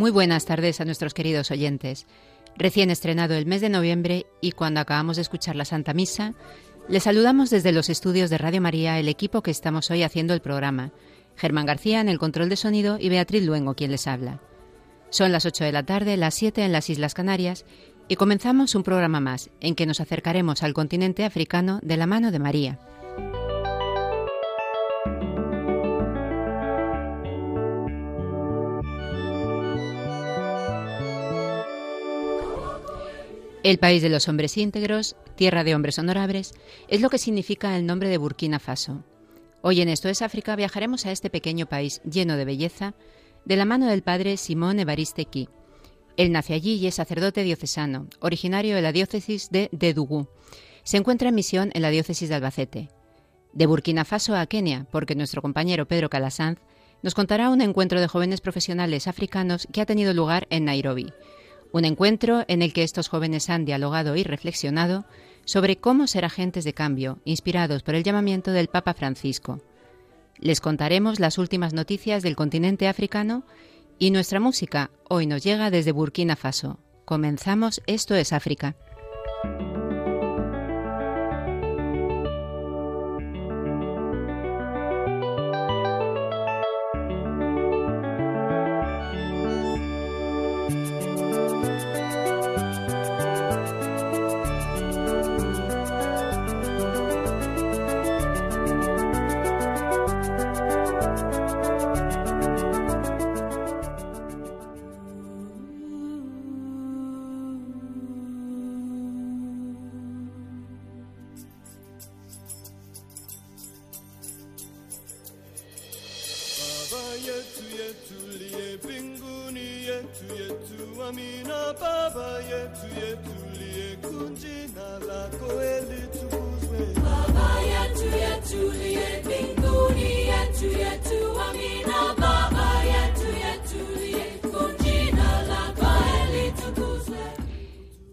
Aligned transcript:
Muy 0.00 0.10
buenas 0.10 0.46
tardes 0.46 0.80
a 0.80 0.86
nuestros 0.86 1.12
queridos 1.12 1.50
oyentes. 1.50 2.06
Recién 2.56 2.88
estrenado 2.88 3.34
el 3.34 3.44
mes 3.44 3.60
de 3.60 3.68
noviembre 3.68 4.24
y 4.40 4.52
cuando 4.52 4.80
acabamos 4.80 5.16
de 5.16 5.22
escuchar 5.22 5.56
la 5.56 5.66
Santa 5.66 5.92
Misa, 5.92 6.32
les 6.88 7.02
saludamos 7.02 7.50
desde 7.50 7.70
los 7.70 7.90
estudios 7.90 8.30
de 8.30 8.38
Radio 8.38 8.62
María 8.62 8.98
el 8.98 9.10
equipo 9.10 9.42
que 9.42 9.50
estamos 9.50 9.90
hoy 9.90 10.02
haciendo 10.02 10.32
el 10.32 10.40
programa. 10.40 10.90
Germán 11.36 11.66
García 11.66 12.00
en 12.00 12.08
el 12.08 12.18
control 12.18 12.48
de 12.48 12.56
sonido 12.56 12.96
y 12.98 13.10
Beatriz 13.10 13.44
Luengo 13.44 13.74
quien 13.74 13.90
les 13.90 14.06
habla. 14.06 14.40
Son 15.10 15.32
las 15.32 15.44
8 15.44 15.64
de 15.64 15.72
la 15.72 15.82
tarde, 15.82 16.16
las 16.16 16.34
7 16.34 16.64
en 16.64 16.72
las 16.72 16.88
Islas 16.88 17.12
Canarias 17.12 17.66
y 18.08 18.16
comenzamos 18.16 18.74
un 18.74 18.84
programa 18.84 19.20
más 19.20 19.50
en 19.60 19.74
que 19.74 19.84
nos 19.84 20.00
acercaremos 20.00 20.62
al 20.62 20.72
continente 20.72 21.26
africano 21.26 21.78
de 21.82 21.98
la 21.98 22.06
mano 22.06 22.30
de 22.30 22.38
María. 22.38 22.78
El 33.62 33.76
país 33.76 34.00
de 34.00 34.08
los 34.08 34.26
hombres 34.26 34.56
íntegros, 34.56 35.16
tierra 35.36 35.64
de 35.64 35.74
hombres 35.74 35.98
honorables, 35.98 36.54
es 36.88 37.02
lo 37.02 37.10
que 37.10 37.18
significa 37.18 37.76
el 37.76 37.84
nombre 37.84 38.08
de 38.08 38.16
Burkina 38.16 38.58
Faso. 38.58 39.04
Hoy 39.60 39.82
en 39.82 39.90
Esto 39.90 40.08
es 40.08 40.22
África 40.22 40.56
viajaremos 40.56 41.04
a 41.04 41.12
este 41.12 41.28
pequeño 41.28 41.66
país 41.66 42.00
lleno 42.10 42.38
de 42.38 42.46
belleza 42.46 42.94
de 43.44 43.56
la 43.56 43.66
mano 43.66 43.86
del 43.86 44.02
padre 44.02 44.38
Simón 44.38 44.80
Evariste 44.80 45.26
Ki. 45.26 45.50
Él 46.16 46.32
nace 46.32 46.54
allí 46.54 46.76
y 46.76 46.86
es 46.86 46.94
sacerdote 46.94 47.42
diocesano, 47.42 48.06
originario 48.20 48.74
de 48.74 48.80
la 48.80 48.92
diócesis 48.92 49.50
de 49.50 49.68
Dedougou. 49.72 50.28
Se 50.82 50.96
encuentra 50.96 51.28
en 51.28 51.34
misión 51.34 51.70
en 51.74 51.82
la 51.82 51.90
diócesis 51.90 52.30
de 52.30 52.36
Albacete. 52.36 52.88
De 53.52 53.66
Burkina 53.66 54.06
Faso 54.06 54.34
a 54.36 54.46
Kenia, 54.46 54.86
porque 54.90 55.14
nuestro 55.14 55.42
compañero 55.42 55.86
Pedro 55.86 56.08
Calasanz 56.08 56.60
nos 57.02 57.14
contará 57.14 57.50
un 57.50 57.60
encuentro 57.60 58.00
de 58.00 58.08
jóvenes 58.08 58.40
profesionales 58.40 59.06
africanos 59.06 59.68
que 59.70 59.82
ha 59.82 59.86
tenido 59.86 60.14
lugar 60.14 60.46
en 60.48 60.64
Nairobi 60.64 61.12
un 61.72 61.84
encuentro 61.84 62.44
en 62.48 62.62
el 62.62 62.72
que 62.72 62.82
estos 62.82 63.08
jóvenes 63.08 63.50
han 63.50 63.64
dialogado 63.64 64.16
y 64.16 64.24
reflexionado 64.24 65.04
sobre 65.44 65.76
cómo 65.76 66.06
ser 66.06 66.24
agentes 66.24 66.64
de 66.64 66.74
cambio, 66.74 67.18
inspirados 67.24 67.82
por 67.82 67.94
el 67.94 68.04
llamamiento 68.04 68.52
del 68.52 68.68
Papa 68.68 68.94
Francisco. 68.94 69.60
Les 70.38 70.60
contaremos 70.60 71.20
las 71.20 71.38
últimas 71.38 71.74
noticias 71.74 72.22
del 72.22 72.36
continente 72.36 72.88
africano 72.88 73.44
y 73.98 74.10
nuestra 74.10 74.40
música 74.40 74.90
hoy 75.08 75.26
nos 75.26 75.42
llega 75.42 75.70
desde 75.70 75.92
Burkina 75.92 76.36
Faso. 76.36 76.78
Comenzamos 77.04 77.82
Esto 77.86 78.14
es 78.14 78.32
África. 78.32 78.76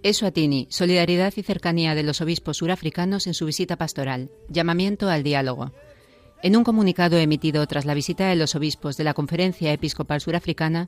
Eswatini, 0.07 0.67
solidaridad 0.69 1.33
y 1.35 1.43
cercanía 1.43 1.93
de 1.93 2.01
los 2.01 2.21
obispos 2.21 2.55
surafricanos 2.55 3.27
en 3.27 3.33
su 3.33 3.45
visita 3.45 3.75
pastoral, 3.75 4.31
llamamiento 4.47 5.09
al 5.09 5.21
diálogo. 5.21 5.73
En 6.41 6.55
un 6.55 6.63
comunicado 6.63 7.17
emitido 7.17 7.67
tras 7.67 7.83
la 7.83 7.93
visita 7.93 8.29
de 8.29 8.37
los 8.37 8.55
obispos 8.55 8.95
de 8.95 9.03
la 9.03 9.13
Conferencia 9.13 9.73
Episcopal 9.73 10.21
Surafricana, 10.21 10.87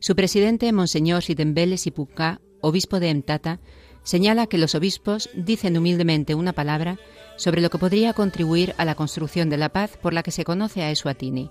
su 0.00 0.16
presidente, 0.16 0.72
Monseñor 0.72 1.22
Sitembele 1.22 1.78
Sipuka, 1.78 2.40
obispo 2.60 2.98
de 2.98 3.14
Mtata, 3.14 3.60
señala 4.02 4.48
que 4.48 4.58
los 4.58 4.74
obispos 4.74 5.30
dicen 5.36 5.78
humildemente 5.78 6.34
una 6.34 6.52
palabra 6.52 6.98
sobre 7.36 7.60
lo 7.60 7.70
que 7.70 7.78
podría 7.78 8.14
contribuir 8.14 8.74
a 8.78 8.84
la 8.84 8.96
construcción 8.96 9.48
de 9.48 9.58
la 9.58 9.68
paz 9.68 9.96
por 9.96 10.12
la 10.12 10.24
que 10.24 10.32
se 10.32 10.42
conoce 10.42 10.82
a 10.82 10.90
Eswatini. 10.90 11.50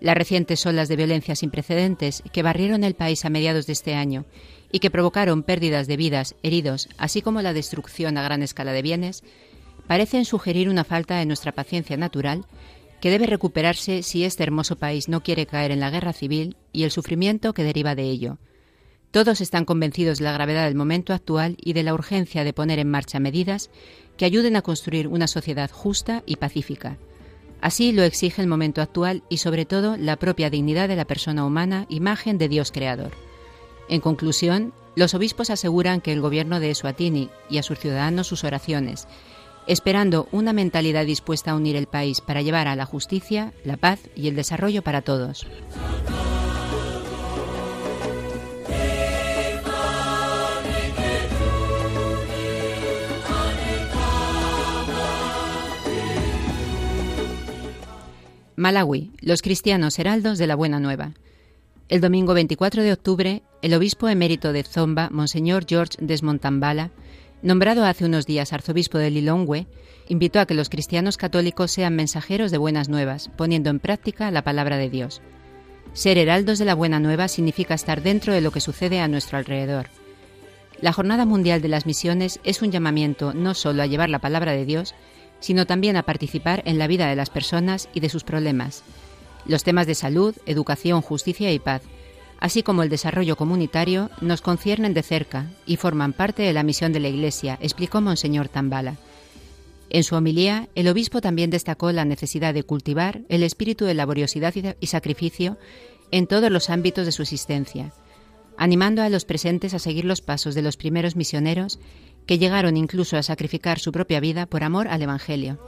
Las 0.00 0.16
recientes 0.16 0.66
olas 0.66 0.88
de 0.88 0.96
violencia 0.96 1.36
sin 1.36 1.52
precedentes 1.52 2.24
que 2.32 2.42
barrieron 2.42 2.82
el 2.82 2.94
país 2.94 3.24
a 3.24 3.30
mediados 3.30 3.66
de 3.66 3.74
este 3.74 3.94
año 3.94 4.24
y 4.72 4.80
que 4.80 4.90
provocaron 4.90 5.42
pérdidas 5.42 5.86
de 5.86 5.96
vidas, 5.96 6.34
heridos, 6.42 6.88
así 6.96 7.22
como 7.22 7.42
la 7.42 7.52
destrucción 7.52 8.18
a 8.18 8.22
gran 8.22 8.42
escala 8.42 8.72
de 8.72 8.82
bienes, 8.82 9.22
parecen 9.86 10.24
sugerir 10.24 10.68
una 10.68 10.84
falta 10.84 11.18
de 11.18 11.26
nuestra 11.26 11.52
paciencia 11.52 11.96
natural 11.96 12.46
que 13.00 13.10
debe 13.10 13.26
recuperarse 13.26 14.02
si 14.02 14.24
este 14.24 14.42
hermoso 14.42 14.76
país 14.76 15.08
no 15.08 15.22
quiere 15.22 15.46
caer 15.46 15.70
en 15.72 15.80
la 15.80 15.90
guerra 15.90 16.12
civil 16.12 16.56
y 16.72 16.84
el 16.84 16.90
sufrimiento 16.90 17.52
que 17.52 17.64
deriva 17.64 17.94
de 17.94 18.04
ello. 18.04 18.38
Todos 19.10 19.42
están 19.42 19.66
convencidos 19.66 20.18
de 20.18 20.24
la 20.24 20.32
gravedad 20.32 20.64
del 20.64 20.74
momento 20.74 21.12
actual 21.12 21.56
y 21.60 21.74
de 21.74 21.82
la 21.82 21.92
urgencia 21.92 22.44
de 22.44 22.54
poner 22.54 22.78
en 22.78 22.88
marcha 22.88 23.20
medidas 23.20 23.70
que 24.16 24.24
ayuden 24.24 24.56
a 24.56 24.62
construir 24.62 25.08
una 25.08 25.26
sociedad 25.26 25.70
justa 25.70 26.22
y 26.24 26.36
pacífica. 26.36 26.96
Así 27.60 27.92
lo 27.92 28.02
exige 28.04 28.40
el 28.40 28.48
momento 28.48 28.80
actual 28.80 29.22
y 29.28 29.38
sobre 29.38 29.66
todo 29.66 29.96
la 29.96 30.16
propia 30.16 30.48
dignidad 30.48 30.88
de 30.88 30.96
la 30.96 31.04
persona 31.04 31.44
humana, 31.44 31.86
imagen 31.90 32.38
de 32.38 32.48
Dios 32.48 32.72
creador. 32.72 33.12
En 33.92 34.00
conclusión, 34.00 34.72
los 34.96 35.12
obispos 35.12 35.50
aseguran 35.50 36.00
que 36.00 36.14
el 36.14 36.22
gobierno 36.22 36.60
de 36.60 36.70
Eswatini 36.70 37.28
y 37.50 37.58
a 37.58 37.62
sus 37.62 37.78
ciudadanos 37.78 38.26
sus 38.26 38.42
oraciones, 38.42 39.06
esperando 39.66 40.28
una 40.32 40.54
mentalidad 40.54 41.04
dispuesta 41.04 41.50
a 41.50 41.56
unir 41.56 41.76
el 41.76 41.86
país 41.86 42.22
para 42.22 42.40
llevar 42.40 42.68
a 42.68 42.74
la 42.74 42.86
justicia, 42.86 43.52
la 43.66 43.76
paz 43.76 44.00
y 44.16 44.28
el 44.28 44.34
desarrollo 44.34 44.80
para 44.80 45.02
todos. 45.02 45.46
Malawi, 58.56 59.10
los 59.20 59.42
cristianos 59.42 59.98
heraldos 59.98 60.38
de 60.38 60.46
la 60.46 60.54
Buena 60.54 60.80
Nueva. 60.80 61.12
El 61.92 62.00
domingo 62.00 62.32
24 62.32 62.82
de 62.82 62.90
octubre, 62.94 63.42
el 63.60 63.74
obispo 63.74 64.08
emérito 64.08 64.54
de 64.54 64.62
Zomba, 64.62 65.10
Monseñor 65.10 65.66
George 65.68 65.98
Desmontambala, 66.00 66.90
nombrado 67.42 67.84
hace 67.84 68.06
unos 68.06 68.24
días 68.24 68.54
arzobispo 68.54 68.96
de 68.96 69.10
Lilongwe, 69.10 69.66
invitó 70.08 70.40
a 70.40 70.46
que 70.46 70.54
los 70.54 70.70
cristianos 70.70 71.18
católicos 71.18 71.70
sean 71.70 71.94
mensajeros 71.94 72.50
de 72.50 72.56
buenas 72.56 72.88
nuevas, 72.88 73.30
poniendo 73.36 73.68
en 73.68 73.78
práctica 73.78 74.30
la 74.30 74.40
palabra 74.40 74.78
de 74.78 74.88
Dios. 74.88 75.20
Ser 75.92 76.16
heraldos 76.16 76.58
de 76.58 76.64
la 76.64 76.74
buena 76.74 76.98
nueva 76.98 77.28
significa 77.28 77.74
estar 77.74 78.02
dentro 78.02 78.32
de 78.32 78.40
lo 78.40 78.52
que 78.52 78.62
sucede 78.62 78.98
a 79.00 79.06
nuestro 79.06 79.36
alrededor. 79.36 79.88
La 80.80 80.94
Jornada 80.94 81.26
Mundial 81.26 81.60
de 81.60 81.68
las 81.68 81.84
Misiones 81.84 82.40
es 82.42 82.62
un 82.62 82.70
llamamiento 82.70 83.34
no 83.34 83.52
solo 83.52 83.82
a 83.82 83.86
llevar 83.86 84.08
la 84.08 84.20
palabra 84.20 84.52
de 84.52 84.64
Dios, 84.64 84.94
sino 85.40 85.66
también 85.66 85.96
a 85.96 86.04
participar 86.04 86.62
en 86.64 86.78
la 86.78 86.86
vida 86.86 87.06
de 87.10 87.16
las 87.16 87.28
personas 87.28 87.90
y 87.92 88.00
de 88.00 88.08
sus 88.08 88.24
problemas, 88.24 88.82
los 89.46 89.64
temas 89.64 89.86
de 89.86 89.94
salud, 89.94 90.34
educación, 90.46 91.02
justicia 91.02 91.52
y 91.52 91.58
paz, 91.58 91.82
así 92.40 92.62
como 92.62 92.82
el 92.82 92.88
desarrollo 92.88 93.36
comunitario, 93.36 94.10
nos 94.20 94.40
conciernen 94.40 94.94
de 94.94 95.02
cerca 95.02 95.50
y 95.66 95.76
forman 95.76 96.12
parte 96.12 96.42
de 96.42 96.52
la 96.52 96.62
misión 96.62 96.92
de 96.92 97.00
la 97.00 97.08
Iglesia, 97.08 97.58
explicó 97.60 98.00
Monseñor 98.00 98.48
Tambala. 98.48 98.96
En 99.90 100.04
su 100.04 100.14
homilía, 100.14 100.68
el 100.74 100.88
obispo 100.88 101.20
también 101.20 101.50
destacó 101.50 101.92
la 101.92 102.04
necesidad 102.04 102.54
de 102.54 102.62
cultivar 102.62 103.20
el 103.28 103.42
espíritu 103.42 103.84
de 103.84 103.94
laboriosidad 103.94 104.54
y 104.80 104.86
sacrificio 104.86 105.58
en 106.10 106.26
todos 106.26 106.50
los 106.50 106.70
ámbitos 106.70 107.04
de 107.04 107.12
su 107.12 107.22
existencia, 107.22 107.92
animando 108.56 109.02
a 109.02 109.08
los 109.08 109.24
presentes 109.24 109.74
a 109.74 109.78
seguir 109.78 110.04
los 110.04 110.20
pasos 110.20 110.54
de 110.54 110.62
los 110.62 110.76
primeros 110.76 111.14
misioneros 111.14 111.78
que 112.26 112.38
llegaron 112.38 112.76
incluso 112.76 113.16
a 113.16 113.22
sacrificar 113.22 113.78
su 113.78 113.92
propia 113.92 114.20
vida 114.20 114.46
por 114.46 114.64
amor 114.64 114.88
al 114.88 115.02
Evangelio. 115.02 115.58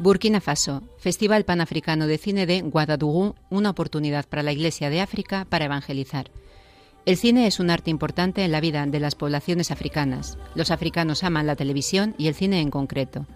Burkina 0.00 0.40
Faso, 0.40 0.84
Festival 0.98 1.44
Panafricano 1.44 2.06
de 2.06 2.18
Cine 2.18 2.46
de 2.46 2.62
Ouagadougou, 2.62 3.34
una 3.50 3.70
oportunidad 3.70 4.28
para 4.28 4.44
la 4.44 4.52
Iglesia 4.52 4.90
de 4.90 5.00
África 5.00 5.44
para 5.44 5.64
evangelizar. 5.64 6.30
El 7.04 7.16
cine 7.16 7.48
es 7.48 7.58
un 7.58 7.68
arte 7.68 7.90
importante 7.90 8.44
en 8.44 8.52
la 8.52 8.60
vida 8.60 8.86
de 8.86 9.00
las 9.00 9.16
poblaciones 9.16 9.72
africanas. 9.72 10.38
Los 10.54 10.70
africanos 10.70 11.24
aman 11.24 11.48
la 11.48 11.56
televisión 11.56 12.14
y 12.16 12.28
el 12.28 12.36
cine 12.36 12.60
en 12.60 12.70
concreto. 12.70 13.26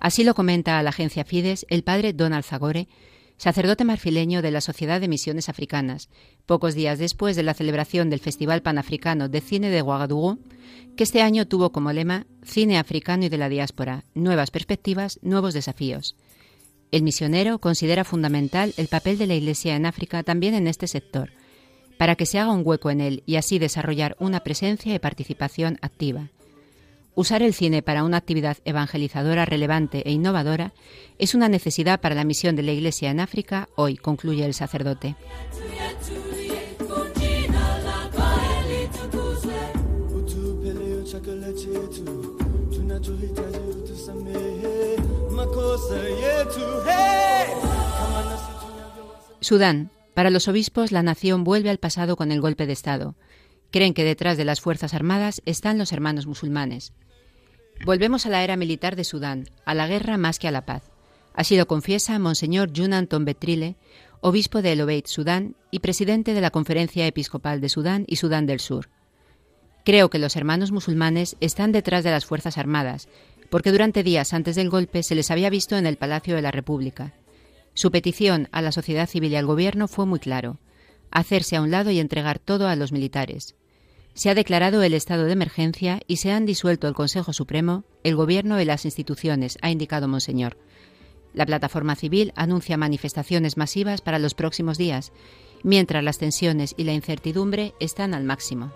Así 0.00 0.24
lo 0.24 0.34
comenta 0.34 0.80
a 0.80 0.82
la 0.82 0.90
agencia 0.90 1.24
Fides 1.24 1.64
el 1.68 1.84
padre 1.84 2.12
Donald 2.12 2.44
Zagore, 2.44 2.88
sacerdote 3.36 3.84
marfileño 3.84 4.42
de 4.42 4.50
la 4.50 4.60
Sociedad 4.60 5.00
de 5.00 5.08
Misiones 5.08 5.48
Africanas, 5.48 6.08
pocos 6.46 6.74
días 6.74 6.98
después 6.98 7.36
de 7.36 7.42
la 7.42 7.54
celebración 7.54 8.10
del 8.10 8.20
Festival 8.20 8.62
Panafricano 8.62 9.28
de 9.28 9.40
Cine 9.40 9.70
de 9.70 9.80
Ouagadougou, 9.80 10.38
que 10.96 11.04
este 11.04 11.22
año 11.22 11.46
tuvo 11.46 11.72
como 11.72 11.92
lema 11.92 12.26
Cine 12.42 12.78
africano 12.78 13.24
y 13.24 13.28
de 13.28 13.38
la 13.38 13.48
diáspora, 13.48 14.04
nuevas 14.14 14.50
perspectivas, 14.50 15.18
nuevos 15.22 15.54
desafíos. 15.54 16.16
El 16.92 17.02
misionero 17.02 17.58
considera 17.58 18.04
fundamental 18.04 18.72
el 18.76 18.86
papel 18.86 19.18
de 19.18 19.26
la 19.26 19.34
Iglesia 19.34 19.74
en 19.74 19.86
África 19.86 20.22
también 20.22 20.54
en 20.54 20.68
este 20.68 20.86
sector, 20.86 21.32
para 21.98 22.14
que 22.14 22.26
se 22.26 22.38
haga 22.38 22.52
un 22.52 22.62
hueco 22.64 22.90
en 22.90 23.00
él 23.00 23.22
y 23.26 23.36
así 23.36 23.58
desarrollar 23.58 24.16
una 24.20 24.40
presencia 24.40 24.94
y 24.94 24.98
participación 24.98 25.78
activa. 25.82 26.30
Usar 27.16 27.42
el 27.42 27.54
cine 27.54 27.82
para 27.82 28.02
una 28.02 28.16
actividad 28.16 28.56
evangelizadora 28.64 29.44
relevante 29.44 30.02
e 30.08 30.12
innovadora 30.12 30.72
es 31.18 31.34
una 31.34 31.48
necesidad 31.48 32.00
para 32.00 32.16
la 32.16 32.24
misión 32.24 32.56
de 32.56 32.62
la 32.64 32.72
Iglesia 32.72 33.10
en 33.10 33.20
África 33.20 33.68
hoy, 33.76 33.96
concluye 33.96 34.44
el 34.44 34.54
sacerdote. 34.54 35.14
Sudán. 49.40 49.90
Para 50.14 50.30
los 50.30 50.46
obispos, 50.46 50.92
la 50.92 51.02
nación 51.02 51.42
vuelve 51.44 51.70
al 51.70 51.78
pasado 51.78 52.16
con 52.16 52.30
el 52.30 52.40
golpe 52.40 52.66
de 52.66 52.72
Estado. 52.72 53.14
Creen 53.74 53.92
que 53.92 54.04
detrás 54.04 54.36
de 54.36 54.44
las 54.44 54.60
Fuerzas 54.60 54.94
Armadas 54.94 55.42
están 55.46 55.78
los 55.78 55.90
hermanos 55.90 56.28
musulmanes. 56.28 56.92
Volvemos 57.84 58.24
a 58.24 58.28
la 58.28 58.44
era 58.44 58.56
militar 58.56 58.94
de 58.94 59.02
Sudán, 59.02 59.48
a 59.64 59.74
la 59.74 59.88
guerra 59.88 60.16
más 60.16 60.38
que 60.38 60.46
a 60.46 60.52
la 60.52 60.64
paz. 60.64 60.92
Así 61.34 61.56
lo 61.56 61.66
confiesa 61.66 62.16
Monseñor 62.20 62.70
Junan 62.72 63.08
Tombetrile, 63.08 63.74
obispo 64.20 64.62
de 64.62 64.70
El 64.70 64.82
Obeid, 64.82 65.06
Sudán, 65.06 65.56
y 65.72 65.80
presidente 65.80 66.34
de 66.34 66.40
la 66.40 66.52
Conferencia 66.52 67.04
Episcopal 67.04 67.60
de 67.60 67.68
Sudán 67.68 68.04
y 68.06 68.14
Sudán 68.14 68.46
del 68.46 68.60
Sur. 68.60 68.90
Creo 69.84 70.08
que 70.08 70.20
los 70.20 70.36
hermanos 70.36 70.70
musulmanes 70.70 71.36
están 71.40 71.72
detrás 71.72 72.04
de 72.04 72.12
las 72.12 72.26
Fuerzas 72.26 72.58
Armadas, 72.58 73.08
porque 73.50 73.72
durante 73.72 74.04
días 74.04 74.34
antes 74.34 74.54
del 74.54 74.70
golpe 74.70 75.02
se 75.02 75.16
les 75.16 75.32
había 75.32 75.50
visto 75.50 75.76
en 75.76 75.86
el 75.86 75.96
Palacio 75.96 76.36
de 76.36 76.42
la 76.42 76.52
República. 76.52 77.12
Su 77.74 77.90
petición 77.90 78.48
a 78.52 78.62
la 78.62 78.70
sociedad 78.70 79.08
civil 79.08 79.32
y 79.32 79.36
al 79.36 79.46
gobierno 79.46 79.88
fue 79.88 80.06
muy 80.06 80.20
claro, 80.20 80.60
hacerse 81.10 81.56
a 81.56 81.60
un 81.60 81.72
lado 81.72 81.90
y 81.90 81.98
entregar 81.98 82.38
todo 82.38 82.68
a 82.68 82.76
los 82.76 82.92
militares. 82.92 83.56
Se 84.14 84.30
ha 84.30 84.34
declarado 84.34 84.82
el 84.82 84.94
estado 84.94 85.24
de 85.24 85.32
emergencia 85.32 86.00
y 86.06 86.16
se 86.16 86.30
han 86.30 86.46
disuelto 86.46 86.86
el 86.86 86.94
Consejo 86.94 87.32
Supremo, 87.32 87.82
el 88.04 88.14
Gobierno 88.14 88.60
y 88.60 88.64
las 88.64 88.84
instituciones, 88.84 89.58
ha 89.60 89.70
indicado 89.70 90.06
Monseñor. 90.06 90.56
La 91.32 91.46
plataforma 91.46 91.96
civil 91.96 92.32
anuncia 92.36 92.76
manifestaciones 92.76 93.56
masivas 93.56 94.00
para 94.00 94.20
los 94.20 94.34
próximos 94.34 94.78
días, 94.78 95.12
mientras 95.64 96.04
las 96.04 96.18
tensiones 96.18 96.74
y 96.76 96.84
la 96.84 96.92
incertidumbre 96.92 97.74
están 97.80 98.14
al 98.14 98.22
máximo. 98.22 98.72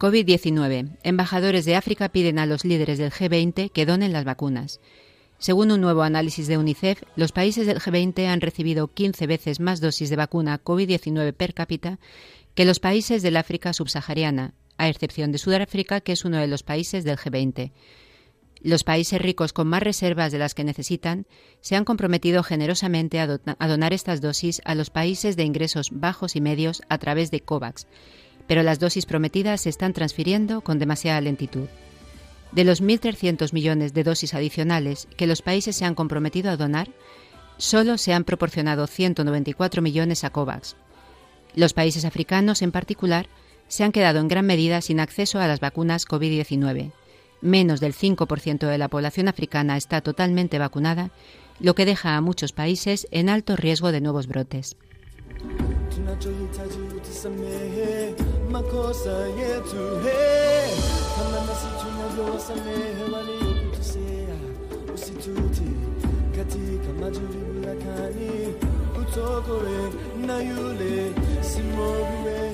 COVID-19. 0.00 0.96
Embajadores 1.02 1.66
de 1.66 1.76
África 1.76 2.08
piden 2.08 2.38
a 2.38 2.46
los 2.46 2.64
líderes 2.64 2.96
del 2.96 3.12
G20 3.12 3.70
que 3.70 3.84
donen 3.84 4.14
las 4.14 4.24
vacunas. 4.24 4.80
Según 5.36 5.70
un 5.70 5.82
nuevo 5.82 6.02
análisis 6.02 6.46
de 6.46 6.56
UNICEF, 6.56 7.02
los 7.16 7.32
países 7.32 7.66
del 7.66 7.80
G20 7.80 8.26
han 8.26 8.40
recibido 8.40 8.88
15 8.88 9.26
veces 9.26 9.60
más 9.60 9.82
dosis 9.82 10.08
de 10.08 10.16
vacuna 10.16 10.64
COVID-19 10.64 11.34
per 11.34 11.52
cápita 11.52 11.98
que 12.54 12.64
los 12.64 12.80
países 12.80 13.22
del 13.22 13.36
África 13.36 13.74
subsahariana, 13.74 14.54
a 14.78 14.88
excepción 14.88 15.32
de 15.32 15.38
Sudáfrica, 15.38 16.00
que 16.00 16.12
es 16.12 16.24
uno 16.24 16.38
de 16.38 16.46
los 16.46 16.62
países 16.62 17.04
del 17.04 17.18
G20. 17.18 17.72
Los 18.62 18.84
países 18.84 19.20
ricos 19.20 19.52
con 19.52 19.68
más 19.68 19.82
reservas 19.82 20.32
de 20.32 20.38
las 20.38 20.54
que 20.54 20.64
necesitan 20.64 21.26
se 21.60 21.76
han 21.76 21.84
comprometido 21.84 22.42
generosamente 22.42 23.20
a, 23.20 23.26
donar 23.26 23.92
estas 23.92 24.22
dosis 24.22 24.62
a 24.64 24.74
los 24.74 24.88
países 24.88 25.36
de 25.36 25.44
ingresos 25.44 25.90
bajos 25.92 26.36
y 26.36 26.40
medios 26.40 26.80
a 26.88 26.96
través 26.96 27.30
de 27.30 27.40
COVAX, 27.40 27.86
pero 28.50 28.64
las 28.64 28.80
dosis 28.80 29.06
prometidas 29.06 29.60
se 29.60 29.68
están 29.68 29.92
transfiriendo 29.92 30.60
con 30.60 30.80
demasiada 30.80 31.20
lentitud. 31.20 31.68
De 32.50 32.64
los 32.64 32.82
1.300 32.82 33.52
millones 33.52 33.94
de 33.94 34.02
dosis 34.02 34.34
adicionales 34.34 35.06
que 35.16 35.28
los 35.28 35.40
países 35.40 35.76
se 35.76 35.84
han 35.84 35.94
comprometido 35.94 36.50
a 36.50 36.56
donar, 36.56 36.88
solo 37.58 37.96
se 37.96 38.12
han 38.12 38.24
proporcionado 38.24 38.88
194 38.88 39.82
millones 39.82 40.24
a 40.24 40.30
COVAX. 40.30 40.74
Los 41.54 41.74
países 41.74 42.04
africanos, 42.04 42.60
en 42.62 42.72
particular, 42.72 43.28
se 43.68 43.84
han 43.84 43.92
quedado 43.92 44.18
en 44.18 44.26
gran 44.26 44.46
medida 44.46 44.80
sin 44.80 44.98
acceso 44.98 45.38
a 45.38 45.46
las 45.46 45.60
vacunas 45.60 46.04
COVID-19. 46.04 46.90
Menos 47.42 47.78
del 47.78 47.94
5% 47.94 48.66
de 48.66 48.78
la 48.78 48.88
población 48.88 49.28
africana 49.28 49.76
está 49.76 50.00
totalmente 50.00 50.58
vacunada, 50.58 51.12
lo 51.60 51.76
que 51.76 51.86
deja 51.86 52.16
a 52.16 52.20
muchos 52.20 52.50
países 52.50 53.06
en 53.12 53.28
alto 53.28 53.54
riesgo 53.54 53.92
de 53.92 54.00
nuevos 54.00 54.26
brotes. 54.26 54.76
Makosa 58.50 59.10
yetu. 59.38 59.82
He 60.04 60.70
kama 61.16 61.40
nasi 61.46 61.66
tunavyowasamehe 61.80 63.02
waliotukosea 63.12 64.36
usituti 64.94 65.70
katika 66.36 66.92
majaribu 67.00 67.66
ya 67.66 67.74
kani 67.74 68.54
utokore 69.00 69.80
na 70.26 70.38
yule 70.42 71.12
simoviwe 71.40 72.52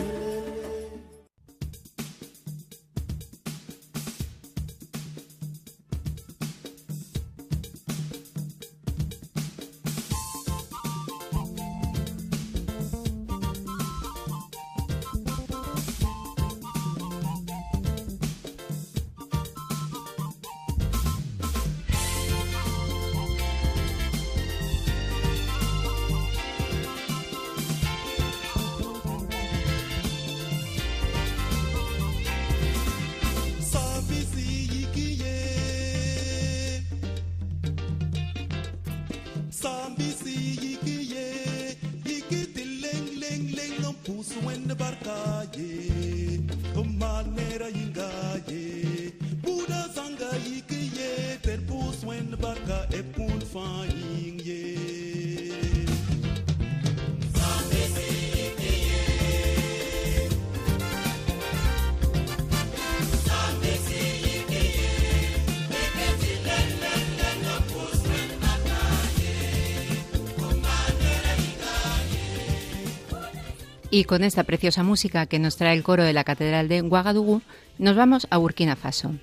Y 73.96 74.04
con 74.04 74.24
esta 74.24 74.44
preciosa 74.44 74.82
música 74.82 75.24
que 75.24 75.38
nos 75.38 75.56
trae 75.56 75.74
el 75.74 75.82
coro 75.82 76.02
de 76.02 76.12
la 76.12 76.22
Catedral 76.22 76.68
de 76.68 76.82
Ouagadougou, 76.82 77.40
nos 77.78 77.96
vamos 77.96 78.26
a 78.28 78.36
Burkina 78.36 78.76
Faso. 78.76 79.14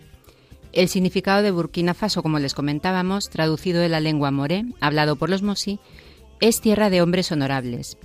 El 0.72 0.90
significado 0.90 1.44
de 1.44 1.52
Burkina 1.52 1.94
Faso, 1.94 2.24
como 2.24 2.40
les 2.40 2.56
comentábamos, 2.56 3.30
traducido 3.30 3.82
de 3.82 3.90
la 3.90 4.00
lengua 4.00 4.32
moré, 4.32 4.66
hablado 4.82 5.16
por 5.16 5.30
los 5.30 5.44
mosi, 5.44 5.80
es 6.42 6.60
tierra 6.60 6.90
de 6.90 7.04
hombres 7.04 7.32
honorables. 7.32 8.00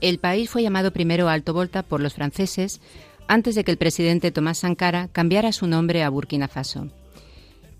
El 0.00 0.18
país 0.18 0.50
fue 0.50 0.64
llamado 0.64 0.92
primero 0.92 1.28
Alto 1.28 1.54
Volta 1.54 1.84
por 1.84 2.00
los 2.00 2.14
franceses 2.14 2.80
antes 3.28 3.54
de 3.54 3.62
que 3.62 3.70
el 3.70 3.78
presidente 3.78 4.32
Tomás 4.32 4.58
Sankara 4.58 5.06
cambiara 5.12 5.52
su 5.52 5.68
nombre 5.68 6.02
a 6.02 6.08
Burkina 6.08 6.48
Faso. 6.48 6.88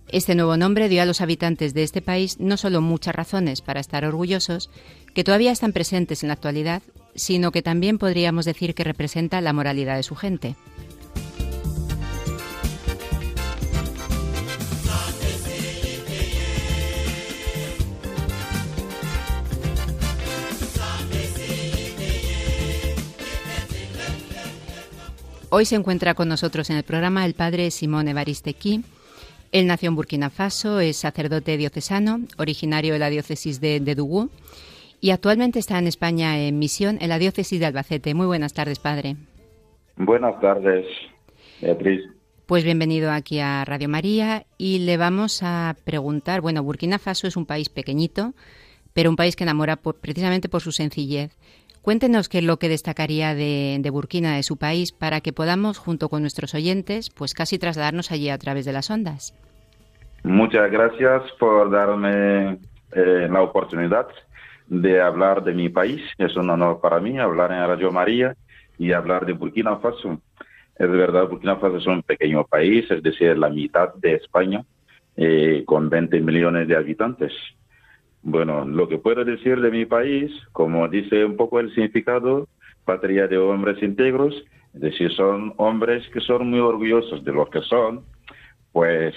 Este 0.07 0.37
nuevo 0.37 0.57
nombre 0.57 0.89
dio 0.89 1.03
a 1.03 1.07
los 1.07 1.21
habitantes 1.21 1.75
de 1.75 1.83
este 1.83 2.01
país 2.01 2.39
no 2.39 2.57
solo 2.57 2.81
muchas 2.81 3.17
razones 3.17 3.61
para 3.61 3.81
estar 3.81 4.05
orgullosos, 4.05 4.71
que 5.15 5.25
todavía 5.25 5.51
están 5.51 5.73
presentes 5.73 6.23
en 6.23 6.29
la 6.29 6.35
actualidad, 6.35 6.83
sino 7.14 7.52
que 7.52 7.62
también 7.62 7.99
podríamos 7.99 8.45
decir 8.45 8.75
que 8.75 8.85
representa 8.85 9.40
la 9.40 9.52
moralidad 9.52 9.97
de 9.97 10.02
su 10.02 10.17
gente. 10.17 10.57
Hoy 25.52 25.64
se 25.64 25.75
encuentra 25.75 26.14
con 26.14 26.29
nosotros 26.29 26.71
en 26.71 26.76
el 26.76 26.85
programa 26.85 27.26
el 27.26 27.35
padre 27.35 27.73
Simón 27.73 28.07
Evaristequi. 28.07 28.85
Él 29.50 29.67
nació 29.67 29.88
en 29.88 29.97
Burkina 29.97 30.31
Faso, 30.31 30.79
es 30.79 30.99
sacerdote 30.99 31.57
diocesano, 31.57 32.21
originario 32.38 32.93
de 32.93 33.00
la 33.00 33.11
diócesis 33.11 33.61
de, 33.61 33.81
de 33.81 33.97
Dugú 33.97 34.31
y 35.00 35.11
actualmente 35.11 35.59
está 35.59 35.78
en 35.78 35.87
España 35.87 36.38
en 36.38 36.59
misión 36.59 36.99
en 37.00 37.09
la 37.09 37.19
diócesis 37.19 37.59
de 37.59 37.66
Albacete. 37.66 38.14
Muy 38.14 38.26
buenas 38.26 38.52
tardes, 38.52 38.78
padre. 38.78 39.16
Buenas 39.97 40.40
tardes, 40.40 40.87
Beatriz. 41.61 42.02
Pues 42.47 42.64
bienvenido 42.64 43.12
aquí 43.12 43.38
a 43.38 43.64
Radio 43.64 43.88
María 43.88 44.45
y 44.59 44.80
le 44.80 44.97
vamos 44.97 45.42
a 45.42 45.76
preguntar, 45.85 46.40
bueno, 46.40 46.62
Burkina 46.62 46.99
Faso 46.99 47.26
es 47.26 47.37
un 47.37 47.47
país 47.47 47.69
pequeñito, 47.69 48.33
pero 48.92 49.09
un 49.09 49.16
país 49.16 49.37
que 49.37 49.45
enamora 49.45 49.76
precisamente 49.76 50.49
por 50.49 50.61
su 50.61 50.73
sencillez. 50.73 51.37
Cuéntenos 51.80 52.28
qué 52.28 52.38
es 52.38 52.45
lo 52.45 52.59
que 52.59 52.69
destacaría 52.69 53.35
de, 53.35 53.78
de, 53.80 53.90
Burkina, 53.90 54.35
de 54.35 54.42
su 54.42 54.59
país, 54.59 54.92
para 54.92 55.21
que 55.21 55.33
podamos, 55.33 55.78
junto 55.78 56.09
con 56.09 56.23
nuestros 56.23 56.54
oyentes, 56.54 57.09
pues 57.09 57.33
casi 57.33 57.59
trasladarnos 57.59 58.11
allí 58.11 58.28
a 58.28 58.37
través 58.37 58.66
de 58.66 58.73
las 58.73 58.90
ondas. 58.90 59.33
Muchas 60.25 60.71
gracias 60.71 61.23
por 61.38 61.71
darme 61.71 62.59
eh, 62.92 63.28
la 63.30 63.42
oportunidad 63.42 64.09
de 64.71 65.00
hablar 65.03 65.43
de 65.43 65.53
mi 65.53 65.69
país. 65.69 66.00
Es 66.17 66.37
un 66.37 66.49
honor 66.49 66.81
para 66.81 67.00
mí 67.00 67.19
hablar 67.19 67.53
en 67.53 67.67
Radio 67.67 67.91
María 67.91 68.37
y 68.79 68.93
hablar 68.93 69.27
de 69.27 69.35
Burkina 69.35 69.77
Faso. 69.77 70.21
Es 70.77 70.91
verdad, 70.91 71.29
Burkina 71.29 71.57
Faso 71.57 71.77
es 71.77 71.87
un 71.87 72.03
pequeño 72.03 72.45
país, 72.45 72.89
es 72.91 73.03
decir, 73.03 73.37
la 73.37 73.50
mitad 73.50 73.93
de 73.97 74.15
España, 74.15 74.65
eh, 75.17 75.65
con 75.67 75.91
20 75.91 76.21
millones 76.21 76.69
de 76.69 76.77
habitantes. 76.77 77.33
Bueno, 78.23 78.65
lo 78.65 78.89
que 78.89 78.99
puedo 78.99 79.25
decir 79.25 79.61
de 79.61 79.71
mi 79.71 79.87
país, 79.87 80.31
como 80.53 80.87
dice 80.89 81.25
un 81.25 81.37
poco 81.37 81.59
el 81.59 81.75
significado, 81.75 82.49
patria 82.85 83.27
de 83.27 83.39
hombres 83.39 83.83
íntegros, 83.83 84.35
es 84.73 84.81
decir, 84.81 85.12
son 85.12 85.53
hombres 85.57 86.09
que 86.11 86.21
son 86.21 86.49
muy 86.49 86.61
orgullosos 86.61 87.25
de 87.25 87.33
lo 87.33 87.50
que 87.50 87.61
son, 87.62 88.05
pues 88.73 89.15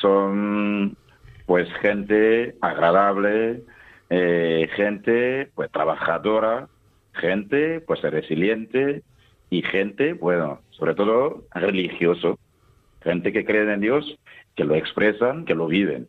son 0.00 0.96
pues 1.44 1.68
gente 1.80 2.54
agradable, 2.60 3.62
eh, 4.10 4.68
gente 4.74 5.50
pues 5.54 5.70
trabajadora, 5.70 6.68
gente 7.14 7.80
pues 7.80 8.02
resiliente 8.02 9.02
y 9.50 9.62
gente, 9.62 10.12
bueno, 10.12 10.60
sobre 10.70 10.94
todo 10.94 11.44
religioso, 11.54 12.38
gente 13.02 13.32
que 13.32 13.44
cree 13.44 13.72
en 13.72 13.80
Dios, 13.80 14.18
que 14.54 14.64
lo 14.64 14.74
expresan, 14.74 15.44
que 15.44 15.54
lo 15.54 15.66
viven. 15.66 16.08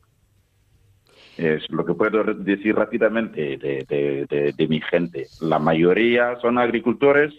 Es 1.37 1.69
lo 1.69 1.85
que 1.85 1.93
puedo 1.93 2.23
decir 2.23 2.75
rápidamente 2.75 3.57
de, 3.57 4.53
de 4.57 4.67
mi 4.67 4.81
gente. 4.81 5.27
La 5.39 5.59
mayoría 5.59 6.35
son 6.41 6.57
agricultores 6.57 7.31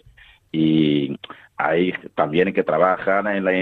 y 0.53 1.17
hay 1.57 1.93
también 2.15 2.53
que 2.53 2.63
trabajan 2.63 3.27
en 3.27 3.43
la 3.43 3.53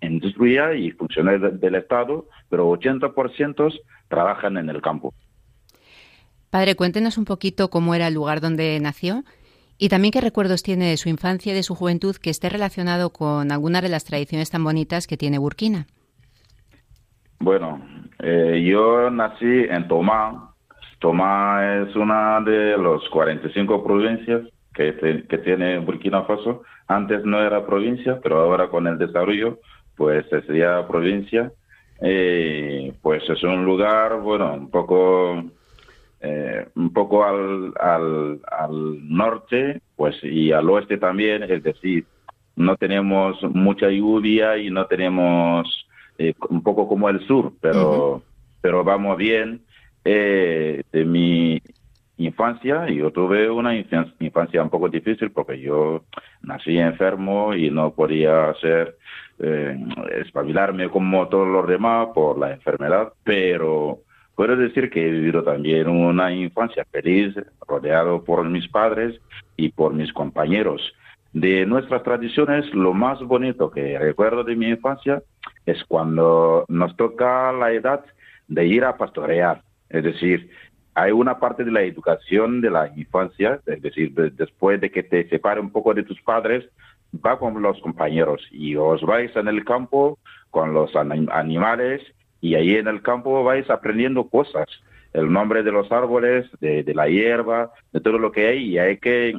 industria 0.00 0.74
y 0.74 0.90
funcionarios 0.90 1.60
del 1.60 1.76
Estado, 1.76 2.26
pero 2.48 2.68
80% 2.68 3.80
trabajan 4.08 4.56
en 4.56 4.68
el 4.68 4.82
campo. 4.82 5.14
Padre, 6.50 6.74
cuéntenos 6.74 7.16
un 7.16 7.24
poquito 7.24 7.70
cómo 7.70 7.94
era 7.94 8.08
el 8.08 8.14
lugar 8.14 8.40
donde 8.40 8.78
nació 8.80 9.22
y 9.78 9.88
también 9.88 10.10
qué 10.10 10.20
recuerdos 10.20 10.64
tiene 10.64 10.90
de 10.90 10.96
su 10.96 11.08
infancia 11.08 11.52
y 11.52 11.54
de 11.54 11.62
su 11.62 11.76
juventud 11.76 12.16
que 12.16 12.28
esté 12.28 12.48
relacionado 12.48 13.10
con 13.10 13.52
alguna 13.52 13.80
de 13.80 13.88
las 13.88 14.04
tradiciones 14.04 14.50
tan 14.50 14.64
bonitas 14.64 15.06
que 15.06 15.16
tiene 15.16 15.38
Burkina. 15.38 15.86
Bueno, 17.38 17.80
eh, 18.18 18.66
yo 18.68 19.10
nací 19.10 19.46
en 19.46 19.86
Tomá. 19.86 20.52
Tomá 20.98 21.84
es 21.86 21.94
una 21.94 22.40
de 22.40 22.76
las 22.76 23.08
45 23.10 23.84
provincias 23.84 24.42
que, 24.74 25.24
que 25.28 25.38
tiene 25.38 25.78
Burkina 25.78 26.24
Faso. 26.24 26.62
Antes 26.88 27.24
no 27.24 27.40
era 27.40 27.64
provincia, 27.64 28.18
pero 28.20 28.40
ahora 28.40 28.68
con 28.68 28.88
el 28.88 28.98
desarrollo, 28.98 29.60
pues 29.96 30.26
sería 30.28 30.86
provincia. 30.88 31.52
Eh, 32.02 32.92
pues 33.02 33.22
es 33.28 33.42
un 33.44 33.64
lugar, 33.64 34.20
bueno, 34.20 34.52
un 34.54 34.70
poco 34.70 35.44
eh, 36.20 36.68
un 36.74 36.92
poco 36.92 37.24
al, 37.24 37.72
al, 37.80 38.40
al, 38.50 39.08
norte 39.08 39.80
pues 39.96 40.16
y 40.22 40.52
al 40.52 40.68
oeste 40.68 40.98
también, 40.98 41.42
es 41.42 41.62
decir, 41.62 42.04
no 42.56 42.76
tenemos 42.76 43.42
mucha 43.42 43.88
lluvia 43.88 44.58
y 44.58 44.70
no 44.70 44.86
tenemos 44.86 45.86
eh, 46.18 46.34
un 46.50 46.62
poco 46.62 46.86
como 46.86 47.08
el 47.08 47.26
sur, 47.26 47.52
pero, 47.60 48.22
pero 48.60 48.84
vamos 48.84 49.16
bien. 49.16 49.62
Eh, 50.04 50.82
de 50.92 51.04
mi 51.04 51.60
infancia, 52.18 52.86
yo 52.88 53.10
tuve 53.10 53.48
una 53.50 53.74
infancia 53.74 54.62
un 54.62 54.70
poco 54.70 54.88
difícil 54.88 55.30
porque 55.30 55.58
yo 55.60 56.04
nací 56.42 56.78
enfermo 56.78 57.54
y 57.54 57.70
no 57.70 57.92
podía 57.94 58.50
hacer 58.50 58.96
eh, 59.38 59.78
espabilarme 60.22 60.90
como 60.90 61.28
todos 61.28 61.48
los 61.48 61.66
demás 61.66 62.08
por 62.14 62.38
la 62.38 62.52
enfermedad, 62.52 63.12
pero 63.24 64.00
Puedo 64.40 64.56
decir 64.56 64.88
que 64.88 65.06
he 65.06 65.10
vivido 65.10 65.42
también 65.42 65.86
una 65.86 66.32
infancia 66.32 66.86
feliz, 66.90 67.34
rodeado 67.68 68.24
por 68.24 68.42
mis 68.48 68.66
padres 68.68 69.20
y 69.54 69.68
por 69.68 69.92
mis 69.92 70.10
compañeros. 70.14 70.80
De 71.34 71.66
nuestras 71.66 72.02
tradiciones, 72.04 72.64
lo 72.72 72.94
más 72.94 73.20
bonito 73.20 73.70
que 73.70 73.98
recuerdo 73.98 74.42
de 74.42 74.56
mi 74.56 74.70
infancia 74.70 75.22
es 75.66 75.84
cuando 75.84 76.64
nos 76.68 76.96
toca 76.96 77.52
la 77.52 77.70
edad 77.72 78.02
de 78.48 78.66
ir 78.66 78.82
a 78.82 78.96
pastorear. 78.96 79.60
Es 79.90 80.04
decir, 80.04 80.50
hay 80.94 81.12
una 81.12 81.38
parte 81.38 81.62
de 81.62 81.72
la 81.72 81.82
educación 81.82 82.62
de 82.62 82.70
la 82.70 82.90
infancia, 82.96 83.60
es 83.66 83.82
decir, 83.82 84.14
después 84.14 84.80
de 84.80 84.90
que 84.90 85.02
te 85.02 85.28
separe 85.28 85.60
un 85.60 85.70
poco 85.70 85.92
de 85.92 86.04
tus 86.04 86.18
padres, 86.22 86.64
va 87.14 87.38
con 87.38 87.60
los 87.60 87.78
compañeros 87.82 88.40
y 88.50 88.74
os 88.74 89.02
vais 89.02 89.36
en 89.36 89.48
el 89.48 89.66
campo 89.66 90.18
con 90.50 90.72
los 90.72 90.96
animales 90.96 92.00
y 92.40 92.54
ahí 92.54 92.76
en 92.76 92.88
el 92.88 93.02
campo 93.02 93.44
vais 93.44 93.68
aprendiendo 93.70 94.28
cosas, 94.28 94.66
el 95.12 95.32
nombre 95.32 95.62
de 95.62 95.72
los 95.72 95.90
árboles, 95.92 96.46
de, 96.60 96.84
la 96.94 97.08
hierba, 97.08 97.72
de 97.92 98.00
todo 98.00 98.18
lo 98.18 98.32
que 98.32 98.46
hay 98.48 98.64
y 98.64 98.78
hay 98.78 98.96
que 98.98 99.36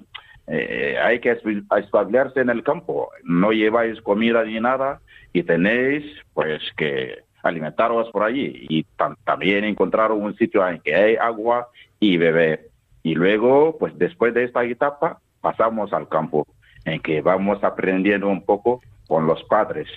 eh, 0.47 0.97
hay 1.01 1.19
que 1.19 1.37
espabilarse 1.77 2.41
en 2.41 2.49
el 2.49 2.63
campo. 2.63 3.09
No 3.23 3.51
lleváis 3.51 4.01
comida 4.01 4.43
ni 4.43 4.59
nada 4.59 4.99
y 5.33 5.43
tenéis 5.43 6.03
pues 6.33 6.61
que 6.75 7.19
alimentaros 7.43 8.09
por 8.11 8.23
allí 8.23 8.65
y 8.69 8.85
también 9.25 9.63
encontrar 9.63 10.11
un 10.11 10.35
sitio 10.35 10.67
en 10.67 10.79
que 10.81 10.95
hay 10.95 11.15
agua 11.15 11.69
y 11.99 12.17
beber. 12.17 12.67
Y 13.03 13.15
luego, 13.15 13.77
pues 13.79 13.97
después 13.97 14.33
de 14.33 14.43
esta 14.43 14.63
etapa, 14.63 15.19
pasamos 15.41 15.91
al 15.93 16.07
campo, 16.07 16.45
en 16.85 16.99
que 17.01 17.21
vamos 17.21 17.63
aprendiendo 17.63 18.27
un 18.27 18.43
poco 18.43 18.81
con 19.07 19.25
los 19.25 19.43
padres. 19.45 19.87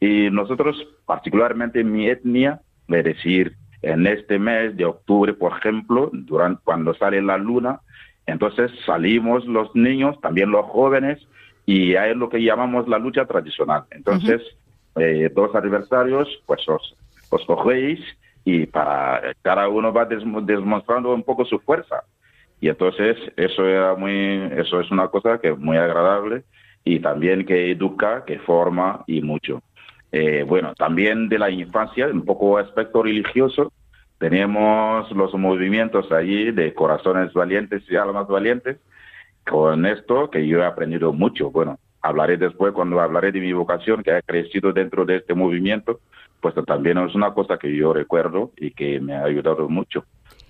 Y 0.00 0.30
nosotros, 0.30 0.76
particularmente 1.06 1.80
en 1.80 1.92
mi 1.92 2.08
etnia, 2.08 2.60
es 2.88 3.04
decir, 3.04 3.56
en 3.82 4.06
este 4.06 4.38
mes 4.38 4.76
de 4.76 4.84
octubre, 4.84 5.32
por 5.34 5.52
ejemplo, 5.58 6.10
durante, 6.12 6.60
cuando 6.64 6.94
sale 6.94 7.22
la 7.22 7.38
luna, 7.38 7.80
entonces 8.26 8.70
salimos 8.84 9.46
los 9.46 9.74
niños, 9.74 10.20
también 10.20 10.50
los 10.50 10.66
jóvenes, 10.66 11.26
y 11.64 11.94
es 11.94 12.16
lo 12.16 12.28
que 12.28 12.42
llamamos 12.42 12.88
la 12.88 12.98
lucha 12.98 13.24
tradicional. 13.24 13.84
Entonces, 13.90 14.42
eh, 14.96 15.30
dos 15.34 15.54
adversarios, 15.54 16.28
pues 16.46 16.66
os, 16.68 16.96
os 17.30 17.44
cogéis 17.44 18.00
y 18.44 18.66
para 18.66 19.34
cada 19.42 19.68
uno 19.68 19.92
va 19.92 20.04
demostrando 20.06 21.12
un 21.12 21.24
poco 21.24 21.44
su 21.44 21.58
fuerza. 21.58 22.04
Y 22.60 22.68
entonces 22.68 23.16
eso 23.36 23.66
era 23.66 23.94
muy, 23.96 24.48
eso 24.56 24.80
es 24.80 24.90
una 24.90 25.08
cosa 25.08 25.38
que 25.38 25.48
es 25.48 25.58
muy 25.58 25.76
agradable 25.76 26.44
y 26.84 27.00
también 27.00 27.44
que 27.44 27.72
educa, 27.72 28.24
que 28.24 28.38
forma 28.38 29.02
y 29.06 29.20
mucho. 29.20 29.62
Eh, 30.12 30.44
bueno, 30.46 30.74
también 30.74 31.28
de 31.28 31.38
la 31.38 31.50
infancia, 31.50 32.06
un 32.06 32.24
poco 32.24 32.58
aspecto 32.58 33.02
religioso, 33.02 33.72
tenemos 34.18 35.10
los 35.12 35.34
movimientos 35.34 36.10
allí 36.10 36.50
de 36.50 36.72
corazones 36.72 37.32
valientes 37.32 37.82
y 37.90 37.96
almas 37.96 38.26
valientes, 38.28 38.78
con 39.48 39.84
esto 39.84 40.30
que 40.30 40.46
yo 40.46 40.60
he 40.60 40.64
aprendido 40.64 41.12
mucho. 41.12 41.50
Bueno, 41.50 41.78
hablaré 42.00 42.36
después 42.36 42.72
cuando 42.72 43.00
hablaré 43.00 43.32
de 43.32 43.40
mi 43.40 43.52
vocación 43.52 44.02
que 44.02 44.12
ha 44.12 44.22
crecido 44.22 44.72
dentro 44.72 45.04
de 45.04 45.16
este 45.16 45.34
movimiento, 45.34 46.00
pues 46.40 46.54
también 46.66 46.98
es 46.98 47.14
una 47.14 47.34
cosa 47.34 47.58
que 47.58 47.74
yo 47.74 47.92
recuerdo 47.92 48.52
y 48.56 48.70
que 48.70 49.00
me 49.00 49.14
ha 49.14 49.24
ayudado 49.24 49.68
mucho. 49.68 50.04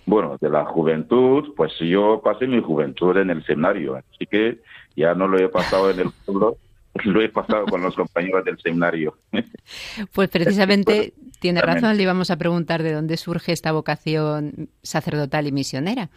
Bueno, 0.05 0.37
de 0.41 0.49
la 0.49 0.65
juventud, 0.65 1.53
pues 1.57 1.77
yo 1.81 2.21
pasé 2.23 2.47
mi 2.47 2.63
juventud 2.63 3.17
en 3.17 3.31
el 3.31 3.45
seminario, 3.45 3.97
así 3.97 4.27
que 4.27 4.61
ya 4.95 5.15
no 5.15 5.27
lo 5.27 5.39
he 5.39 5.49
pasado 5.49 5.91
en 5.91 5.99
el 5.99 6.11
pueblo, 6.25 6.57
lo 7.05 7.21
he 7.21 7.29
pasado 7.29 7.67
con 7.67 7.83
los 7.83 7.95
compañeros 7.95 8.45
del 8.45 8.59
seminario. 8.59 9.17
Pues 10.13 10.29
precisamente 10.29 11.13
tiene 11.41 11.61
razón, 11.61 11.97
le 11.97 12.03
íbamos 12.03 12.31
a 12.31 12.37
preguntar 12.37 12.83
de 12.83 12.93
dónde 12.93 13.17
surge 13.17 13.53
esta 13.53 13.73
vocación 13.73 14.69
sacerdotal 14.83 15.47
y 15.47 15.53
misionera. 15.53 16.09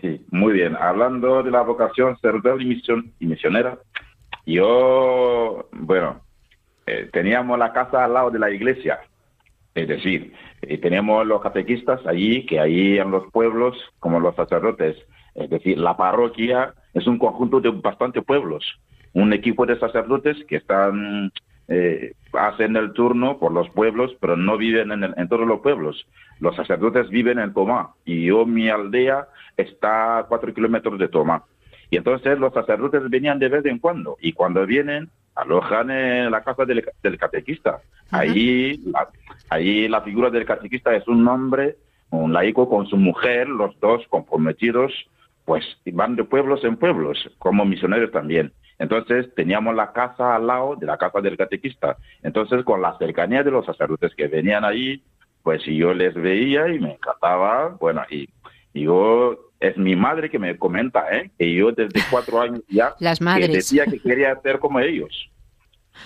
Sí, 0.00 0.24
muy 0.30 0.52
bien. 0.52 0.76
Hablando 0.76 1.42
de 1.42 1.50
la 1.50 1.62
vocación 1.62 2.14
sacerdotal 2.16 2.62
y, 2.62 3.26
misionera, 3.26 3.78
yo, 4.46 5.68
bueno, 5.72 6.22
eh, 6.86 7.08
teníamos 7.12 7.58
la 7.58 7.72
casa 7.72 8.04
al 8.04 8.14
lado 8.14 8.30
de 8.30 8.38
la 8.38 8.50
iglesia, 8.50 9.00
es 9.74 9.88
decir, 9.88 10.32
eh, 10.62 10.78
teníamos 10.78 11.26
los 11.26 11.42
catequistas 11.42 12.04
allí, 12.06 12.46
que 12.46 12.58
ahí 12.58 12.98
en 12.98 13.10
los 13.10 13.30
pueblos, 13.30 13.76
como 13.98 14.20
los 14.20 14.34
sacerdotes, 14.34 14.96
es 15.34 15.50
decir, 15.50 15.78
la 15.78 15.96
parroquia 15.96 16.74
es 16.94 17.06
un 17.06 17.18
conjunto 17.18 17.60
de 17.60 17.70
bastantes 17.70 18.24
pueblos, 18.24 18.64
un 19.12 19.32
equipo 19.32 19.66
de 19.66 19.78
sacerdotes 19.78 20.36
que 20.46 20.56
están 20.56 21.32
eh, 21.68 22.12
hacen 22.32 22.76
el 22.76 22.92
turno 22.92 23.38
por 23.38 23.52
los 23.52 23.68
pueblos, 23.70 24.16
pero 24.20 24.36
no 24.36 24.56
viven 24.56 24.90
en, 24.92 25.04
en, 25.04 25.28
todos 25.28 25.46
los 25.46 25.60
pueblos. 25.60 26.06
Los 26.40 26.56
sacerdotes 26.56 27.10
viven 27.10 27.38
en 27.38 27.52
Tomá 27.52 27.90
y 28.04 28.24
yo, 28.24 28.46
mi 28.46 28.68
aldea 28.68 29.28
está 29.56 30.18
a 30.18 30.24
cuatro 30.24 30.52
kilómetros 30.54 30.98
de 30.98 31.08
Tomá. 31.08 31.44
Y 31.90 31.96
entonces 31.96 32.38
los 32.38 32.52
sacerdotes 32.52 33.08
venían 33.08 33.38
de 33.38 33.48
vez 33.48 33.64
en 33.66 33.78
cuando 33.78 34.16
y 34.20 34.32
cuando 34.32 34.66
vienen 34.66 35.10
alojan 35.34 35.90
en 35.90 36.30
la 36.30 36.42
casa 36.42 36.64
del, 36.64 36.84
catequista. 37.18 37.78
Ahí, 38.10 38.80
la, 38.86 39.08
ahí 39.50 39.88
la 39.88 40.00
figura 40.02 40.30
del 40.30 40.44
catequista 40.44 40.94
es 40.96 41.06
un 41.06 41.26
hombre, 41.28 41.76
un 42.10 42.32
laico 42.32 42.68
con 42.68 42.86
su 42.86 42.96
mujer, 42.96 43.48
los 43.48 43.78
dos 43.80 44.02
comprometidos, 44.08 44.92
pues 45.44 45.64
van 45.92 46.16
de 46.16 46.24
pueblos 46.24 46.64
en 46.64 46.76
pueblos, 46.76 47.18
como 47.38 47.64
misioneros 47.64 48.10
también. 48.10 48.52
Entonces 48.78 49.34
teníamos 49.34 49.74
la 49.74 49.92
casa 49.92 50.36
al 50.36 50.46
lado 50.46 50.76
de 50.76 50.86
la 50.86 50.96
casa 50.96 51.20
del 51.20 51.36
catequista. 51.36 51.96
Entonces 52.22 52.64
con 52.64 52.80
la 52.80 52.96
cercanía 52.98 53.42
de 53.42 53.50
los 53.50 53.66
sacerdotes 53.66 54.14
que 54.14 54.28
venían 54.28 54.64
ahí, 54.64 55.02
pues 55.42 55.62
yo 55.64 55.94
les 55.94 56.14
veía 56.14 56.68
y 56.68 56.78
me 56.78 56.92
encantaba, 56.92 57.76
bueno, 57.80 58.02
y, 58.10 58.28
yo 58.74 59.36
es 59.58 59.76
mi 59.76 59.96
madre 59.96 60.30
que 60.30 60.38
me 60.38 60.56
comenta, 60.56 61.06
¿eh? 61.10 61.30
que 61.36 61.52
yo 61.52 61.72
desde 61.72 62.00
cuatro 62.10 62.40
años 62.40 62.62
ya 62.68 62.94
Las 63.00 63.20
madres. 63.20 63.50
decía 63.50 63.86
que 63.86 63.98
quería 63.98 64.38
ser 64.40 64.60
como 64.60 64.78
ellos. 64.78 65.30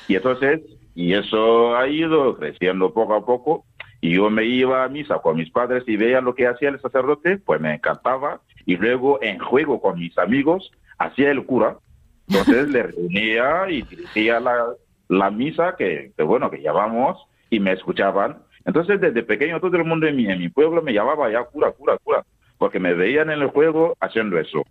Y 0.08 0.14
entonces, 0.14 0.60
y 0.94 1.12
eso 1.12 1.76
ha 1.76 1.86
ido 1.86 2.36
creciendo 2.36 2.94
poco 2.94 3.14
a 3.14 3.26
poco, 3.26 3.64
y 4.00 4.14
yo 4.16 4.30
me 4.30 4.44
iba 4.44 4.84
a 4.84 4.88
misa 4.88 5.18
con 5.18 5.36
mis 5.36 5.50
padres 5.50 5.84
y 5.86 5.96
veía 5.96 6.20
lo 6.20 6.34
que 6.34 6.46
hacía 6.46 6.70
el 6.70 6.80
sacerdote, 6.80 7.38
pues 7.38 7.60
me 7.60 7.74
encantaba, 7.74 8.40
y 8.64 8.76
luego 8.76 9.22
en 9.22 9.38
juego 9.38 9.80
con 9.80 9.98
mis 9.98 10.16
amigos 10.18 10.72
hacía 10.98 11.30
el 11.30 11.44
cura, 11.44 11.78
entonces 12.28 12.68
le 12.68 12.82
reunía 12.84 13.66
y 13.68 13.82
dirigía 13.82 14.40
la, 14.40 14.66
la 15.08 15.30
misa 15.30 15.74
que, 15.76 16.12
bueno, 16.18 16.50
que 16.50 16.62
llamamos 16.62 17.18
y 17.50 17.60
me 17.60 17.72
escuchaban. 17.72 18.38
Entonces 18.64 19.00
desde 19.00 19.22
pequeño 19.22 19.60
todo 19.60 19.76
el 19.76 19.84
mundo 19.84 20.06
en 20.06 20.16
mi, 20.16 20.26
en 20.26 20.38
mi 20.38 20.48
pueblo 20.48 20.82
me 20.82 20.92
llamaba 20.92 21.30
ya 21.30 21.44
cura, 21.44 21.72
cura, 21.72 21.98
cura, 22.02 22.24
porque 22.58 22.78
me 22.78 22.94
veían 22.94 23.30
en 23.30 23.42
el 23.42 23.48
juego 23.48 23.96
haciendo 24.00 24.38
eso. 24.38 24.64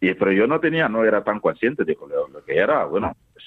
Y, 0.00 0.14
pero 0.14 0.32
yo 0.32 0.46
no 0.46 0.60
tenía, 0.60 0.88
no 0.88 1.04
era 1.04 1.24
tan 1.24 1.40
consciente 1.40 1.84
de 1.84 1.96
lo, 2.32 2.44
que 2.44 2.56
era, 2.56 2.84
bueno. 2.84 3.16
Pues, 3.32 3.44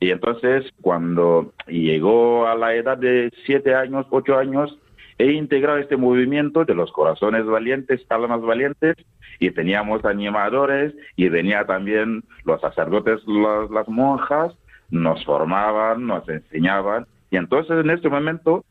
y 0.00 0.10
entonces 0.10 0.64
cuando 0.80 1.52
llegó 1.66 2.46
a 2.46 2.54
la 2.54 2.74
edad 2.74 2.96
de 2.96 3.30
siete 3.44 3.74
años, 3.74 4.06
ocho 4.10 4.36
años, 4.38 4.78
he 5.20 5.32
integrado 5.32 5.78
este 5.78 5.96
movimiento 5.96 6.64
de 6.64 6.74
los 6.74 6.90
corazones 6.92 7.44
valientes, 7.44 8.00
almas 8.08 8.40
valientes, 8.40 8.96
y 9.38 9.50
teníamos 9.50 10.04
animadores, 10.04 10.94
y 11.16 11.28
venía 11.28 11.64
también 11.66 12.24
los 12.44 12.60
sacerdotes, 12.60 13.20
las 13.70 13.88
monjas, 13.88 14.54
nos 14.90 15.24
formaban, 15.24 16.06
nos 16.06 16.28
enseñaban, 16.28 17.06
y 17.30 17.36
entonces 17.36 17.78
en 17.78 17.90
este 17.90 18.08
momento 18.08 18.64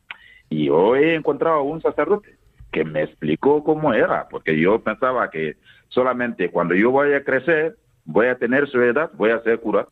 yo 0.50 0.96
he 0.96 1.14
encontrado 1.14 1.62
un 1.62 1.80
sacerdote 1.80 2.36
que 2.72 2.84
me 2.84 3.02
explicó 3.02 3.64
cómo 3.64 3.94
era, 3.94 4.28
porque 4.28 4.58
yo 4.58 4.80
pensaba 4.80 5.30
que 5.30 5.56
solamente 5.88 6.50
cuando 6.50 6.74
yo 6.74 6.90
voy 6.90 7.12
a 7.14 7.24
crecer, 7.24 7.76
voy 8.04 8.26
a 8.26 8.36
tener 8.36 8.68
su 8.68 8.80
edad, 8.80 9.10
voy 9.14 9.30
a 9.30 9.42
ser 9.42 9.60
cura. 9.60 9.86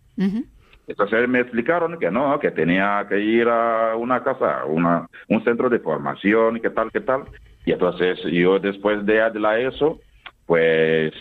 Entonces 0.89 1.29
me 1.29 1.41
explicaron 1.41 1.99
que 1.99 2.11
no, 2.11 2.41
que 2.41 2.51
tenía 2.51 3.07
que 3.09 3.21
ir 3.21 3.47
a 3.47 3.95
una 3.95 4.25
casa, 4.25 4.65
una, 4.65 5.07
un 5.29 5.45
centro 5.45 5.69
de 5.69 5.79
formación, 5.81 6.61
que 6.61 6.71
tal, 6.71 6.91
que 6.91 7.01
tal. 7.01 7.25
Y 7.67 7.73
entonces 7.73 8.19
yo 8.33 8.59
después 8.59 9.05
de 9.05 9.31
la 9.39 9.61
ESO, 9.61 10.01
pues 10.47 11.13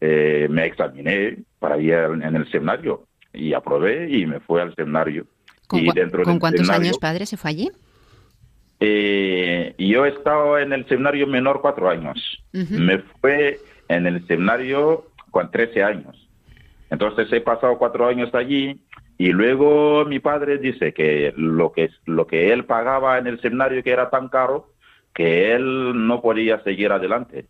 eh, 0.00 0.46
me 0.48 0.66
examiné 0.66 1.38
para 1.58 1.78
ir 1.78 1.94
en 1.94 2.36
el 2.36 2.48
seminario 2.52 3.08
y 3.32 3.52
aprobé 3.54 4.08
y 4.08 4.24
me 4.24 4.38
fui 4.38 4.60
al 4.60 4.72
seminario. 4.76 5.26
¿Con, 5.66 5.80
y 5.80 5.90
dentro 5.92 6.22
¿con 6.22 6.38
cuántos 6.38 6.70
años, 6.70 6.96
padre, 6.98 7.26
se 7.26 7.36
fue 7.36 7.50
allí? 7.50 7.70
Eh, 8.78 9.74
yo 9.78 10.06
he 10.06 10.10
estado 10.10 10.60
en 10.60 10.72
el 10.72 10.86
seminario 10.86 11.26
menor 11.26 11.60
cuatro 11.60 11.90
años. 11.90 12.40
Me 12.52 13.00
fue 13.20 13.58
en 13.88 14.06
el 14.06 14.24
seminario 14.28 15.06
con 15.32 15.50
13 15.50 15.82
años. 15.82 16.28
Entonces 16.90 17.30
he 17.32 17.40
pasado 17.40 17.76
cuatro 17.78 18.06
años 18.06 18.32
allí 18.34 18.80
y 19.18 19.32
luego 19.32 20.04
mi 20.04 20.20
padre 20.20 20.58
dice 20.58 20.94
que 20.94 21.34
lo 21.36 21.72
que 21.72 21.90
lo 22.06 22.28
que 22.28 22.52
él 22.52 22.64
pagaba 22.64 23.18
en 23.18 23.26
el 23.26 23.40
seminario 23.40 23.82
que 23.82 23.90
era 23.90 24.10
tan 24.10 24.28
caro 24.28 24.72
que 25.12 25.52
él 25.54 26.06
no 26.06 26.22
podía 26.22 26.62
seguir 26.62 26.92
adelante. 26.92 27.46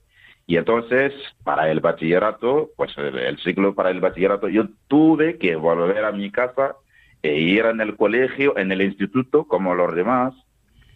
Y 0.46 0.56
entonces, 0.56 1.12
para 1.44 1.70
el 1.70 1.80
bachillerato, 1.80 2.70
pues 2.74 2.96
el, 2.96 3.36
ciclo 3.40 3.74
para 3.74 3.90
el 3.90 4.00
bachillerato, 4.00 4.48
yo 4.48 4.64
tuve 4.88 5.36
que 5.36 5.56
volver 5.56 6.06
a 6.06 6.12
mi 6.12 6.30
casa 6.30 6.76
e 7.22 7.38
ir 7.38 7.66
en 7.66 7.82
el 7.82 7.96
colegio, 7.96 8.56
en 8.56 8.72
el 8.72 8.80
instituto, 8.80 9.44
como 9.44 9.74
los 9.74 9.94
demás, 9.94 10.32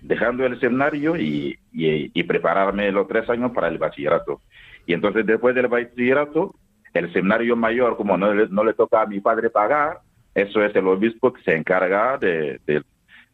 dejando 0.00 0.46
el 0.46 0.58
seminario 0.58 1.18
y, 1.18 1.58
y, 1.70 2.22
prepararme 2.22 2.90
los 2.90 3.06
tres 3.08 3.28
años 3.28 3.52
para 3.52 3.68
el 3.68 3.76
bachillerato. 3.76 4.40
Y 4.86 4.94
entonces, 4.94 5.26
después 5.26 5.54
del 5.54 5.68
bachillerato, 5.68 6.54
el 6.94 7.12
seminario 7.12 7.54
mayor, 7.54 7.98
como 7.98 8.16
no, 8.16 8.32
no 8.32 8.64
le 8.64 8.72
toca 8.72 9.02
a 9.02 9.06
mi 9.06 9.20
padre 9.20 9.50
pagar, 9.50 10.00
eso 10.34 10.64
es 10.64 10.74
el 10.74 10.86
obispo 10.86 11.32
que 11.32 11.42
se 11.42 11.54
encarga 11.54 12.16
de, 12.18 12.60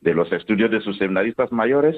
los 0.03 0.33
estudios 0.33 0.71
de 0.71 0.81
sus 0.81 0.99
seminaristas 0.99 1.53
mayores. 1.53 1.97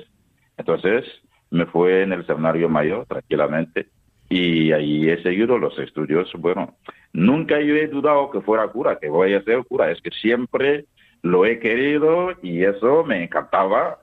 Entonces 0.57 1.05
me 1.51 1.67
fue 1.67 2.03
en 2.03 2.13
el 2.13 2.27
seminario 2.27 2.69
mayor 2.69 3.07
tranquilamente 3.07 3.89
y 4.29 4.73
ahí 4.73 5.09
he 5.09 5.23
seguido 5.23 5.59
los 5.59 5.79
estudios. 5.79 6.31
Bueno, 6.39 6.77
nunca 7.13 7.61
yo 7.61 7.75
he 7.75 7.89
dudado 7.89 8.31
que 8.31 8.41
fuera 8.43 8.69
cura, 8.69 8.99
que 8.99 9.09
voy 9.09 9.35
a 9.35 9.43
ser 9.43 9.65
cura. 9.65 9.91
Es 9.91 10.01
que 10.03 10.11
siempre 10.11 10.85
lo 11.23 11.47
he 11.47 11.59
querido 11.59 12.33
y 12.43 12.63
eso 12.63 13.03
me 13.05 13.25
encantaba 13.25 14.01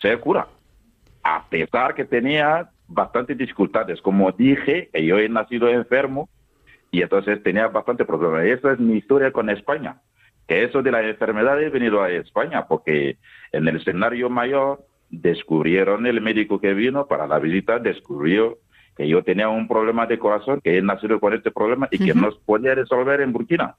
ser 0.00 0.20
cura. 0.20 0.48
A 1.22 1.46
pesar 1.50 1.94
que 1.94 2.06
tenía 2.06 2.70
bastantes 2.88 3.36
dificultades. 3.36 4.00
Como 4.00 4.32
dije, 4.32 4.88
yo 4.94 5.18
he 5.18 5.28
nacido 5.28 5.68
enfermo 5.68 6.30
y 6.90 7.02
entonces 7.02 7.42
tenía 7.42 7.68
bastante 7.68 8.06
problemas. 8.06 8.46
Esa 8.46 8.72
es 8.72 8.80
mi 8.80 8.96
historia 8.96 9.30
con 9.30 9.50
España 9.50 10.00
que 10.50 10.64
eso 10.64 10.82
de 10.82 10.90
la 10.90 11.00
enfermedad 11.00 11.62
he 11.62 11.70
venido 11.70 12.02
a 12.02 12.10
España 12.10 12.66
porque 12.66 13.18
en 13.52 13.68
el 13.68 13.76
escenario 13.76 14.28
mayor 14.28 14.84
descubrieron, 15.08 16.06
el 16.06 16.20
médico 16.20 16.60
que 16.60 16.74
vino 16.74 17.06
para 17.06 17.28
la 17.28 17.38
visita 17.38 17.78
descubrió 17.78 18.58
que 18.96 19.06
yo 19.06 19.22
tenía 19.22 19.48
un 19.48 19.68
problema 19.68 20.06
de 20.06 20.18
corazón, 20.18 20.60
que 20.60 20.76
he 20.76 20.82
nacido 20.82 21.20
con 21.20 21.34
este 21.34 21.52
problema 21.52 21.86
y 21.92 22.04
que 22.04 22.14
no 22.14 22.30
podía 22.44 22.74
resolver 22.74 23.20
en 23.20 23.32
Burkina. 23.32 23.76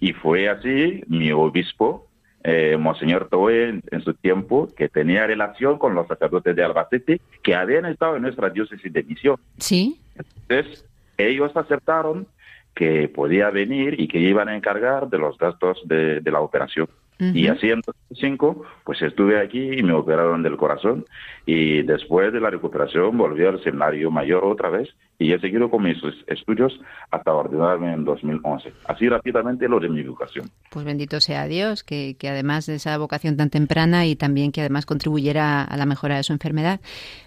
Y 0.00 0.12
fue 0.14 0.48
así, 0.48 1.04
mi 1.06 1.30
obispo, 1.30 2.08
eh, 2.42 2.76
Monseñor 2.76 3.28
Toe, 3.28 3.68
en, 3.68 4.02
su 4.02 4.14
tiempo, 4.14 4.68
que 4.76 4.88
tenía 4.88 5.28
relación 5.28 5.78
con 5.78 5.94
los 5.94 6.08
sacerdotes 6.08 6.56
de 6.56 6.64
Albacete, 6.64 7.20
que 7.40 7.54
habían 7.54 7.86
estado 7.86 8.16
en 8.16 8.22
nuestra 8.22 8.50
diócesis 8.50 8.92
de 8.92 9.04
misión. 9.04 9.36
Sí. 9.58 10.00
Entonces, 10.48 10.84
ellos 11.18 11.56
aceptaron 11.56 12.26
que 12.74 13.08
podía 13.08 13.50
venir 13.50 14.00
y 14.00 14.08
que 14.08 14.18
iban 14.18 14.48
a 14.48 14.56
encargar 14.56 15.08
de 15.08 15.18
los 15.18 15.36
gastos 15.38 15.78
de, 15.84 16.22
la 16.24 16.40
operación. 16.40 16.88
Y 17.18 17.46
así 17.46 17.70
en 17.70 17.82
2005, 17.86 18.64
pues 18.82 19.00
estuve 19.00 19.40
aquí 19.40 19.78
y 19.78 19.82
me 19.84 19.92
operaron 19.92 20.42
del 20.42 20.56
corazón. 20.56 21.04
Y 21.46 21.82
después 21.82 22.32
de 22.32 22.40
la 22.40 22.50
recuperación 22.50 23.16
volví 23.16 23.44
al 23.44 23.62
seminario 23.62 24.10
mayor 24.10 24.44
otra 24.44 24.70
vez 24.70 24.88
y 25.20 25.32
he 25.32 25.38
seguido 25.38 25.70
con 25.70 25.84
mis 25.84 25.98
estudios 26.26 26.80
hasta 27.12 27.32
ordenarme 27.32 27.92
en 27.92 28.04
2011. 28.04 28.72
Así 28.86 29.08
rápidamente 29.08 29.68
lo 29.68 29.78
de 29.78 29.88
mi 29.88 30.00
educación. 30.00 30.50
Pues 30.70 30.84
bendito 30.84 31.20
sea 31.20 31.46
Dios, 31.46 31.84
que, 31.84 32.16
que 32.18 32.28
además 32.28 32.66
de 32.66 32.74
esa 32.74 32.98
vocación 32.98 33.36
tan 33.36 33.50
temprana 33.50 34.04
y 34.04 34.16
también 34.16 34.50
que 34.50 34.62
además 34.62 34.84
contribuyera 34.84 35.62
a 35.62 35.76
la 35.76 35.86
mejora 35.86 36.16
de 36.16 36.24
su 36.24 36.32
enfermedad. 36.32 36.80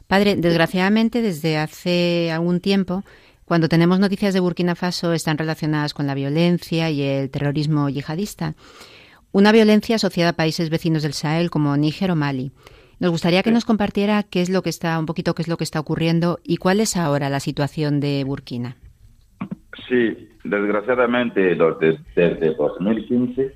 Padre, 0.07 0.35
desgraciadamente 0.35 1.21
desde 1.21 1.57
hace 1.57 2.31
algún 2.33 2.59
tiempo 2.59 3.05
Cuando 3.45 3.69
tenemos 3.69 3.99
noticias 3.99 4.33
de 4.33 4.39
Burkina 4.39 4.73
Faso 4.73 5.13
están 5.13 5.37
relacionadas 5.37 5.93
con 5.93 6.07
la 6.07 6.15
violencia 6.15 6.89
y 6.89 7.03
el 7.03 7.29
terrorismo 7.29 7.89
yihadista. 7.89 8.55
Una 9.31 9.51
violencia 9.51 9.97
asociada 9.97 10.31
a 10.31 10.35
países 10.35 10.71
vecinos 10.71 11.03
del 11.03 11.13
Sahel 11.13 11.51
como 11.51 11.77
Níger 11.77 12.09
o 12.09 12.15
Mali. 12.15 12.51
Nos 12.99 13.11
gustaría 13.11 13.43
que 13.43 13.51
nos 13.51 13.63
compartiera 13.63 14.23
qué 14.23 14.41
es 14.41 14.49
lo 14.49 14.63
que 14.63 14.69
está, 14.69 14.97
un 14.97 15.05
poquito 15.05 15.35
qué 15.35 15.43
es 15.43 15.47
lo 15.47 15.57
que 15.57 15.63
está 15.63 15.79
ocurriendo 15.79 16.39
y 16.43 16.57
cuál 16.57 16.79
es 16.79 16.97
ahora 16.97 17.29
la 17.29 17.39
situación 17.39 17.99
de 17.99 18.23
Burkina. 18.23 18.77
Sí, 19.87 20.27
desgraciadamente 20.43 21.55
desde, 22.15 22.55
2015, 22.55 23.53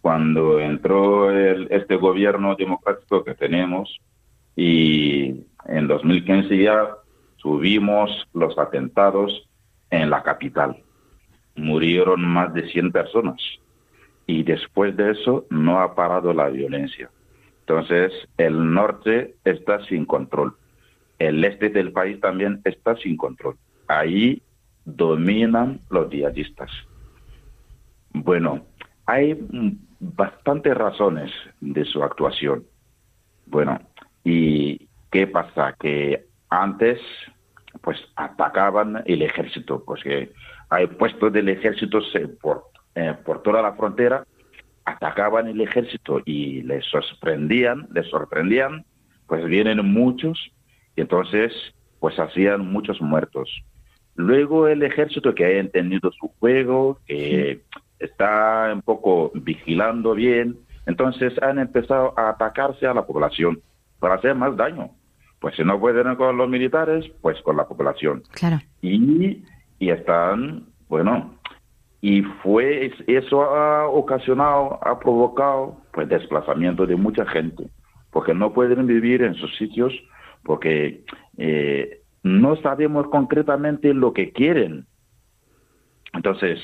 cuando 0.00 0.60
entró 0.60 1.36
este 1.68 1.96
gobierno 1.96 2.54
democrático 2.54 3.24
que 3.24 3.34
tenemos, 3.34 3.98
y 4.54 5.46
en 5.66 5.88
2015 5.88 6.62
ya 6.62 6.96
tuvimos 7.42 8.10
los 8.32 8.56
atentados 8.56 9.48
en 9.90 10.10
la 10.10 10.22
capital. 10.22 10.82
Murieron 11.56 12.24
más 12.24 12.54
de 12.54 12.68
100 12.70 12.92
personas 12.92 13.40
y 14.26 14.44
después 14.44 14.96
de 14.96 15.10
eso 15.10 15.44
no 15.50 15.80
ha 15.80 15.94
parado 15.94 16.32
la 16.32 16.48
violencia. 16.48 17.10
Entonces, 17.60 18.12
el 18.38 18.72
norte 18.72 19.34
está 19.44 19.84
sin 19.86 20.06
control. 20.06 20.54
El 21.18 21.44
este 21.44 21.68
del 21.68 21.92
país 21.92 22.20
también 22.20 22.60
está 22.64 22.96
sin 22.96 23.16
control. 23.16 23.56
Ahí 23.88 24.42
dominan 24.84 25.80
los 25.90 26.10
yihadistas. 26.10 26.70
Bueno, 28.12 28.64
hay 29.06 29.36
bastantes 30.00 30.74
razones 30.76 31.30
de 31.60 31.84
su 31.84 32.02
actuación. 32.02 32.64
Bueno, 33.46 33.80
¿y 34.24 34.88
qué 35.10 35.26
pasa? 35.26 35.74
Que 35.78 36.26
antes, 36.52 37.00
pues 37.80 37.98
atacaban 38.14 39.02
el 39.06 39.22
ejército, 39.22 39.82
pues 39.84 40.02
que 40.02 40.32
hay 40.68 40.86
puestos 40.86 41.32
del 41.32 41.48
ejército 41.48 42.00
por, 42.40 42.64
eh, 42.94 43.14
por 43.24 43.42
toda 43.42 43.62
la 43.62 43.72
frontera, 43.72 44.26
atacaban 44.84 45.48
el 45.48 45.62
ejército 45.62 46.20
y 46.26 46.62
les 46.62 46.84
sorprendían, 46.86 47.88
les 47.94 48.06
sorprendían, 48.08 48.84
pues 49.26 49.44
vienen 49.46 49.84
muchos 49.84 50.52
y 50.94 51.00
entonces 51.00 51.52
pues 52.00 52.18
hacían 52.18 52.70
muchos 52.70 53.00
muertos. 53.00 53.48
Luego 54.14 54.68
el 54.68 54.82
ejército 54.82 55.34
que 55.34 55.46
ha 55.46 55.50
entendido 55.52 56.12
su 56.12 56.28
juego, 56.38 56.98
que 57.06 57.62
está 57.98 58.70
un 58.74 58.82
poco 58.82 59.30
vigilando 59.34 60.14
bien, 60.14 60.58
entonces 60.84 61.32
han 61.40 61.58
empezado 61.58 62.12
a 62.18 62.28
atacarse 62.28 62.86
a 62.86 62.92
la 62.92 63.06
población 63.06 63.62
para 64.00 64.16
hacer 64.16 64.34
más 64.34 64.54
daño. 64.54 64.90
Pues 65.42 65.56
si 65.56 65.64
no 65.64 65.78
pueden 65.78 66.14
con 66.16 66.38
los 66.38 66.48
militares, 66.48 67.04
pues 67.20 67.38
con 67.42 67.58
la 67.58 67.68
población. 67.68 68.22
Claro. 68.30 68.60
Y, 68.80 69.44
y 69.78 69.90
están, 69.90 70.64
bueno, 70.88 71.36
y 72.00 72.22
fue 72.22 72.92
eso 73.06 73.42
ha 73.42 73.86
ocasionado, 73.88 74.78
ha 74.82 74.98
provocado 74.98 75.82
pues 75.92 76.08
desplazamiento 76.08 76.86
de 76.86 76.96
mucha 76.96 77.26
gente, 77.26 77.64
porque 78.10 78.34
no 78.34 78.52
pueden 78.52 78.86
vivir 78.86 79.22
en 79.22 79.34
sus 79.34 79.54
sitios, 79.56 79.92
porque 80.44 81.04
eh, 81.38 82.00
no 82.22 82.56
sabemos 82.56 83.08
concretamente 83.08 83.94
lo 83.94 84.12
que 84.12 84.32
quieren. 84.32 84.86
Entonces, 86.12 86.60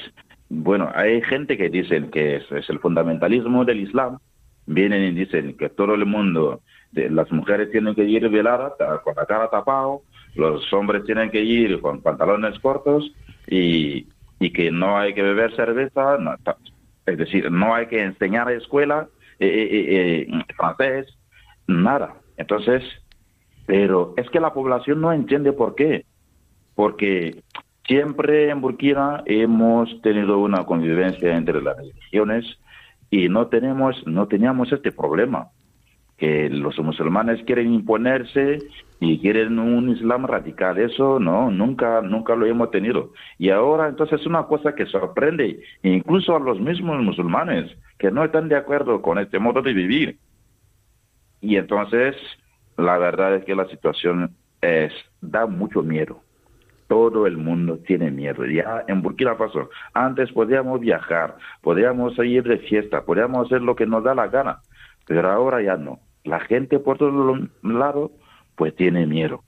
bueno, 0.48 0.90
hay 0.94 1.20
gente 1.22 1.56
que 1.56 1.68
dicen 1.68 2.10
que 2.10 2.36
es, 2.36 2.68
el 2.68 2.78
fundamentalismo 2.80 3.64
del 3.64 3.80
Islam, 3.80 4.18
vienen 4.66 5.02
y 5.02 5.10
dicen 5.12 5.56
que 5.56 5.68
todo 5.68 5.94
el 5.94 6.06
mundo, 6.06 6.62
las 6.92 7.30
mujeres 7.30 7.70
tienen 7.70 7.94
que 7.94 8.04
ir 8.04 8.28
veladas, 8.28 8.72
con 9.04 9.14
la 9.14 9.26
cara 9.26 9.50
tapado, 9.50 10.02
los 10.34 10.72
hombres 10.72 11.04
tienen 11.04 11.30
que 11.30 11.42
ir 11.42 11.80
con 11.80 12.00
pantalones 12.00 12.58
cortos 12.60 13.12
y, 13.46 14.06
y 14.40 14.52
que 14.52 14.70
no 14.70 14.98
hay 14.98 15.14
que 15.14 15.22
beber 15.22 15.54
cerveza, 15.54 16.18
es 17.06 17.18
decir, 17.18 17.50
no 17.50 17.74
hay 17.74 17.86
que 17.86 18.02
enseñar 18.02 18.48
a 18.48 18.54
escuela 18.54 19.08
eh, 19.38 19.46
eh, 19.48 20.26
eh, 20.28 20.44
francés, 20.56 21.06
nada. 21.66 22.14
Entonces, 22.36 22.82
pero 23.66 24.14
es 24.16 24.28
que 24.30 24.40
la 24.40 24.52
población 24.52 25.00
no 25.00 25.12
entiende 25.12 25.52
por 25.52 25.74
qué. 25.74 26.04
Porque 26.74 27.42
siempre 27.86 28.50
en 28.50 28.60
Burkina 28.60 29.22
hemos 29.26 30.00
tenido 30.02 30.38
una 30.38 30.64
convivencia 30.64 31.36
entre 31.36 31.60
las 31.62 31.76
religiones 31.76 32.44
y 33.10 33.28
no 33.28 33.48
tenemos, 33.48 34.06
no 34.06 34.28
teníamos 34.28 34.70
este 34.72 34.92
problema 34.92 35.48
que 36.18 36.50
los 36.50 36.76
musulmanes 36.80 37.42
quieren 37.44 37.72
imponerse 37.72 38.58
y 39.00 39.20
quieren 39.20 39.58
un 39.60 39.90
islam 39.90 40.26
radical. 40.26 40.76
Eso 40.78 41.20
no, 41.20 41.50
nunca, 41.50 42.02
nunca 42.02 42.34
lo 42.34 42.44
hemos 42.44 42.72
tenido. 42.72 43.12
Y 43.38 43.50
ahora 43.50 43.88
entonces 43.88 44.20
es 44.20 44.26
una 44.26 44.42
cosa 44.42 44.74
que 44.74 44.86
sorprende 44.86 45.60
incluso 45.82 46.36
a 46.36 46.40
los 46.40 46.60
mismos 46.60 47.00
musulmanes 47.02 47.70
que 47.98 48.10
no 48.10 48.24
están 48.24 48.48
de 48.48 48.56
acuerdo 48.56 49.00
con 49.00 49.18
este 49.18 49.38
modo 49.38 49.62
de 49.62 49.72
vivir. 49.72 50.18
Y 51.40 51.56
entonces 51.56 52.16
la 52.76 52.98
verdad 52.98 53.36
es 53.36 53.44
que 53.44 53.54
la 53.54 53.68
situación 53.68 54.34
es, 54.60 54.92
da 55.20 55.46
mucho 55.46 55.82
miedo. 55.82 56.20
Todo 56.88 57.28
el 57.28 57.36
mundo 57.36 57.78
tiene 57.86 58.10
miedo. 58.10 58.44
Ya 58.46 58.82
en 58.88 59.02
Burkina 59.02 59.36
Faso, 59.36 59.70
antes 59.94 60.32
podíamos 60.32 60.80
viajar, 60.80 61.36
podíamos 61.60 62.18
ir 62.18 62.42
de 62.42 62.58
fiesta, 62.58 63.04
podíamos 63.04 63.46
hacer 63.46 63.62
lo 63.62 63.76
que 63.76 63.86
nos 63.86 64.02
da 64.02 64.16
la 64.16 64.26
gana, 64.26 64.62
pero 65.06 65.30
ahora 65.30 65.62
ya 65.62 65.76
no. 65.76 66.00
La 66.24 66.40
gente 66.40 66.78
por 66.78 66.98
todos 66.98 67.48
lados, 67.62 68.10
pues 68.56 68.74
tiene 68.74 69.06
miedo. 69.06 69.42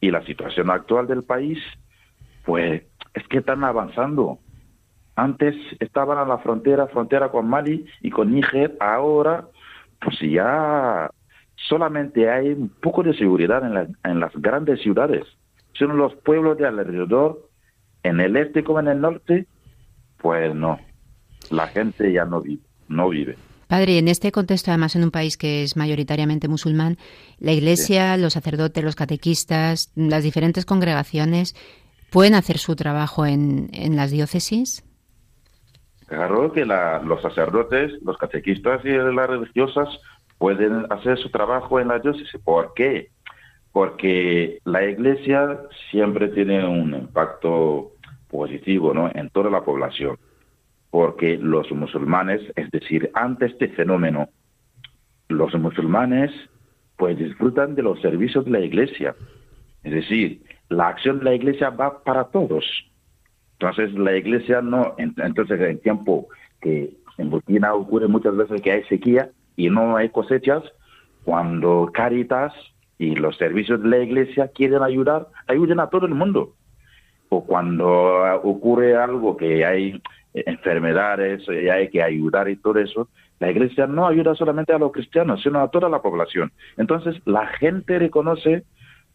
Y 0.00 0.10
la 0.10 0.24
situación 0.24 0.70
actual 0.70 1.06
del 1.06 1.24
país, 1.24 1.58
pues 2.44 2.82
es 3.14 3.28
que 3.28 3.38
están 3.38 3.64
avanzando. 3.64 4.38
Antes 5.16 5.56
estaban 5.80 6.18
a 6.18 6.24
la 6.24 6.38
frontera, 6.38 6.86
frontera 6.86 7.30
con 7.30 7.48
Mali 7.48 7.84
y 8.02 8.10
con 8.10 8.32
Níger, 8.32 8.76
ahora 8.78 9.48
pues 10.00 10.16
ya 10.20 11.10
solamente 11.56 12.30
hay 12.30 12.50
un 12.50 12.68
poco 12.68 13.02
de 13.02 13.14
seguridad 13.14 13.64
en, 13.64 13.96
en 14.04 14.20
las 14.20 14.32
grandes 14.36 14.80
ciudades. 14.80 15.24
Son 15.72 15.96
los 15.96 16.14
pueblos 16.14 16.56
de 16.58 16.66
alrededor, 16.66 17.48
en 18.04 18.20
el 18.20 18.36
este 18.36 18.62
como 18.62 18.80
en 18.80 18.88
el 18.88 19.00
norte, 19.00 19.46
pues 20.18 20.54
no, 20.54 20.78
la 21.50 21.66
gente 21.68 22.12
ya 22.12 22.24
no 22.24 22.40
vive, 22.40 22.62
no 22.88 23.08
vive. 23.08 23.36
Padre, 23.68 23.98
en 23.98 24.08
este 24.08 24.32
contexto, 24.32 24.70
además 24.70 24.96
en 24.96 25.04
un 25.04 25.10
país 25.10 25.36
que 25.36 25.62
es 25.62 25.76
mayoritariamente 25.76 26.48
musulmán, 26.48 26.96
la 27.38 27.52
Iglesia, 27.52 28.16
los 28.16 28.32
sacerdotes, 28.32 28.82
los 28.82 28.96
catequistas, 28.96 29.92
las 29.94 30.24
diferentes 30.24 30.64
congregaciones, 30.64 31.54
¿pueden 32.10 32.34
hacer 32.34 32.56
su 32.58 32.76
trabajo 32.76 33.26
en, 33.26 33.68
en 33.72 33.94
las 33.94 34.10
diócesis? 34.10 34.84
Claro 36.06 36.50
que 36.52 36.64
los 36.64 37.20
sacerdotes, 37.20 37.92
los 38.02 38.16
catequistas 38.16 38.82
y 38.86 38.88
las 38.88 39.28
religiosas 39.28 39.88
pueden 40.38 40.90
hacer 40.90 41.18
su 41.18 41.30
trabajo 41.30 41.78
en 41.78 41.88
la 41.88 41.98
diócesis. 41.98 42.40
¿Por 42.42 42.72
qué? 42.74 43.10
Porque 43.72 44.60
la 44.64 44.84
iglesia 44.84 45.60
siempre 45.90 46.28
tiene 46.28 46.66
un 46.66 46.94
impacto 46.94 47.92
positivo 48.30 48.94
¿no? 48.94 49.10
en 49.14 49.28
toda 49.28 49.50
la 49.50 49.62
población. 49.62 50.16
Porque 50.90 51.36
los 51.36 51.70
musulmanes, 51.72 52.40
es 52.56 52.70
decir, 52.70 53.10
ante 53.14 53.46
este 53.46 53.68
fenómeno, 53.68 54.28
los 55.28 55.54
musulmanes 55.54 56.30
pues 56.96 57.16
disfrutan 57.18 57.74
de 57.74 57.82
los 57.82 58.00
servicios 58.00 58.44
de 58.44 58.50
la 58.50 58.60
iglesia. 58.60 59.14
Es 59.84 59.92
decir, 59.92 60.42
la 60.68 60.88
acción 60.88 61.18
de 61.18 61.26
la 61.26 61.34
iglesia 61.34 61.70
va 61.70 62.02
para 62.02 62.24
todos. 62.24 62.64
Entonces 63.52 63.92
la 63.94 64.16
iglesia 64.16 64.62
no, 64.62 64.94
entonces 64.98 65.60
en 65.60 65.78
tiempo 65.80 66.28
que 66.60 66.96
en 67.18 67.30
Burkina 67.30 67.74
ocurre 67.74 68.08
muchas 68.08 68.36
veces 68.36 68.62
que 68.62 68.72
hay 68.72 68.84
sequía, 68.84 69.30
y 69.58 69.68
no 69.70 69.96
hay 69.96 70.08
cosechas, 70.10 70.62
cuando 71.24 71.90
Caritas 71.92 72.54
y 72.96 73.16
los 73.16 73.36
servicios 73.36 73.82
de 73.82 73.88
la 73.88 73.98
iglesia 73.98 74.48
quieren 74.54 74.82
ayudar, 74.82 75.26
ayuden 75.48 75.80
a 75.80 75.88
todo 75.90 76.06
el 76.06 76.14
mundo. 76.14 76.54
O 77.28 77.44
cuando 77.44 78.40
ocurre 78.44 78.96
algo 78.96 79.36
que 79.36 79.66
hay 79.66 80.00
enfermedades 80.46 81.42
y 81.48 81.68
hay 81.68 81.88
que 81.88 82.02
ayudar 82.02 82.48
y 82.48 82.56
todo 82.56 82.78
eso, 82.78 83.08
la 83.40 83.50
iglesia 83.50 83.86
no 83.86 84.06
ayuda 84.06 84.34
solamente 84.34 84.72
a 84.72 84.78
los 84.78 84.92
cristianos, 84.92 85.42
sino 85.42 85.60
a 85.60 85.70
toda 85.70 85.88
la 85.88 86.02
población. 86.02 86.52
Entonces, 86.76 87.16
la 87.24 87.46
gente 87.46 87.98
reconoce 87.98 88.64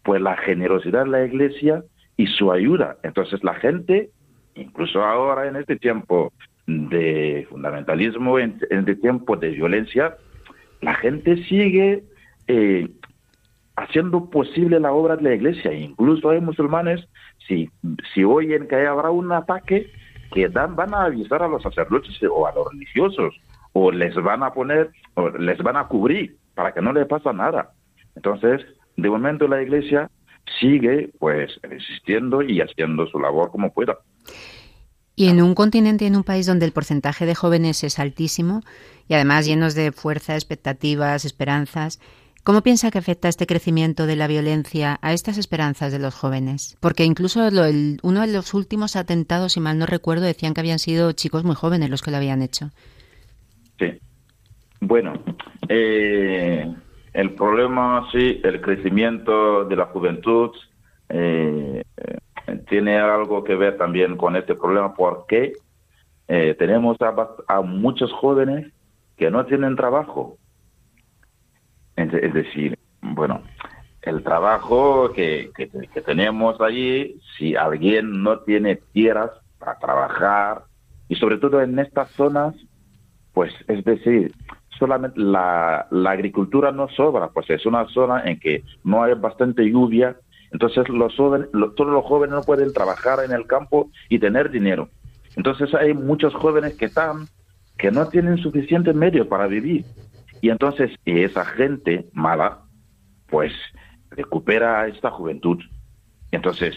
pues 0.04 0.22
la 0.22 0.36
generosidad 0.38 1.06
de 1.06 1.12
la 1.12 1.26
iglesia 1.26 1.84
y 2.18 2.28
su 2.28 2.52
ayuda. 2.52 2.98
Entonces, 3.04 3.44
la 3.44 3.56
gente, 3.56 4.10
incluso 4.56 5.04
ahora 5.04 5.48
en 5.48 5.56
este 5.56 5.76
tiempo 5.78 6.32
de 6.68 7.46
fundamentalismo, 7.50 8.40
en 8.40 8.58
este 8.70 8.96
tiempo 8.96 9.36
de 9.36 9.50
violencia, 9.50 10.16
la 10.82 10.96
gente 10.96 11.44
sigue 11.46 12.04
eh, 12.48 12.90
haciendo 13.76 14.30
posible 14.30 14.80
la 14.80 14.92
obra 14.92 15.16
de 15.16 15.24
la 15.24 15.36
iglesia. 15.36 15.74
Incluso 15.74 16.30
hay 16.30 16.42
musulmanes, 16.42 17.08
si, 17.48 17.70
si 18.14 18.24
oyen 18.24 18.68
que 18.68 18.86
habrá 18.86 19.10
un 19.10 19.32
ataque, 19.32 19.92
que 20.34 20.50
dan, 20.50 20.76
van 20.76 20.94
a 20.94 21.06
avisar 21.06 21.44
a 21.44 21.48
los 21.48 21.62
sacerdotes 21.62 22.18
o 22.30 22.48
a 22.48 22.54
los 22.54 22.68
religiosos, 22.72 23.36
o 23.74 23.92
les 23.92 24.16
van 24.16 24.44
a 24.44 24.54
poner, 24.54 24.92
o 25.16 25.30
les 25.30 25.58
van 25.60 25.78
a 25.78 25.88
cubrir 25.88 26.36
para 26.56 26.74
que 26.74 26.82
no 26.82 26.92
les 26.92 27.08
pase 27.08 27.32
nada. 27.34 27.72
Entonces, 28.16 28.62
de 28.98 29.10
momento 29.10 29.48
la 29.48 29.62
iglesia 29.62 30.10
sigue 30.60 31.12
pues 31.20 31.60
resistiendo 31.62 32.42
y 32.42 32.62
haciendo 32.62 33.08
su 33.08 33.20
labor 33.20 33.52
como 33.52 33.72
pueda. 33.74 33.98
Y 35.16 35.30
en 35.30 35.42
un 35.42 35.54
continente, 35.54 36.08
en 36.08 36.16
un 36.16 36.24
país 36.24 36.48
donde 36.48 36.66
el 36.66 36.72
porcentaje 36.72 37.26
de 37.26 37.36
jóvenes 37.36 37.84
es 37.84 38.00
altísimo 38.00 38.62
y 39.08 39.14
además 39.14 39.46
llenos 39.46 39.76
de 39.76 39.92
fuerza, 39.92 40.34
expectativas, 40.34 41.26
esperanzas, 41.26 42.00
¿cómo 42.44 42.62
piensa 42.62 42.92
que 42.92 42.98
afecta 42.98 43.28
este 43.28 43.48
crecimiento 43.48 44.06
de 44.06 44.16
la 44.16 44.28
violencia 44.28 45.00
a 45.02 45.14
estas 45.14 45.38
esperanzas 45.38 45.92
de 45.92 46.00
los 46.00 46.16
jóvenes? 46.16 46.78
Porque 46.80 47.06
incluso 47.06 47.42
uno 48.04 48.22
de 48.22 48.34
los 48.34 48.54
últimos 48.54 48.96
atentados, 48.96 49.54
si 49.54 49.60
mal 49.60 49.78
no 49.78 49.86
recuerdo, 49.86 50.26
decían 50.26 50.54
que 50.54 50.62
habían 50.62 50.80
sido 50.80 51.12
chicos 51.12 51.44
muy 51.44 51.56
jóvenes 51.56 51.90
los 51.90 52.02
que 52.02 52.12
lo 52.12 52.18
habían 52.18 52.42
hecho. 52.42 52.70
Sí. 53.80 54.00
Bueno, 54.80 55.14
eh, 55.70 56.74
el 57.14 57.32
problema, 57.36 58.08
sí, 58.12 58.42
el 58.44 58.60
crecimiento 58.62 59.66
de 59.66 59.76
la 59.76 59.86
juventud 59.86 60.52
eh, 61.10 61.84
tiene 62.68 62.98
algo 62.98 63.44
que 63.44 63.56
ver 63.56 63.78
también 63.78 64.18
con 64.18 64.36
este 64.36 64.56
problema 64.56 64.94
porque 64.94 65.54
eh, 66.28 66.56
tenemos 66.58 66.98
a, 67.48 67.62
muchos 67.62 68.12
jóvenes 68.14 68.72
que 69.18 69.30
no 69.30 69.46
tienen 69.46 69.76
trabajo. 69.76 70.38
Es, 71.96 72.34
decir, 72.34 72.78
bueno, 73.02 73.42
el 74.02 74.24
trabajo 74.24 75.12
que, 75.14 75.52
que, 75.56 75.68
tenemos 76.02 76.60
allí, 76.60 77.20
si 77.38 77.56
alguien 77.56 78.24
no 78.24 78.40
tiene 78.40 78.78
tierras 78.94 79.32
para 79.60 79.78
trabajar, 79.78 80.64
y 81.08 81.16
sobre 81.16 81.38
todo 81.38 81.62
en 81.62 81.78
estas 81.78 82.10
zonas, 82.12 82.56
pues 83.34 83.54
es 83.68 83.84
decir, 83.86 84.34
solamente 84.80 85.20
la, 85.20 85.88
la 85.92 86.12
agricultura 86.12 86.72
no 86.72 86.88
sobra, 86.90 87.30
pues 87.30 87.50
es 87.50 87.66
una 87.66 87.88
zona 87.90 88.24
en 88.26 88.40
que 88.40 88.64
no 88.84 89.04
hay 89.04 89.14
bastante 89.14 89.64
lluvia 89.70 90.18
entonces 90.54 90.88
los 90.88 91.16
jóvenes, 91.16 91.50
todos 91.52 91.92
los 91.92 92.06
jóvenes 92.06 92.36
no 92.36 92.44
pueden 92.44 92.72
trabajar 92.72 93.20
en 93.26 93.32
el 93.32 93.48
campo 93.48 93.90
y 94.08 94.20
tener 94.20 94.52
dinero. 94.52 94.88
Entonces 95.36 95.74
hay 95.74 95.96
muchos 95.96 96.34
jóvenes 96.36 96.76
que 96.76 96.86
están, 96.86 97.28
que 97.76 97.92
no 97.92 98.08
tienen 98.08 98.38
suficiente 98.38 98.94
medio 98.94 99.28
para 99.28 99.48
vivir. 99.48 99.84
Y 100.44 100.50
entonces 100.50 100.92
esa 101.06 101.46
gente 101.46 102.10
mala, 102.12 102.64
pues 103.28 103.54
recupera 104.10 104.86
esta 104.90 105.10
juventud. 105.10 105.58
Entonces 106.32 106.76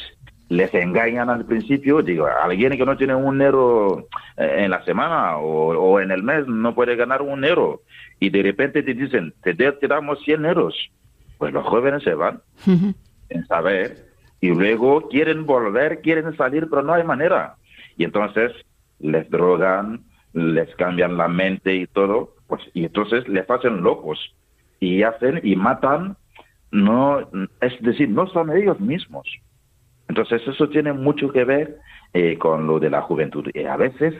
les 0.48 0.72
engañan 0.72 1.30
al 1.30 1.44
principio, 1.44 2.00
digo, 2.00 2.28
alguien 2.28 2.76
que 2.76 2.86
no 2.86 2.96
tiene 2.96 3.16
un 3.16 3.42
euro 3.42 4.06
eh, 4.36 4.58
en 4.58 4.70
la 4.70 4.84
semana 4.84 5.38
o, 5.38 5.98
en 5.98 6.12
el 6.12 6.22
mes 6.22 6.46
no 6.46 6.76
puede 6.76 6.94
ganar 6.94 7.22
un 7.22 7.44
euro. 7.44 7.82
Y 8.20 8.30
de 8.30 8.44
repente 8.44 8.84
te 8.84 8.94
dicen, 8.94 9.34
te, 9.42 9.52
te 9.52 9.88
damos 9.88 10.22
100 10.22 10.46
euros. 10.46 10.88
Pues 11.36 11.52
los 11.52 11.66
jóvenes 11.66 12.04
se 12.04 12.14
van 12.14 12.42
en 12.66 13.46
saber 13.48 14.06
y 14.40 14.50
luego 14.50 15.08
quieren 15.08 15.44
volver, 15.44 16.02
quieren 16.02 16.36
salir, 16.36 16.68
pero 16.70 16.84
no 16.84 16.92
hay 16.92 17.02
manera. 17.02 17.56
Y 17.96 18.04
entonces 18.04 18.52
les 19.00 19.28
drogan, 19.28 20.04
les 20.36 20.74
cambian 20.76 21.16
la 21.16 21.28
mente 21.28 21.74
y 21.74 21.86
todo, 21.86 22.34
pues 22.46 22.62
y 22.74 22.84
entonces 22.84 23.26
les 23.26 23.48
hacen 23.48 23.82
locos 23.82 24.18
y 24.80 25.02
hacen 25.02 25.40
y 25.42 25.56
matan, 25.56 26.16
no, 26.70 27.20
es 27.60 27.80
decir, 27.80 28.08
no 28.10 28.26
son 28.28 28.54
ellos 28.54 28.78
mismos. 28.78 29.26
Entonces 30.08 30.46
eso 30.46 30.68
tiene 30.68 30.92
mucho 30.92 31.32
que 31.32 31.44
ver 31.44 31.78
eh, 32.12 32.36
con 32.38 32.66
lo 32.66 32.78
de 32.78 32.90
la 32.90 33.02
juventud. 33.02 33.48
Y 33.54 33.64
a 33.64 33.76
veces 33.76 34.14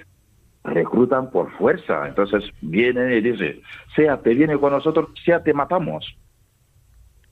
reclutan 0.65 1.31
por 1.31 1.53
fuerza. 1.53 2.09
Entonces 2.09 2.45
vienen 2.61 3.13
y 3.13 3.21
dicen, 3.21 3.61
sea 3.95 4.21
te 4.23 4.35
viene 4.35 4.59
con 4.59 4.73
nosotros, 4.73 5.11
sea 5.25 5.43
te 5.43 5.53
matamos. 5.53 6.17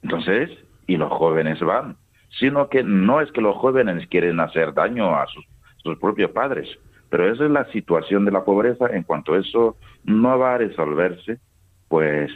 Entonces 0.02 0.50
y 0.86 0.96
los 0.96 1.10
jóvenes 1.10 1.60
van, 1.60 1.96
sino 2.38 2.68
que 2.68 2.82
no 2.82 3.20
es 3.20 3.32
que 3.32 3.40
los 3.40 3.56
jóvenes 3.56 4.06
quieren 4.08 4.40
hacer 4.40 4.74
daño 4.74 5.16
a 5.16 5.26
sus, 5.26 5.98
propios 5.98 6.30
padres, 6.30 6.68
pero 7.14 7.32
esa 7.32 7.44
es 7.44 7.50
la 7.52 7.70
situación 7.70 8.24
de 8.24 8.32
la 8.32 8.42
pobreza. 8.42 8.88
En 8.88 9.04
cuanto 9.04 9.36
eso 9.36 9.76
no 10.02 10.36
va 10.36 10.56
a 10.56 10.58
resolverse, 10.58 11.38
pues 11.86 12.28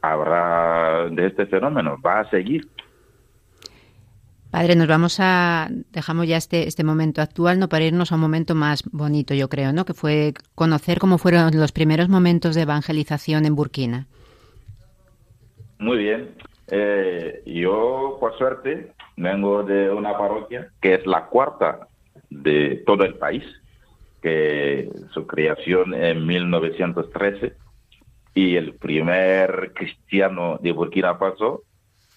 habrá 0.00 1.10
de 1.10 1.26
este 1.26 1.44
fenómeno, 1.44 1.98
va 2.00 2.20
a 2.20 2.30
seguir. 2.30 2.66
Padre, 4.50 4.76
nos 4.76 4.86
vamos 4.88 5.18
a 5.20 5.68
dejamos 5.92 6.26
ya 6.26 6.38
este 6.38 6.66
este 6.66 6.84
momento 6.84 7.20
actual 7.20 7.58
no 7.58 7.68
para 7.68 7.84
irnos 7.84 8.12
a 8.12 8.14
un 8.14 8.22
momento 8.22 8.54
más 8.54 8.82
bonito, 8.92 9.34
yo 9.34 9.50
creo, 9.50 9.74
¿no? 9.74 9.84
Que 9.84 9.92
fue 9.92 10.32
conocer 10.54 11.00
cómo 11.00 11.18
fueron 11.18 11.50
los 11.60 11.72
primeros 11.72 12.08
momentos 12.08 12.54
de 12.54 12.62
evangelización 12.62 13.44
en 13.44 13.54
Burkina. 13.54 14.06
Muy 15.78 15.98
bien. 15.98 16.30
Eh, 16.68 17.42
yo, 17.44 18.16
por 18.18 18.38
suerte, 18.38 18.94
vengo 19.18 19.64
de 19.64 19.90
una 19.90 20.16
parroquia 20.16 20.70
que 20.80 20.94
es 20.94 21.06
la 21.06 21.26
cuarta 21.26 21.88
de 22.30 22.82
todo 22.86 23.04
el 23.04 23.16
país, 23.16 23.44
que 24.24 24.88
su 25.12 25.26
creación 25.26 25.92
en 25.92 26.26
1913 26.26 27.52
y 28.34 28.56
el 28.56 28.72
primer 28.72 29.72
cristiano 29.74 30.58
de 30.62 30.72
Burkina 30.72 31.16
Faso, 31.16 31.64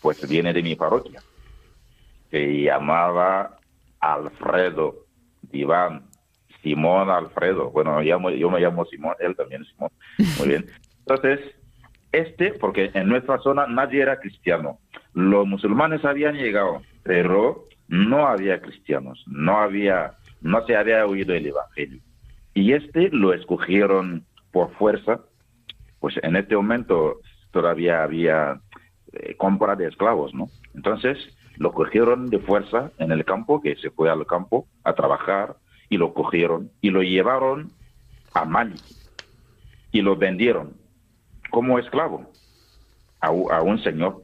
pues 0.01 0.25
viene 0.29 0.53
de 0.53 0.63
mi 0.63 0.77
parroquia. 0.77 1.21
Se 2.31 2.61
llamaba 2.61 3.57
Alfredo 3.99 5.03
Diván, 5.41 6.05
Simón 6.63 7.09
Alfredo. 7.09 7.71
Bueno, 7.71 8.01
yo 8.01 8.21
me, 8.21 8.39
yo 8.39 8.49
me 8.49 8.61
llamo 8.61 8.85
Simón, 8.85 9.15
él 9.19 9.35
también 9.35 9.63
es 9.63 9.67
Simón. 9.67 9.89
Muy 10.39 10.47
bien. 10.47 10.65
Entonces, 10.99 11.41
este, 12.13 12.53
porque 12.53 12.89
en 12.93 13.09
nuestra 13.09 13.37
zona 13.39 13.67
nadie 13.67 14.01
era 14.01 14.21
cristiano. 14.21 14.79
Los 15.13 15.45
musulmanes 15.45 16.05
habían 16.05 16.35
llegado, 16.35 16.83
pero 17.03 17.65
no 17.89 18.27
había 18.27 18.61
cristianos, 18.61 19.25
no 19.27 19.57
había, 19.57 20.13
no 20.41 20.65
se 20.65 20.75
había 20.75 21.05
oído 21.05 21.33
el 21.33 21.47
evangelio. 21.47 22.01
Y 22.53 22.73
este 22.73 23.09
lo 23.11 23.33
escogieron 23.33 24.25
por 24.51 24.71
fuerza, 24.75 25.21
pues 25.99 26.15
en 26.23 26.35
este 26.35 26.55
momento 26.55 27.19
todavía 27.51 28.03
había 28.03 28.59
eh, 29.13 29.35
compra 29.35 29.75
de 29.75 29.87
esclavos, 29.87 30.33
¿no? 30.33 30.47
Entonces 30.73 31.17
lo 31.57 31.71
cogieron 31.71 32.29
de 32.29 32.39
fuerza 32.39 32.91
en 32.99 33.11
el 33.11 33.25
campo, 33.25 33.61
que 33.61 33.75
se 33.75 33.89
fue 33.89 34.09
al 34.09 34.25
campo 34.25 34.67
a 34.83 34.93
trabajar, 34.93 35.55
y 35.89 35.97
lo 35.97 36.13
cogieron 36.13 36.71
y 36.81 36.89
lo 36.89 37.01
llevaron 37.01 37.71
a 38.33 38.45
Mali 38.45 38.75
y 39.91 40.01
lo 40.01 40.15
vendieron 40.15 40.73
como 41.49 41.79
esclavo 41.79 42.29
a, 43.19 43.31
un 43.31 43.81
señor. 43.83 44.21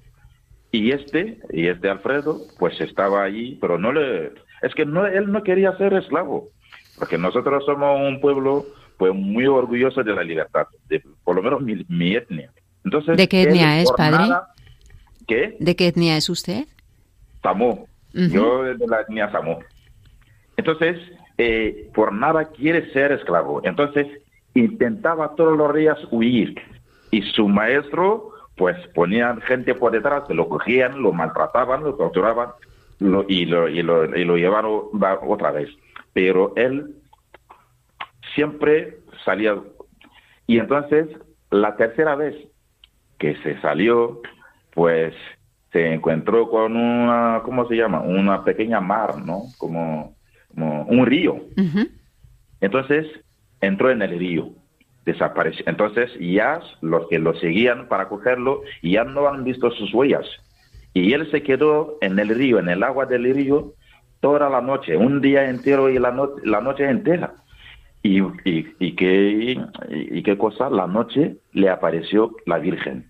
Y 0.71 0.91
este, 0.91 1.39
y 1.51 1.67
este 1.67 1.89
Alfredo, 1.89 2.41
pues 2.59 2.79
estaba 2.81 3.23
allí, 3.23 3.57
pero 3.61 3.77
no 3.77 3.91
le, 3.91 4.33
es 4.63 4.73
que 4.73 4.85
no, 4.85 5.05
él 5.05 5.31
no 5.31 5.43
quería 5.43 5.77
ser 5.77 5.93
esclavo, 5.93 6.47
porque 6.97 7.17
nosotros 7.17 7.63
somos 7.65 7.99
un 7.99 8.21
pueblo 8.21 8.65
pues 8.97 9.13
muy 9.13 9.45
orgulloso 9.45 10.03
de 10.03 10.15
la 10.15 10.23
libertad, 10.23 10.67
de 10.87 11.03
por 11.23 11.35
lo 11.35 11.43
menos 11.43 11.61
mi, 11.61 12.15
etnia. 12.15 12.49
Entonces, 12.85 13.17
¿De 13.17 13.27
qué 13.27 13.43
etnia 13.43 13.81
es, 13.81 13.91
padre? 13.91 14.33
¿Qué? 15.27 15.57
¿De 15.59 15.75
qué 15.75 15.87
etnia 15.87 16.15
es 16.15 16.29
usted? 16.29 16.65
Samó. 17.41 17.87
Yo 18.13 18.63
de 18.63 18.87
la 18.87 19.01
etnia 19.01 19.31
Samó. 19.31 19.59
Entonces, 20.55 20.97
eh, 21.37 21.89
por 21.93 22.13
nada 22.13 22.45
quiere 22.45 22.91
ser 22.93 23.11
esclavo. 23.11 23.59
Entonces, 23.65 24.07
intentaba 24.53 25.35
todos 25.35 25.57
los 25.57 25.75
días 25.75 25.97
huir 26.09 26.55
y 27.11 27.21
su 27.21 27.49
maestro 27.49 28.29
pues 28.55 28.77
ponían 28.93 29.41
gente 29.41 29.73
por 29.73 29.91
detrás, 29.91 30.23
lo 30.29 30.47
cogían, 30.47 31.01
lo 31.01 31.11
maltrataban, 31.11 31.83
lo 31.83 31.95
torturaban 31.95 32.49
y, 33.27 33.45
lo, 33.45 33.67
y, 33.69 33.81
lo, 33.81 34.15
y 34.15 34.23
lo 34.23 34.37
llevaron 34.37 34.89
otra 35.27 35.51
vez. 35.51 35.69
Pero 36.13 36.53
él 36.55 36.95
siempre 38.35 38.99
salía. 39.25 39.57
Y 40.47 40.59
entonces, 40.59 41.07
la 41.49 41.75
tercera 41.75 42.15
vez 42.15 42.35
que 43.17 43.35
se 43.43 43.59
salió, 43.61 44.21
pues 44.73 45.13
se 45.71 45.93
encontró 45.93 46.49
con 46.49 46.75
una, 46.75 47.41
¿cómo 47.43 47.67
se 47.67 47.75
llama? 47.75 48.01
Una 48.01 48.43
pequeña 48.43 48.79
mar, 48.79 49.17
¿no? 49.23 49.43
Como, 49.57 50.15
como 50.49 50.83
un 50.83 51.05
río. 51.05 51.41
Entonces, 52.61 53.07
entró 53.61 53.89
en 53.89 54.01
el 54.01 54.17
río 54.19 54.51
desapareció. 55.05 55.63
Entonces 55.67 56.11
ya 56.19 56.61
los 56.81 57.07
que 57.07 57.19
lo 57.19 57.35
seguían 57.35 57.87
para 57.87 58.07
cogerlo 58.07 58.61
ya 58.81 59.03
no 59.03 59.27
han 59.27 59.43
visto 59.43 59.71
sus 59.71 59.93
huellas. 59.93 60.25
Y 60.93 61.13
él 61.13 61.29
se 61.31 61.41
quedó 61.43 61.97
en 62.01 62.19
el 62.19 62.29
río, 62.29 62.59
en 62.59 62.69
el 62.69 62.83
agua 62.83 63.05
del 63.05 63.33
río, 63.33 63.73
toda 64.19 64.49
la 64.49 64.61
noche, 64.61 64.95
un 64.95 65.21
día 65.21 65.49
entero 65.49 65.89
y 65.89 65.99
la, 65.99 66.15
la 66.43 66.61
noche 66.61 66.89
entera. 66.89 67.33
Y, 68.03 68.21
y, 68.43 68.95
qué, 68.95 69.57
y, 69.89 70.23
qué 70.23 70.37
cosa, 70.37 70.69
la 70.69 70.87
noche 70.87 71.37
le 71.53 71.69
apareció 71.69 72.35
la 72.45 72.59
Virgen. 72.59 73.09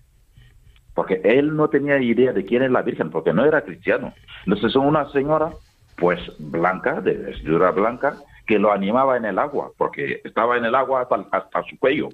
Porque 0.94 1.20
él 1.24 1.56
no 1.56 1.68
tenía 1.68 2.00
idea 2.00 2.32
de 2.32 2.44
quién 2.44 2.62
es 2.62 2.70
la 2.70 2.82
Virgen, 2.82 3.10
porque 3.10 3.32
no 3.32 3.44
era 3.44 3.62
cristiano. 3.62 4.14
Entonces 4.46 4.76
una 4.76 5.10
señora, 5.10 5.50
pues 5.96 6.20
blanca, 6.38 7.00
de 7.00 7.14
vestidura 7.14 7.72
blanca, 7.72 8.16
que 8.46 8.58
lo 8.58 8.72
animaba 8.72 9.16
en 9.16 9.24
el 9.24 9.38
agua, 9.38 9.72
porque 9.76 10.20
estaba 10.24 10.56
en 10.56 10.64
el 10.64 10.74
agua 10.76 11.08
hasta, 11.32 11.62
su 11.64 11.78
cuello. 11.78 12.10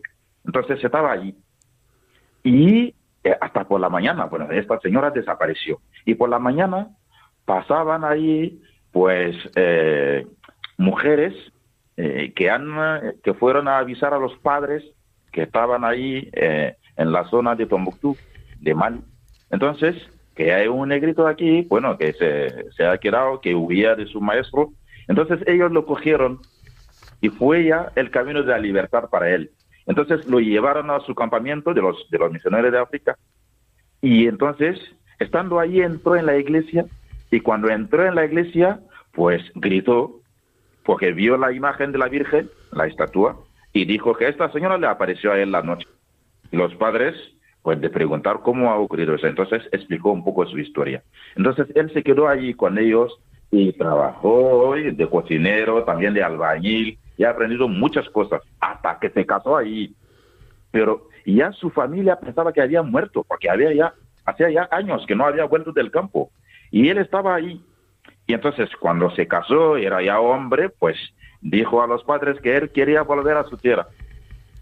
Entonces 0.47 0.83
estaba 0.83 1.13
allí. 1.13 1.35
Y 2.43 2.95
eh, 3.23 3.37
hasta 3.41 3.65
por 3.65 3.81
la 3.81 3.89
mañana, 3.89 4.25
bueno, 4.25 4.51
esta 4.51 4.79
señora 4.81 5.11
desapareció. 5.11 5.81
Y 6.05 6.15
por 6.15 6.29
la 6.29 6.39
mañana, 6.39 6.89
pasaban 7.45 8.05
ahí, 8.05 8.63
pues, 8.93 9.37
eh, 9.57 10.27
mujeres 10.79 11.35
eh, 11.97 12.33
que, 12.35 12.51
han, 12.51 13.15
que 13.23 13.35
fueron 13.35 13.69
a 13.69 13.79
avisar 13.79 14.15
a 14.15 14.19
los 14.19 14.37
padres 14.39 14.85
que 15.33 15.43
estaban 15.43 15.85
ahí 15.85 16.31
en 16.33 17.13
la 17.13 17.25
zona 17.29 17.55
de 17.55 17.67
Tombuctú, 17.67 18.17
de 18.59 18.75
Mali. 18.75 19.01
Entonces, 19.51 19.95
que 20.35 20.53
hay 20.53 20.69
un 20.69 20.89
negrito 20.89 21.27
aquí, 21.27 21.63
bueno, 21.69 21.99
que 21.99 22.13
se, 22.15 22.71
se 22.73 22.87
ha 22.87 22.99
quedado, 22.99 23.41
que 23.41 23.55
huía 23.55 23.95
de 23.95 24.07
su 24.07 24.21
maestro. 24.21 24.71
Entonces 25.07 25.41
ellos 25.47 25.71
lo 25.71 25.85
cogieron 25.85 26.41
y 27.21 27.29
fue 27.29 27.65
ya 27.65 27.93
el 27.95 28.11
camino 28.11 28.43
de 28.43 28.49
la 28.49 28.59
libertad 28.59 29.09
para 29.11 29.31
él. 29.31 29.51
Entonces 29.91 30.25
lo 30.29 30.39
llevaron 30.39 30.89
a 30.89 31.01
su 31.01 31.17
campamento 31.17 31.75
de 31.75 31.83
los, 31.83 32.07
misioneros 32.31 32.71
de 32.71 32.79
África 32.79 33.17
y 34.01 34.29
entonces, 34.29 34.79
estando 35.19 35.59
ahí, 35.59 35.81
entró 35.81 36.15
en 36.15 36.27
la 36.27 36.39
iglesia 36.39 36.87
y 37.33 37.41
cuando 37.41 37.69
entró 37.69 38.07
en 38.07 38.15
la 38.15 38.25
iglesia, 38.25 38.79
pues 39.13 39.43
gritó 39.57 40.21
porque 40.85 41.11
vio 41.11 41.37
la 41.37 41.51
imagen 41.51 41.91
de 41.91 41.99
la 41.99 42.07
Virgen, 42.07 42.49
la 42.71 42.87
estatua, 42.87 43.41
y 43.73 43.85
dijo 43.85 44.15
que 44.15 44.29
esta 44.29 44.53
señora 44.53 44.79
le 44.79 44.87
apareció 44.87 45.33
a 45.33 45.39
él 45.41 45.51
la 45.51 45.63
noche. 45.63 45.89
Los 46.53 46.73
padres, 46.77 47.17
pues 47.63 47.81
de 47.81 47.91
preguntar 47.91 48.43
cómo 48.45 48.71
ha 48.71 48.79
ocurrido 48.79 49.17
eso, 49.17 49.27
entonces 49.27 49.69
explicó 49.73 50.13
un 50.13 50.23
poco 50.23 50.47
su 50.47 50.59
historia. 50.61 51.03
Entonces 51.35 51.67
él 51.75 51.93
se 51.93 52.05
quedó 52.05 52.29
allí 52.29 52.55
con 52.55 52.79
ellos 52.79 53.19
y 53.51 53.73
trabajó 53.73 54.75
de 54.75 55.09
cocinero, 55.09 55.83
también 55.83 56.15
de 56.15 56.23
albañil, 56.23 56.97
y 57.21 57.25
ha 57.25 57.31
aprendido 57.31 57.69
muchas 57.69 58.09
cosas 58.09 58.41
hasta 58.61 58.99
que 58.99 59.11
se 59.11 59.27
casó 59.27 59.55
ahí. 59.55 59.95
Pero 60.71 61.07
ya 61.27 61.53
su 61.53 61.69
familia 61.69 62.19
pensaba 62.19 62.51
que 62.51 62.63
había 62.63 62.81
muerto, 62.81 63.27
porque 63.29 63.51
había 63.51 63.75
ya, 63.75 63.93
hacía 64.25 64.49
ya 64.49 64.69
años 64.71 65.05
que 65.07 65.15
no 65.15 65.27
había 65.27 65.45
vuelto 65.45 65.71
del 65.71 65.91
campo. 65.91 66.31
Y 66.71 66.89
él 66.89 66.97
estaba 66.97 67.35
ahí. 67.35 67.63
Y 68.27 68.33
entonces 68.33 68.71
cuando 68.81 69.11
se 69.11 69.29
casó, 69.29 69.77
era 69.77 70.03
ya 70.03 70.19
hombre, 70.19 70.71
pues 70.71 70.97
dijo 71.43 71.83
a 71.83 71.87
los 71.87 72.03
padres 72.05 72.41
que 72.41 72.57
él 72.57 72.71
quería 72.71 73.03
volver 73.03 73.37
a 73.37 73.45
su 73.45 73.59
tierra. 73.59 73.87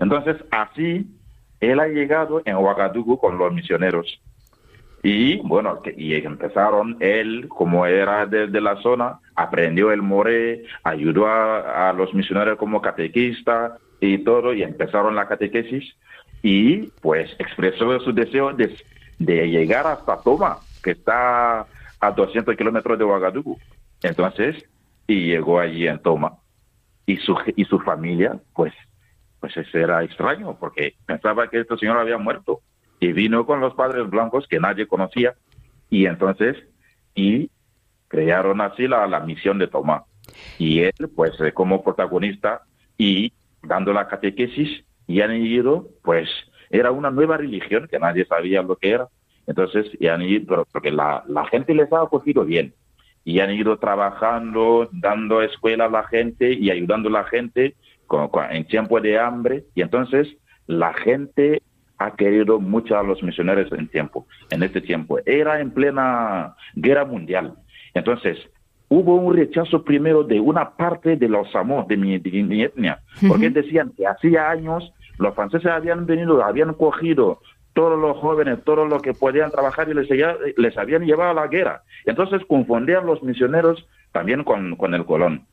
Entonces 0.00 0.38
así 0.50 1.06
él 1.60 1.78
ha 1.78 1.86
llegado 1.86 2.42
en 2.44 2.56
Ouagadougou 2.56 3.20
con 3.20 3.38
los 3.38 3.52
misioneros. 3.52 4.20
Y 5.02 5.36
bueno, 5.38 5.80
y 5.96 6.14
empezaron, 6.14 6.96
él, 7.00 7.48
como 7.48 7.86
era 7.86 8.26
de, 8.26 8.60
la 8.60 8.76
zona, 8.82 9.20
aprendió 9.36 9.92
el 9.92 10.02
moré, 10.02 10.64
ayudó 10.82 11.26
a, 11.28 11.92
los 11.92 12.12
misioneros 12.14 12.58
como 12.58 12.82
catequista 12.82 13.78
y 14.00 14.18
todo, 14.18 14.52
y 14.52 14.62
empezaron 14.62 15.14
la 15.14 15.28
catequesis. 15.28 15.94
Y 16.42 16.88
pues 17.00 17.34
expresó 17.38 17.98
su 18.00 18.12
deseo 18.12 18.52
de, 18.52 18.76
de 19.18 19.48
llegar 19.48 19.86
hasta 19.86 20.20
Toma, 20.20 20.58
que 20.82 20.92
está 20.92 21.66
a 22.00 22.10
200 22.10 22.56
kilómetros 22.56 22.98
de 22.98 23.04
Ouagadougou. 23.04 23.58
Entonces, 24.02 24.64
y 25.06 25.26
llegó 25.26 25.58
allí 25.60 25.86
en 25.86 26.00
Toma. 26.00 26.38
Y 27.06 27.16
su, 27.16 27.36
y 27.56 27.64
su 27.64 27.78
familia, 27.80 28.38
pues, 28.54 28.74
pues 29.40 29.54
era 29.72 30.02
extraño, 30.02 30.56
porque 30.58 30.94
pensaba 31.06 31.48
que 31.48 31.60
este 31.60 31.76
señor 31.78 31.98
había 31.98 32.18
muerto 32.18 32.60
y 33.00 33.12
vino 33.12 33.46
con 33.46 33.60
los 33.60 33.74
padres 33.74 34.08
blancos 34.08 34.46
que 34.48 34.60
nadie 34.60 34.86
conocía 34.86 35.34
y 35.90 36.06
entonces 36.06 36.56
y 37.14 37.50
crearon 38.08 38.60
así 38.60 38.88
la, 38.88 39.06
la 39.06 39.20
misión 39.20 39.58
de 39.58 39.68
Tomás 39.68 40.02
y 40.58 40.80
él 40.80 40.92
pues 41.14 41.40
eh, 41.40 41.52
como 41.52 41.82
protagonista 41.82 42.62
y 42.96 43.32
dando 43.62 43.92
la 43.92 44.08
catequesis 44.08 44.84
y 45.06 45.20
han 45.20 45.34
ido 45.34 45.88
pues 46.02 46.28
era 46.70 46.90
una 46.90 47.10
nueva 47.10 47.36
religión 47.36 47.88
que 47.90 47.98
nadie 47.98 48.26
sabía 48.26 48.62
lo 48.62 48.76
que 48.76 48.90
era. 48.90 49.08
Entonces 49.46 49.86
y 49.98 50.08
han 50.08 50.22
ido 50.22 50.66
porque 50.72 50.90
la, 50.90 51.24
la 51.26 51.46
gente 51.46 51.74
les 51.74 51.92
ha 51.92 52.02
acogido 52.02 52.44
bien. 52.44 52.74
Y 53.24 53.40
han 53.40 53.50
ido 53.50 53.78
trabajando 53.78 54.88
dando 54.92 55.42
escuela 55.42 55.86
a 55.86 55.90
la 55.90 56.04
gente 56.04 56.52
y 56.52 56.70
ayudando 56.70 57.08
a 57.08 57.12
la 57.12 57.24
gente 57.24 57.74
en 58.50 58.66
tiempo 58.66 59.00
de 59.00 59.18
hambre. 59.18 59.64
Y 59.74 59.82
entonces 59.82 60.28
la 60.66 60.94
gente 60.94 61.62
ha 61.98 62.14
querido 62.14 62.60
mucho 62.60 62.96
a 62.96 63.02
los 63.02 63.22
misioneros 63.22 63.70
en 63.72 63.88
tiempo, 63.88 64.26
en 64.50 64.62
este 64.62 64.80
tiempo. 64.80 65.18
Era 65.26 65.60
en 65.60 65.70
plena 65.70 66.54
guerra 66.74 67.04
mundial. 67.04 67.54
Entonces, 67.94 68.38
hubo 68.88 69.16
un 69.16 69.36
rechazo 69.36 69.84
primero 69.84 70.22
de 70.22 70.40
una 70.40 70.70
parte 70.70 71.16
de 71.16 71.28
los 71.28 71.54
amos 71.54 71.86
de 71.88 71.96
mi, 71.96 72.14
etnia, 72.14 73.00
porque 73.26 73.50
decían 73.50 73.92
que 73.96 74.06
hacía 74.06 74.48
años 74.50 74.92
los 75.18 75.34
franceses 75.34 75.70
habían 75.70 76.06
venido, 76.06 76.42
habían 76.44 76.72
cogido 76.74 77.40
todos 77.72 77.98
los 77.98 78.16
jóvenes, 78.18 78.62
todos 78.64 78.88
los 78.88 79.02
que 79.02 79.14
podían 79.14 79.50
trabajar 79.50 79.88
y 79.88 79.94
les, 79.94 80.08
les 80.56 80.78
habían 80.78 81.04
llevado 81.04 81.30
a 81.30 81.34
la 81.34 81.46
guerra. 81.48 81.82
Entonces 82.06 82.42
confundían 82.48 83.06
los 83.06 83.22
misioneros 83.22 83.86
también 84.12 84.44
con, 84.44 84.76
con 84.76 84.94
el 84.94 85.04
colón. 85.04 85.46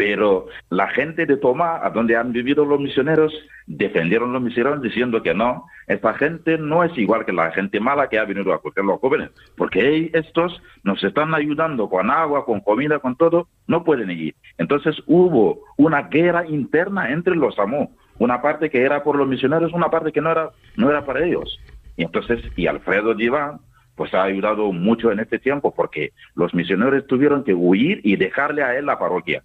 Pero 0.00 0.46
la 0.70 0.88
gente 0.88 1.26
de 1.26 1.36
Tomá, 1.36 1.84
a 1.84 1.90
donde 1.90 2.16
han 2.16 2.32
vivido 2.32 2.64
los 2.64 2.80
misioneros, 2.80 3.34
defendieron 3.66 4.32
los 4.32 4.40
misioneros 4.40 4.80
diciendo 4.80 5.22
que 5.22 5.34
no, 5.34 5.66
esta 5.88 6.14
gente 6.14 6.56
no 6.56 6.82
es 6.82 6.96
igual 6.96 7.26
que 7.26 7.34
la 7.34 7.50
gente 7.50 7.80
mala 7.80 8.08
que 8.08 8.18
ha 8.18 8.24
venido 8.24 8.54
a 8.54 8.62
coger 8.62 8.82
los 8.82 8.98
jóvenes, 8.98 9.28
porque 9.58 10.10
estos 10.14 10.62
nos 10.84 11.04
están 11.04 11.34
ayudando 11.34 11.90
con 11.90 12.10
agua, 12.10 12.46
con 12.46 12.60
comida, 12.60 12.98
con 13.00 13.14
todo, 13.14 13.48
no 13.66 13.84
pueden 13.84 14.10
ir. 14.10 14.34
Entonces 14.56 14.96
hubo 15.06 15.64
una 15.76 16.04
guerra 16.04 16.46
interna 16.46 17.10
entre 17.10 17.36
los 17.36 17.58
amó, 17.58 17.94
una 18.18 18.40
parte 18.40 18.70
que 18.70 18.80
era 18.80 19.04
por 19.04 19.16
los 19.16 19.28
misioneros, 19.28 19.74
una 19.74 19.90
parte 19.90 20.12
que 20.12 20.22
no 20.22 20.30
era, 20.30 20.48
no 20.76 20.88
era 20.88 21.04
para 21.04 21.26
ellos. 21.26 21.60
Y 21.98 22.04
entonces, 22.04 22.40
y 22.56 22.68
Alfredo 22.68 23.12
Diván, 23.12 23.58
pues 23.96 24.14
ha 24.14 24.22
ayudado 24.22 24.72
mucho 24.72 25.12
en 25.12 25.20
este 25.20 25.38
tiempo, 25.38 25.74
porque 25.74 26.12
los 26.34 26.54
misioneros 26.54 27.06
tuvieron 27.06 27.44
que 27.44 27.52
huir 27.52 28.00
y 28.02 28.16
dejarle 28.16 28.62
a 28.62 28.78
él 28.78 28.86
la 28.86 28.98
parroquia 28.98 29.42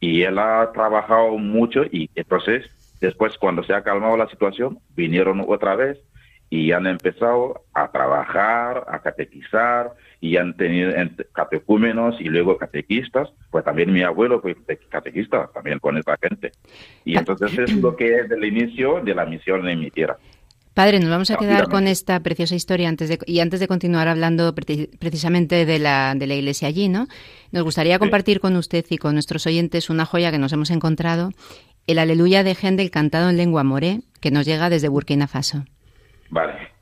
y 0.00 0.22
él 0.22 0.38
ha 0.38 0.70
trabajado 0.72 1.36
mucho 1.38 1.84
y 1.84 2.10
entonces 2.14 2.66
después 3.00 3.36
cuando 3.38 3.62
se 3.64 3.74
ha 3.74 3.82
calmado 3.82 4.16
la 4.16 4.28
situación 4.28 4.78
vinieron 4.94 5.44
otra 5.46 5.76
vez 5.76 5.98
y 6.50 6.72
han 6.72 6.86
empezado 6.86 7.64
a 7.72 7.90
trabajar, 7.90 8.84
a 8.88 9.00
catequizar 9.00 9.92
y 10.20 10.36
han 10.36 10.56
tenido 10.56 10.92
catecúmenos 11.32 12.20
y 12.20 12.24
luego 12.24 12.56
catequistas, 12.56 13.32
pues 13.50 13.64
también 13.64 13.92
mi 13.92 14.02
abuelo 14.02 14.40
fue 14.40 14.56
catequista 14.88 15.50
también 15.52 15.80
con 15.80 15.98
esa 15.98 16.16
gente. 16.16 16.52
Y 17.04 17.16
entonces 17.16 17.58
es 17.58 17.74
lo 17.74 17.96
que 17.96 18.20
es 18.20 18.30
el 18.30 18.44
inicio 18.44 19.00
de 19.00 19.14
la 19.14 19.24
misión 19.24 19.66
en 19.68 19.80
mi 19.80 19.90
tierra. 19.90 20.16
Padre, 20.74 20.98
nos 20.98 21.08
vamos 21.08 21.30
a 21.30 21.36
quedar 21.36 21.68
con 21.68 21.86
esta 21.86 22.18
preciosa 22.20 22.56
historia 22.56 22.88
antes 22.88 23.08
de, 23.08 23.18
y 23.26 23.38
antes 23.38 23.60
de 23.60 23.68
continuar 23.68 24.08
hablando 24.08 24.52
precisamente 24.54 25.64
de 25.64 25.78
la, 25.78 26.14
de 26.16 26.26
la 26.26 26.34
iglesia 26.34 26.66
allí, 26.66 26.88
¿no? 26.88 27.06
Nos 27.52 27.62
gustaría 27.62 28.00
compartir 28.00 28.40
con 28.40 28.56
usted 28.56 28.84
y 28.90 28.98
con 28.98 29.14
nuestros 29.14 29.46
oyentes 29.46 29.88
una 29.88 30.04
joya 30.04 30.32
que 30.32 30.38
nos 30.38 30.52
hemos 30.52 30.70
encontrado, 30.72 31.30
el 31.86 32.00
Aleluya 32.00 32.42
de 32.42 32.56
Händel 32.60 32.90
cantado 32.90 33.30
en 33.30 33.36
lengua 33.36 33.62
moré, 33.62 34.00
que 34.20 34.32
nos 34.32 34.46
llega 34.46 34.68
desde 34.68 34.88
Burkina 34.88 35.28
Faso. 35.28 35.64
Vale. 36.30 36.73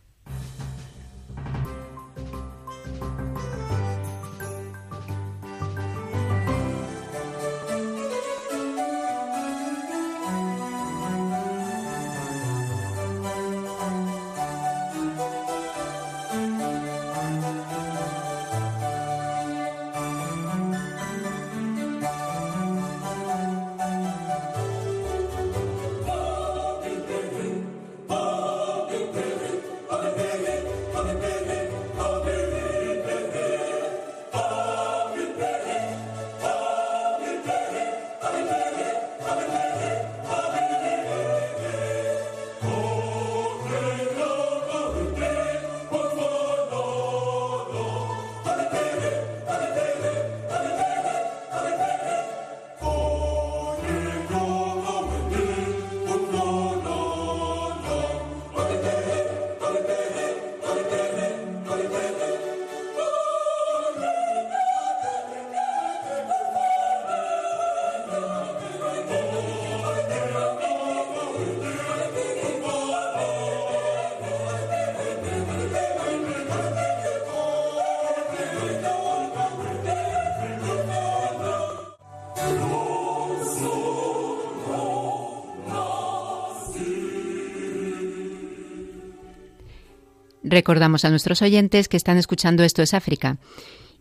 Recordamos 90.52 91.06
a 91.06 91.08
nuestros 91.08 91.40
oyentes 91.40 91.88
que 91.88 91.96
están 91.96 92.18
escuchando 92.18 92.62
Esto 92.62 92.82
es 92.82 92.92
África 92.92 93.38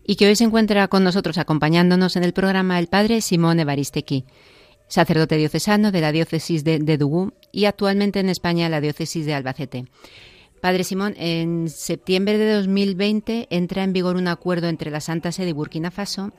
y 0.06 0.16
que 0.16 0.26
hoy 0.26 0.36
se 0.36 0.44
encuentra 0.44 0.86
con 0.88 1.02
nosotros 1.02 1.38
acompañándonos 1.38 2.14
en 2.16 2.24
el 2.24 2.34
programa 2.34 2.78
el 2.78 2.88
padre 2.88 3.22
Simón 3.22 3.58
Evaristeki, 3.58 4.26
sacerdote 4.86 5.38
diocesano 5.38 5.92
de 5.92 6.02
la 6.02 6.12
diócesis 6.12 6.62
de, 6.62 6.78
de 6.78 6.98
y 7.52 7.64
actualmente 7.64 8.20
en 8.20 8.28
España 8.28 8.68
la 8.68 8.82
diócesis 8.82 9.24
de 9.24 9.32
Albacete. 9.32 9.86
Padre 10.60 10.84
Simón, 10.84 11.14
en 11.16 11.70
septiembre 11.70 12.36
de 12.36 12.52
2020 12.52 13.46
entra 13.48 13.82
en 13.82 13.94
vigor 13.94 14.16
un 14.16 14.28
acuerdo 14.28 14.68
entre 14.68 14.90
la 14.90 15.00
Santa 15.00 15.32
Sede 15.32 15.48
y 15.48 15.52
Burkina 15.52 15.90
Faso 15.90 16.32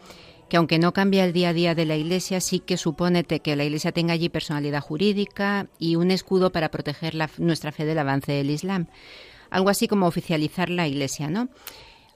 que 0.47 0.57
aunque 0.57 0.77
no 0.77 0.93
cambia 0.93 1.25
el 1.25 1.33
día 1.33 1.49
a 1.49 1.53
día 1.53 1.73
de 1.73 1.87
la 1.87 1.95
Iglesia, 1.95 2.39
sí 2.39 2.59
que 2.59 2.77
supone 2.77 3.23
que 3.23 3.55
la 3.55 3.63
Iglesia 3.63 3.91
tenga 3.91 4.13
allí 4.13 4.29
personalidad 4.29 4.81
jurídica 4.81 5.69
y 5.79 5.95
un 5.95 6.11
escudo 6.11 6.51
para 6.51 6.69
proteger 6.69 7.15
nuestra 7.39 7.71
fe 7.71 7.85
del 7.85 7.97
avance 7.97 8.31
del 8.31 8.51
Islam 8.51 8.85
algo 9.53 9.69
así 9.69 9.87
como 9.87 10.07
oficializar 10.07 10.69
la 10.69 10.87
Iglesia, 10.87 11.29
¿no? 11.29 11.47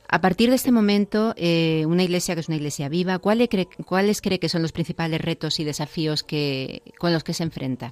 A 0.09 0.21
partir 0.21 0.49
de 0.49 0.55
este 0.55 0.71
momento, 0.71 1.33
eh, 1.35 1.83
una 1.85 2.01
iglesia 2.01 2.33
que 2.33 2.39
es 2.39 2.47
una 2.47 2.55
iglesia 2.55 2.87
viva, 2.87 3.19
¿cuáles 3.19 3.49
cree, 3.49 3.67
¿cuáles 3.85 4.21
cree 4.21 4.39
que 4.39 4.47
son 4.47 4.61
los 4.61 4.71
principales 4.71 5.19
retos 5.19 5.59
y 5.59 5.65
desafíos 5.65 6.23
que, 6.23 6.81
con 6.97 7.11
los 7.11 7.25
que 7.25 7.33
se 7.33 7.43
enfrenta? 7.43 7.91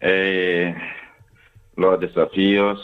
Eh, 0.00 0.74
los 1.76 2.00
desafíos 2.00 2.80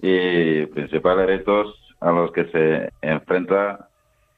y 0.00 0.66
principales 0.66 1.26
retos 1.26 1.74
a 1.98 2.12
los 2.12 2.30
que 2.30 2.44
se 2.46 2.92
enfrenta 3.02 3.88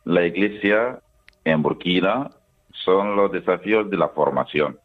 la 0.05 0.25
iglesia 0.25 1.01
en 1.45 1.63
Burkina 1.63 2.31
son 2.73 3.15
los 3.15 3.31
desafíos 3.31 3.91
de 3.91 3.97
la 3.99 4.09
formación. 4.09 4.79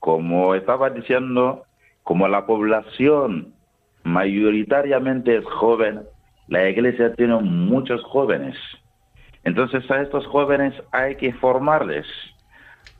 Como 0.00 0.54
estaba 0.54 0.90
diciendo, 0.90 1.64
como 2.02 2.28
la 2.28 2.44
población 2.44 3.54
mayoritariamente 4.08 5.36
es 5.36 5.44
joven, 5.44 6.00
la 6.48 6.68
iglesia 6.68 7.14
tiene 7.14 7.36
muchos 7.36 8.02
jóvenes. 8.04 8.56
Entonces 9.44 9.88
a 9.90 10.02
estos 10.02 10.26
jóvenes 10.26 10.74
hay 10.92 11.16
que 11.16 11.32
formarles 11.34 12.06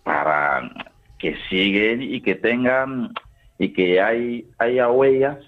para 0.04 0.70
que 1.18 1.36
siguen 1.48 2.02
y 2.02 2.20
que 2.20 2.34
tengan 2.34 3.12
y 3.58 3.72
que 3.72 4.00
hay, 4.00 4.46
haya 4.58 4.88
huellas 4.88 5.38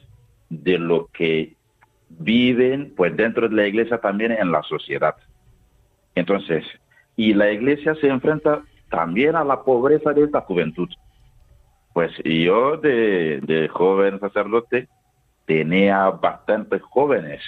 de 0.48 0.78
lo 0.78 1.06
que 1.12 1.54
viven 2.08 2.92
pues 2.96 3.16
dentro 3.16 3.48
de 3.48 3.54
la 3.54 3.66
iglesia 3.66 3.98
también 3.98 4.32
en 4.32 4.50
la 4.50 4.62
sociedad. 4.64 5.14
Entonces, 6.14 6.64
y 7.16 7.34
la 7.34 7.52
iglesia 7.52 7.94
se 7.96 8.08
enfrenta 8.08 8.62
también 8.90 9.36
a 9.36 9.44
la 9.44 9.62
pobreza 9.62 10.12
de 10.12 10.24
esta 10.24 10.40
juventud. 10.40 10.88
Pues 11.92 12.10
yo 12.24 12.76
de, 12.78 13.40
de 13.42 13.68
joven 13.68 14.18
sacerdote 14.18 14.88
tenía 15.50 16.08
bastantes 16.10 16.80
jóvenes 16.80 17.42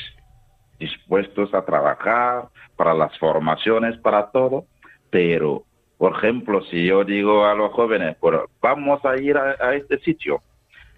dispuestos 0.81 1.55
a 1.55 1.65
trabajar 1.65 2.49
para 2.75 2.95
las 2.95 3.17
formaciones, 3.17 3.97
para 3.99 4.33
todo, 4.33 4.65
pero, 5.09 5.63
por 5.99 6.17
ejemplo, 6.17 6.65
si 6.65 6.85
yo 6.85 7.05
digo 7.05 7.47
a 7.47 7.55
los 7.55 7.71
jóvenes, 7.71 8.17
bueno, 8.21 8.47
vamos 8.61 9.05
a 9.05 9.17
ir 9.19 9.37
a, 9.37 9.77
este 9.77 10.01
sitio, 10.01 10.43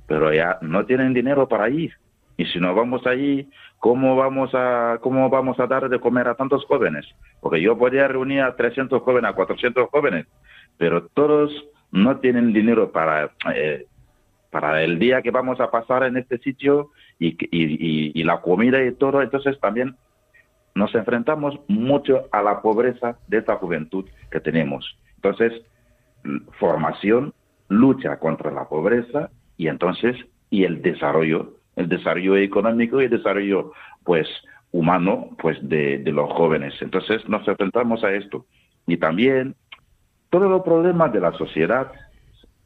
pero 0.06 0.32
ya 0.32 0.56
no 0.62 0.86
tienen 0.86 1.12
dinero 1.12 1.46
para 1.46 1.68
ir, 1.68 1.92
y 2.38 2.46
si 2.46 2.58
no 2.58 2.74
vamos 2.74 3.06
allí, 3.06 3.50
¿cómo 3.80 4.16
vamos 4.16 4.54
a, 4.54 4.96
cómo 5.02 5.28
vamos 5.28 5.60
a 5.60 5.66
dar 5.66 5.90
de 5.90 6.00
comer 6.00 6.26
a 6.28 6.36
tantos 6.36 6.64
jóvenes? 6.64 7.04
Porque 7.42 7.60
yo 7.60 7.76
podría 7.76 8.08
reunir 8.08 8.40
a 8.40 8.56
300 8.56 9.02
jóvenes, 9.02 9.30
a 9.30 9.34
400 9.34 9.90
jóvenes, 9.90 10.26
pero 10.78 11.06
todos 11.08 11.52
no 11.92 12.16
tienen 12.20 12.54
dinero 12.54 12.90
para 12.90 13.30
eh, 13.54 13.84
para 14.54 14.84
el 14.84 15.00
día 15.00 15.20
que 15.20 15.32
vamos 15.32 15.58
a 15.58 15.68
pasar 15.68 16.04
en 16.04 16.16
este 16.16 16.38
sitio 16.38 16.92
y, 17.18 18.22
la 18.22 18.40
comida 18.40 18.80
y 18.84 18.92
todo, 18.92 19.20
entonces 19.20 19.58
también 19.58 19.96
nos 20.76 20.94
enfrentamos 20.94 21.58
mucho 21.66 22.28
a 22.30 22.40
la 22.40 22.62
pobreza 22.62 23.18
de 23.26 23.38
esta 23.38 23.56
juventud 23.56 24.04
que 24.30 24.38
tenemos. 24.38 24.96
Entonces, 25.16 25.60
formación, 26.60 27.34
lucha 27.66 28.20
contra 28.20 28.52
la 28.52 28.68
pobreza 28.68 29.28
y 29.56 29.66
entonces, 29.66 30.16
y 30.50 30.62
el 30.62 30.82
desarrollo, 30.82 31.54
el 31.74 31.88
desarrollo 31.88 32.36
económico 32.36 33.02
y 33.02 33.06
el 33.06 33.10
desarrollo, 33.10 33.72
pues, 34.04 34.28
humano, 34.70 35.30
pues, 35.42 35.58
de 35.68 36.12
los 36.12 36.32
jóvenes. 36.32 36.74
Entonces, 36.80 37.28
nos 37.28 37.46
enfrentamos 37.48 38.04
a 38.04 38.12
esto. 38.12 38.46
Y 38.86 38.98
también, 38.98 39.56
todos 40.30 40.48
los 40.48 40.62
problemas 40.62 41.12
de 41.12 41.18
la 41.18 41.32
sociedad 41.32 41.90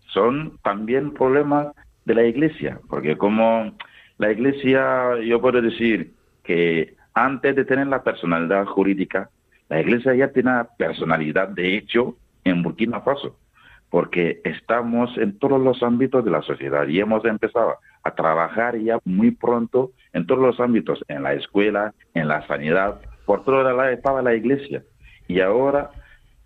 son 0.09 0.59
también 0.62 1.12
problemas 1.12 1.68
de 2.04 2.14
la 2.14 2.24
iglesia, 2.24 2.80
porque 2.88 3.16
como 3.16 3.72
la 4.18 4.32
iglesia, 4.32 5.18
yo 5.20 5.40
puedo 5.40 5.61
decir 5.61 6.12
que 6.42 6.94
antes 7.14 7.54
de 7.54 7.64
tener 7.64 7.86
la 7.86 8.02
personalidad 8.02 8.64
jurídica, 8.66 9.30
la 9.68 9.80
iglesia 9.80 10.14
ya 10.14 10.28
tiene 10.28 10.50
personalidad 10.78 11.48
de 11.48 11.76
hecho 11.76 12.16
en 12.44 12.62
Burkina 12.62 13.00
Faso, 13.00 13.36
porque 13.90 14.40
estamos 14.44 15.16
en 15.18 15.38
todos 15.38 15.61
los 15.61 15.82
ámbitos 15.82 16.24
de 16.24 16.30
la 16.30 16.42
sociedad 16.42 16.86
y 16.88 17.00
hemos 17.00 17.24
empezado 17.24 17.76
a 18.02 18.14
trabajar 18.14 18.78
ya 18.78 18.98
muy 19.04 19.30
pronto 19.30 19.92
en 20.12 20.26
todos 20.26 20.40
los 20.40 20.61
ámbitos, 20.61 21.04
en 21.09 21.22
la 21.22 21.34
escuela, 21.34 21.92
en 22.14 22.28
la 22.28 22.46
sanidad, 22.46 23.00
por 23.26 23.44
todo 23.44 23.62
lado 23.62 23.84
estaba 23.90 24.22
la 24.22 24.34
iglesia. 24.34 24.82
Y 25.26 25.40
ahora 25.40 25.90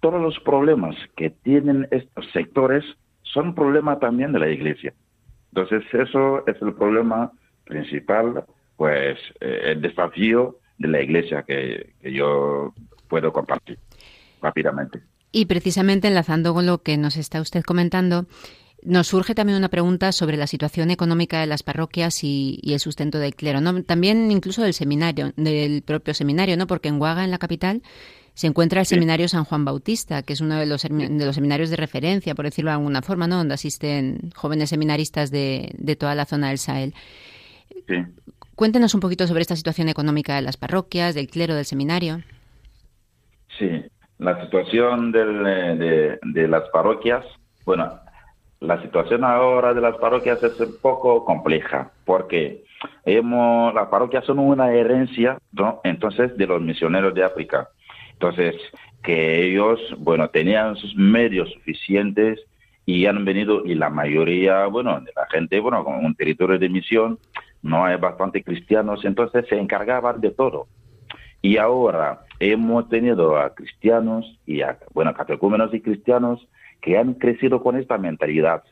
todos 0.00 0.20
los 0.20 0.38
problemas 0.40 0.96
que 1.16 1.30
tienen 1.30 1.86
estos 1.92 2.28
sectores 2.32 2.84
son 3.32 3.54
problemas 3.54 4.00
también 4.00 4.32
de 4.32 4.38
la 4.38 4.48
iglesia. 4.48 4.92
Entonces, 5.54 5.82
eso 5.92 6.46
es 6.46 6.60
el 6.62 6.74
problema 6.74 7.30
principal, 7.64 8.44
pues 8.76 9.18
eh, 9.40 9.60
el 9.72 9.82
desafío 9.82 10.58
de 10.78 10.88
la 10.88 11.02
iglesia 11.02 11.42
que, 11.42 11.92
yo 12.02 12.74
puedo 13.08 13.32
compartir 13.32 13.78
rápidamente. 14.40 15.00
Y 15.30 15.46
precisamente 15.46 16.08
enlazando 16.08 16.54
con 16.54 16.66
lo 16.66 16.82
que 16.82 16.96
nos 16.96 17.16
está 17.16 17.40
usted 17.40 17.62
comentando, 17.62 18.26
nos 18.82 19.08
surge 19.08 19.34
también 19.34 19.58
una 19.58 19.68
pregunta 19.68 20.10
sobre 20.12 20.36
la 20.36 20.46
situación 20.46 20.90
económica 20.90 21.40
de 21.40 21.46
las 21.46 21.62
parroquias 21.62 22.24
y, 22.24 22.60
el 22.64 22.80
sustento 22.80 23.18
del 23.18 23.34
clero, 23.34 23.60
¿no? 23.60 23.82
También 23.84 24.30
incluso 24.30 24.62
del 24.62 24.74
seminario, 24.74 25.32
del 25.36 25.82
propio 25.82 26.14
seminario, 26.14 26.56
¿no? 26.56 26.66
Porque 26.66 26.88
en 26.88 27.00
Huaga, 27.00 27.24
en 27.24 27.30
la 27.30 27.38
capital, 27.38 27.82
se 28.34 28.46
encuentra 28.46 28.80
el 28.80 28.86
Seminario 28.86 29.28
San 29.28 29.44
Juan 29.44 29.64
Bautista, 29.64 30.22
que 30.22 30.32
es 30.32 30.40
uno 30.40 30.56
de 30.56 30.66
los, 30.66 30.82
de 30.82 31.26
los 31.26 31.34
seminarios 31.34 31.70
de 31.70 31.76
referencia, 31.76 32.34
por 32.34 32.46
decirlo 32.46 32.70
de 32.70 32.76
alguna 32.76 33.02
forma, 33.02 33.26
¿no? 33.26 33.36
donde 33.36 33.54
asisten 33.54 34.30
jóvenes 34.34 34.70
seminaristas 34.70 35.30
de, 35.30 35.70
de 35.76 35.96
toda 35.96 36.14
la 36.14 36.24
zona 36.24 36.48
del 36.48 36.58
Sahel. 36.58 36.94
Cuéntenos 38.54 38.94
un 38.94 39.00
poquito 39.00 39.26
sobre 39.26 39.42
esta 39.42 39.56
situación 39.56 39.88
económica 39.88 40.34
de 40.34 40.42
las 40.42 40.56
parroquias, 40.56 41.14
del 41.14 41.28
clero, 41.28 41.54
del 41.54 41.64
seminario. 41.64 42.22
Sí, 43.58 43.68
la 44.18 44.42
situación 44.44 45.12
de, 45.12 46.18
de 46.22 46.48
las 46.48 46.68
parroquias, 46.70 47.24
bueno, 47.66 47.92
la 48.60 48.80
situación 48.80 49.24
ahora 49.24 49.74
de 49.74 49.80
las 49.80 49.96
parroquias 49.96 50.42
es 50.42 50.58
un 50.60 50.76
poco 50.80 51.24
compleja, 51.24 51.90
porque 52.04 52.64
hemos, 53.04 53.74
las 53.74 53.88
parroquias 53.88 54.24
son 54.24 54.38
una 54.38 54.72
herencia, 54.72 55.38
¿no? 55.52 55.80
entonces, 55.84 56.36
de 56.36 56.46
los 56.46 56.60
misioneros 56.60 57.12
de 57.14 57.24
África. 57.24 57.68
Entonces, 58.22 58.54
que 59.02 59.44
ellos, 59.44 59.80
bueno, 59.98 60.28
tenían 60.28 60.76
sus 60.76 60.94
medios 60.94 61.50
suficientes 61.50 62.38
y 62.86 63.06
han 63.06 63.24
venido, 63.24 63.66
y 63.66 63.74
la 63.74 63.90
mayoría, 63.90 64.66
bueno, 64.66 65.00
de 65.00 65.10
la 65.16 65.26
gente, 65.28 65.58
bueno, 65.58 65.82
con 65.82 66.04
un 66.04 66.14
territorio 66.14 66.56
de 66.56 66.68
misión, 66.68 67.18
no 67.62 67.84
hay 67.84 67.96
bastante 67.96 68.44
cristianos, 68.44 69.04
entonces 69.04 69.44
se 69.48 69.58
encargaban 69.58 70.20
de 70.20 70.30
todo. 70.30 70.68
Y 71.40 71.56
ahora 71.56 72.20
hemos 72.38 72.88
tenido 72.88 73.36
a 73.36 73.52
cristianos 73.56 74.38
y 74.46 74.62
a, 74.62 74.78
bueno, 74.94 75.12
catecúmenos 75.14 75.74
y 75.74 75.80
cristianos 75.80 76.46
que 76.80 76.98
han 76.98 77.14
crecido 77.14 77.60
con 77.60 77.76
esta 77.76 77.98
mentalidad, 77.98 78.62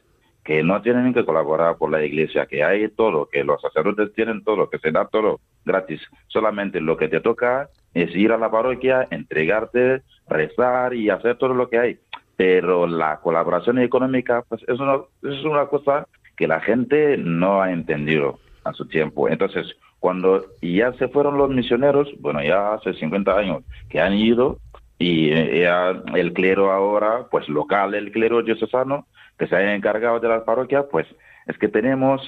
que 0.45 0.63
no 0.63 0.81
tienen 0.83 1.13
que 1.13 1.25
colaborar 1.25 1.77
por 1.77 1.91
la 1.91 2.05
iglesia, 2.05 2.47
que 2.47 2.65
hay 2.65 2.89
todo, 2.89 3.29
que 3.29 3.45
los 3.45 3.61
sacerdotes 3.61 4.13
tienen 4.15 4.43
todo, 4.43 4.71
que 4.71 4.79
se 4.79 4.91
da 4.91 5.07
todo 5.07 5.41
gratis. 5.65 6.01
Solamente 6.29 6.81
lo 6.81 6.97
que 6.97 7.09
te 7.09 7.21
toca 7.21 7.69
es 7.95 8.15
ir 8.17 8.33
a 8.33 8.39
la 8.39 8.51
parroquia, 8.51 9.07
entregarte, 9.11 10.03
rezar 10.29 10.95
y 10.95 11.11
hacer 11.11 11.37
todo 11.37 11.55
lo 11.55 11.69
que 11.69 11.79
hay. 11.79 11.99
Pero 12.37 12.87
la 12.87 13.21
colaboración 13.21 13.79
económica, 13.79 14.45
pues 14.49 14.63
es 14.67 14.81
una, 14.81 15.01
es 15.23 15.45
una 15.45 15.67
cosa 15.67 16.07
que 16.37 16.49
la 16.49 16.61
gente 16.61 17.19
no 17.19 17.61
ha 17.61 17.71
entendido 17.71 18.39
a 18.65 18.73
su 18.73 18.87
tiempo. 18.87 19.29
Entonces, 19.29 19.77
cuando 19.99 20.47
ya 20.63 20.93
se 20.95 21.09
fueron 21.09 21.37
los 21.37 21.51
misioneros, 21.51 22.09
bueno, 22.19 22.43
ya 22.43 22.75
hace 22.75 22.95
50 22.95 23.37
años 23.37 23.63
que 23.91 24.01
han 24.01 24.15
ido, 24.15 24.59
y 24.99 25.31
ya 25.61 26.03
el 26.15 26.33
clero 26.35 26.71
ahora, 26.71 27.27
pues 27.31 27.49
local, 27.49 27.95
el 27.95 28.13
clero 28.13 28.43
diocesano, 28.43 29.07
que 29.41 29.47
se 29.47 29.57
ha 29.57 29.75
encargado 29.75 30.21
de 30.21 30.29
las 30.29 30.43
parroquias, 30.43 30.85
pues 30.91 31.07
es 31.47 31.57
que 31.57 31.69
tenemos 31.69 32.21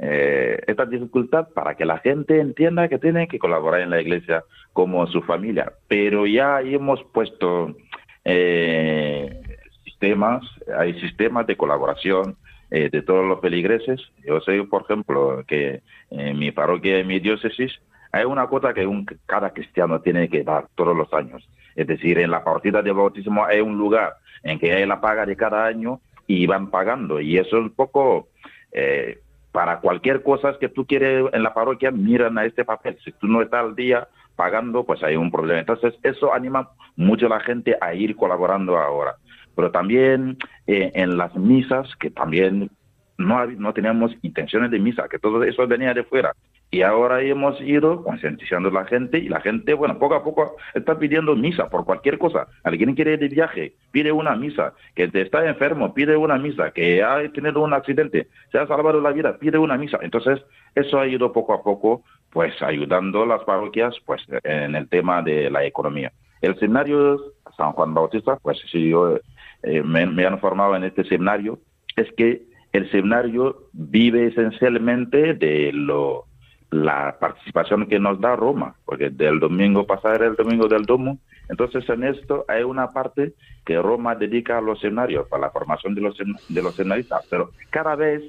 eh, 0.00 0.60
esta 0.66 0.84
dificultad 0.84 1.48
para 1.54 1.76
que 1.76 1.84
la 1.84 1.98
gente 1.98 2.40
entienda 2.40 2.88
que 2.88 2.98
tiene 2.98 3.28
que 3.28 3.38
colaborar 3.38 3.82
en 3.82 3.90
la 3.90 4.00
iglesia 4.00 4.42
como 4.72 5.06
su 5.06 5.22
familia. 5.22 5.72
Pero 5.86 6.26
ya 6.26 6.60
hemos 6.60 7.04
puesto 7.14 7.76
eh, 8.24 9.40
sistemas, 9.84 10.42
hay 10.76 11.00
sistemas 11.00 11.46
de 11.46 11.56
colaboración 11.56 12.36
eh, 12.72 12.90
de 12.90 13.00
todos 13.02 13.24
los 13.24 13.40
feligreses. 13.40 14.00
Yo 14.26 14.40
sé, 14.40 14.60
por 14.64 14.82
ejemplo, 14.82 15.44
que 15.46 15.82
en 16.10 16.36
mi 16.36 16.50
parroquia, 16.50 16.98
en 16.98 17.06
mi 17.06 17.20
diócesis, 17.20 17.72
hay 18.10 18.24
una 18.24 18.48
cuota 18.48 18.74
que 18.74 18.88
un, 18.88 19.06
cada 19.26 19.50
cristiano 19.50 20.00
tiene 20.00 20.28
que 20.28 20.42
dar 20.42 20.66
todos 20.74 20.96
los 20.96 21.12
años. 21.14 21.48
Es 21.76 21.86
decir, 21.86 22.18
en 22.18 22.32
la 22.32 22.42
partida 22.42 22.82
de 22.82 22.90
bautismo 22.90 23.44
hay 23.44 23.60
un 23.60 23.78
lugar 23.78 24.14
en 24.42 24.58
que 24.58 24.72
hay 24.72 24.84
la 24.84 25.00
paga 25.00 25.24
de 25.26 25.36
cada 25.36 25.64
año 25.64 26.00
y 26.26 26.46
van 26.46 26.70
pagando. 26.70 27.20
Y 27.20 27.38
eso 27.38 27.56
es 27.56 27.62
un 27.62 27.70
poco, 27.70 28.28
eh, 28.72 29.20
para 29.52 29.80
cualquier 29.80 30.22
cosa 30.22 30.58
que 30.58 30.68
tú 30.68 30.86
quieres 30.86 31.26
en 31.32 31.42
la 31.42 31.54
parroquia, 31.54 31.90
miran 31.90 32.38
a 32.38 32.44
este 32.44 32.64
papel. 32.64 32.98
Si 33.04 33.12
tú 33.12 33.26
no 33.26 33.42
estás 33.42 33.64
al 33.64 33.76
día 33.76 34.08
pagando, 34.34 34.84
pues 34.84 35.02
hay 35.02 35.16
un 35.16 35.30
problema. 35.30 35.60
Entonces, 35.60 35.94
eso 36.02 36.34
anima 36.34 36.70
mucho 36.96 37.26
a 37.26 37.30
la 37.30 37.40
gente 37.40 37.76
a 37.80 37.94
ir 37.94 38.16
colaborando 38.16 38.76
ahora. 38.76 39.16
Pero 39.54 39.70
también 39.70 40.36
eh, 40.66 40.92
en 40.94 41.16
las 41.16 41.34
misas, 41.34 41.88
que 41.96 42.10
también 42.10 42.70
no, 43.18 43.46
no 43.46 43.72
teníamos 43.72 44.12
intenciones 44.22 44.70
de 44.70 44.78
misa, 44.78 45.08
que 45.08 45.18
todo 45.18 45.42
eso 45.42 45.66
venía 45.66 45.94
de 45.94 46.04
fuera. 46.04 46.32
Y 46.70 46.82
ahora 46.82 47.22
hemos 47.22 47.60
ido 47.60 48.02
concientizando 48.02 48.68
a 48.70 48.72
la 48.72 48.84
gente 48.86 49.18
y 49.18 49.28
la 49.28 49.40
gente, 49.40 49.72
bueno, 49.72 49.98
poco 49.98 50.16
a 50.16 50.24
poco 50.24 50.56
está 50.74 50.98
pidiendo 50.98 51.36
misa 51.36 51.68
por 51.68 51.84
cualquier 51.84 52.18
cosa. 52.18 52.48
Alguien 52.64 52.94
quiere 52.94 53.12
ir 53.12 53.20
de 53.20 53.28
viaje, 53.28 53.74
pide 53.92 54.10
una 54.10 54.34
misa. 54.34 54.74
Que 54.94 55.08
está 55.12 55.46
enfermo, 55.46 55.94
pide 55.94 56.16
una 56.16 56.36
misa. 56.38 56.72
Que 56.72 57.02
ha 57.04 57.18
tenido 57.32 57.62
un 57.62 57.72
accidente, 57.72 58.28
se 58.50 58.58
ha 58.58 58.66
salvado 58.66 59.00
la 59.00 59.12
vida, 59.12 59.38
pide 59.38 59.58
una 59.58 59.78
misa. 59.78 59.98
Entonces, 60.02 60.44
eso 60.74 60.98
ha 60.98 61.06
ido 61.06 61.32
poco 61.32 61.54
a 61.54 61.62
poco, 61.62 62.02
pues, 62.30 62.60
ayudando 62.60 63.22
a 63.22 63.26
las 63.26 63.44
parroquias, 63.44 63.94
pues, 64.04 64.22
en 64.42 64.74
el 64.74 64.88
tema 64.88 65.22
de 65.22 65.50
la 65.50 65.64
economía. 65.64 66.12
El 66.42 66.58
seminario 66.58 67.18
San 67.56 67.72
Juan 67.72 67.94
Bautista, 67.94 68.38
pues, 68.42 68.58
si 68.70 68.90
yo 68.90 69.18
eh, 69.62 69.82
me, 69.82 70.04
me 70.06 70.26
han 70.26 70.40
formado 70.40 70.74
en 70.74 70.84
este 70.84 71.04
seminario, 71.04 71.60
es 71.96 72.12
que 72.16 72.42
el 72.72 72.90
seminario 72.90 73.68
vive 73.72 74.26
esencialmente 74.26 75.34
de 75.34 75.72
lo 75.72 76.25
la 76.70 77.16
participación 77.18 77.86
que 77.86 77.98
nos 77.98 78.20
da 78.20 78.36
Roma, 78.36 78.74
porque 78.84 79.10
del 79.10 79.38
domingo 79.38 79.86
pasado 79.86 80.14
era 80.14 80.26
el 80.26 80.36
domingo 80.36 80.68
del 80.68 80.84
domo, 80.84 81.18
entonces 81.48 81.88
en 81.88 82.04
esto 82.04 82.44
hay 82.48 82.64
una 82.64 82.88
parte 82.88 83.34
que 83.64 83.80
Roma 83.80 84.14
dedica 84.14 84.58
a 84.58 84.60
los 84.60 84.80
seminarios, 84.80 85.28
para 85.28 85.42
la 85.42 85.50
formación 85.50 85.94
de 85.94 86.00
los, 86.00 86.16
de 86.16 86.62
los 86.62 86.74
seminaristas, 86.74 87.24
pero 87.30 87.50
cada 87.70 87.94
vez 87.94 88.22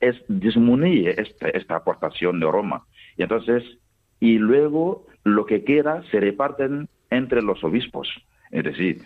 es 0.00 0.16
disminuye 0.28 1.20
esta, 1.20 1.48
esta 1.48 1.76
aportación 1.76 2.40
de 2.40 2.50
Roma. 2.50 2.84
Y 3.16 3.22
entonces, 3.22 3.62
y 4.20 4.38
luego 4.38 5.06
lo 5.22 5.46
que 5.46 5.64
queda 5.64 6.02
se 6.10 6.20
reparten 6.20 6.88
entre 7.10 7.42
los 7.42 7.62
obispos. 7.64 8.08
Es 8.50 8.64
decir, 8.64 9.02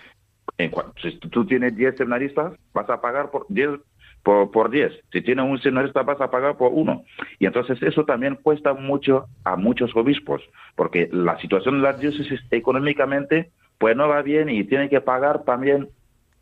en, 0.57 0.73
si 1.01 1.19
tú 1.19 1.47
tienes 1.47 1.77
10 1.77 1.97
seminaristas, 1.97 2.55
vas 2.73 2.89
a 2.91 3.01
pagar 3.01 3.31
por 3.31 3.47
10 3.49 3.81
por, 4.29 4.51
por 4.51 4.69
10. 4.69 4.93
Si 5.11 5.23
tienes 5.23 5.47
un 5.47 5.59
seminarista 5.59 6.03
vas 6.03 6.21
a 6.21 6.31
pagar 6.31 6.59
por 6.59 6.71
uno. 6.75 7.03
Y 7.39 7.47
entonces 7.47 7.83
eso 7.83 8.05
también 8.05 8.35
cuesta 8.35 8.75
mucho 8.75 9.25
a 9.43 9.57
muchos 9.57 9.97
obispos, 9.97 10.43
porque 10.77 11.09
la 11.11 11.39
situación 11.41 11.77
de 11.77 11.85
la 11.85 11.95
diócesis 11.95 12.39
económicamente 12.51 13.51
pues 13.79 13.97
no 13.97 14.07
va 14.07 14.21
bien 14.21 14.51
y 14.51 14.65
tiene 14.65 14.91
que 14.91 15.01
pagar 15.01 15.45
también 15.45 15.89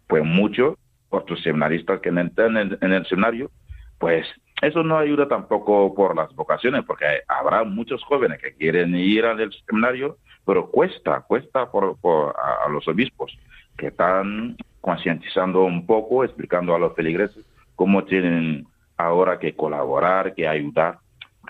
pues 0.08 0.24
mucho 0.24 0.76
por 1.10 1.26
tus 1.26 1.40
seminaristas 1.44 2.00
que 2.00 2.08
entran 2.08 2.56
en, 2.56 2.92
el 2.92 3.06
seminario, 3.06 3.52
pues 4.00 4.26
eso 4.62 4.82
no 4.82 4.98
ayuda 4.98 5.28
tampoco 5.28 5.94
por 5.94 6.16
las 6.16 6.34
vocaciones, 6.34 6.82
porque 6.84 7.04
habrá 7.28 7.62
muchos 7.62 8.02
jóvenes 8.02 8.42
que 8.42 8.54
quieren 8.54 8.96
ir 8.96 9.24
al 9.24 9.52
seminario, 9.64 10.16
pero 10.44 10.72
cuesta, 10.72 11.20
cuesta 11.20 11.70
por, 11.70 11.96
por 12.00 12.34
a, 12.36 12.66
a, 12.66 12.68
los 12.68 12.88
obispos 12.88 13.38
que 13.78 13.88
están 13.88 14.56
concientizando 14.80 15.62
un 15.62 15.86
poco, 15.86 16.24
explicando 16.24 16.74
a 16.74 16.80
los 16.80 16.92
feligreses 16.96 17.46
cómo 17.76 18.04
tienen 18.04 18.66
ahora 18.96 19.38
que 19.38 19.54
colaborar, 19.54 20.34
que 20.34 20.48
ayudar. 20.48 20.98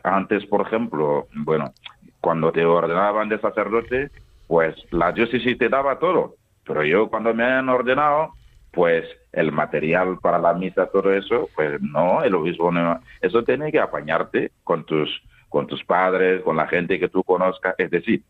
Antes, 0.02 0.44
por 0.46 0.66
ejemplo, 0.66 1.28
bueno, 1.32 1.72
cuando 2.20 2.52
te 2.52 2.64
ordenaban 2.64 3.28
de 3.28 3.40
sacerdote, 3.40 4.10
pues 4.46 4.74
la 4.90 5.12
diócesis 5.12 5.56
te 5.58 5.68
daba 5.68 5.98
todo, 5.98 6.34
pero 6.64 6.84
yo 6.84 7.08
cuando 7.08 7.32
me 7.32 7.44
han 7.44 7.68
ordenado, 7.68 8.32
pues 8.72 9.06
el 9.32 9.52
material 9.52 10.18
para 10.20 10.38
la 10.38 10.52
misa, 10.52 10.86
todo 10.86 11.12
eso, 11.12 11.48
pues 11.54 11.80
no, 11.80 12.22
el 12.22 12.34
obispo 12.34 12.70
no, 12.70 13.00
eso 13.20 13.42
tiene 13.42 13.72
que 13.72 13.80
apañarte 13.80 14.52
con 14.64 14.84
tus, 14.84 15.08
con 15.48 15.66
tus 15.66 15.82
padres, 15.84 16.42
con 16.42 16.56
la 16.56 16.66
gente 16.66 16.98
que 16.98 17.08
tú 17.08 17.22
conozcas, 17.22 17.74
es 17.78 17.90
decir, 17.90 18.22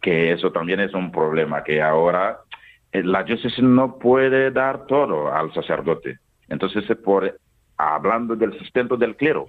que 0.00 0.32
eso 0.32 0.50
también 0.50 0.80
es 0.80 0.92
un 0.94 1.10
problema, 1.10 1.62
que 1.62 1.82
ahora 1.82 2.40
eh, 2.92 3.02
la 3.02 3.22
diócesis 3.22 3.62
no 3.62 3.98
puede 3.98 4.50
dar 4.50 4.86
todo 4.86 5.32
al 5.32 5.52
sacerdote, 5.54 6.18
entonces, 6.50 6.84
por 6.98 7.38
hablando 7.76 8.36
del 8.36 8.58
sustento 8.58 8.96
del 8.96 9.16
clero, 9.16 9.48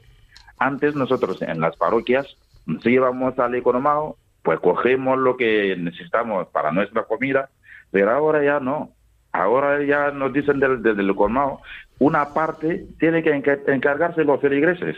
antes 0.58 0.96
nosotros 0.96 1.42
en 1.42 1.60
las 1.60 1.76
parroquias, 1.76 2.38
si 2.82 2.92
íbamos 2.92 3.38
al 3.40 3.56
economado, 3.56 4.16
pues 4.44 4.60
cogemos 4.60 5.18
lo 5.18 5.36
que 5.36 5.76
necesitamos 5.76 6.48
para 6.48 6.72
nuestra 6.72 7.04
comida, 7.04 7.50
pero 7.92 8.12
ahora 8.12 8.44
ya 8.44 8.60
no. 8.60 8.92
Ahora 9.34 9.84
ya 9.84 10.12
nos 10.12 10.34
dicen 10.34 10.60
desde 10.60 10.94
del 10.94 11.10
economado, 11.10 11.62
una 12.00 12.34
parte 12.34 12.86
tiene 13.00 13.24
que 13.24 13.32
encargarse 13.68 14.24
los 14.24 14.42
feligreses 14.42 14.98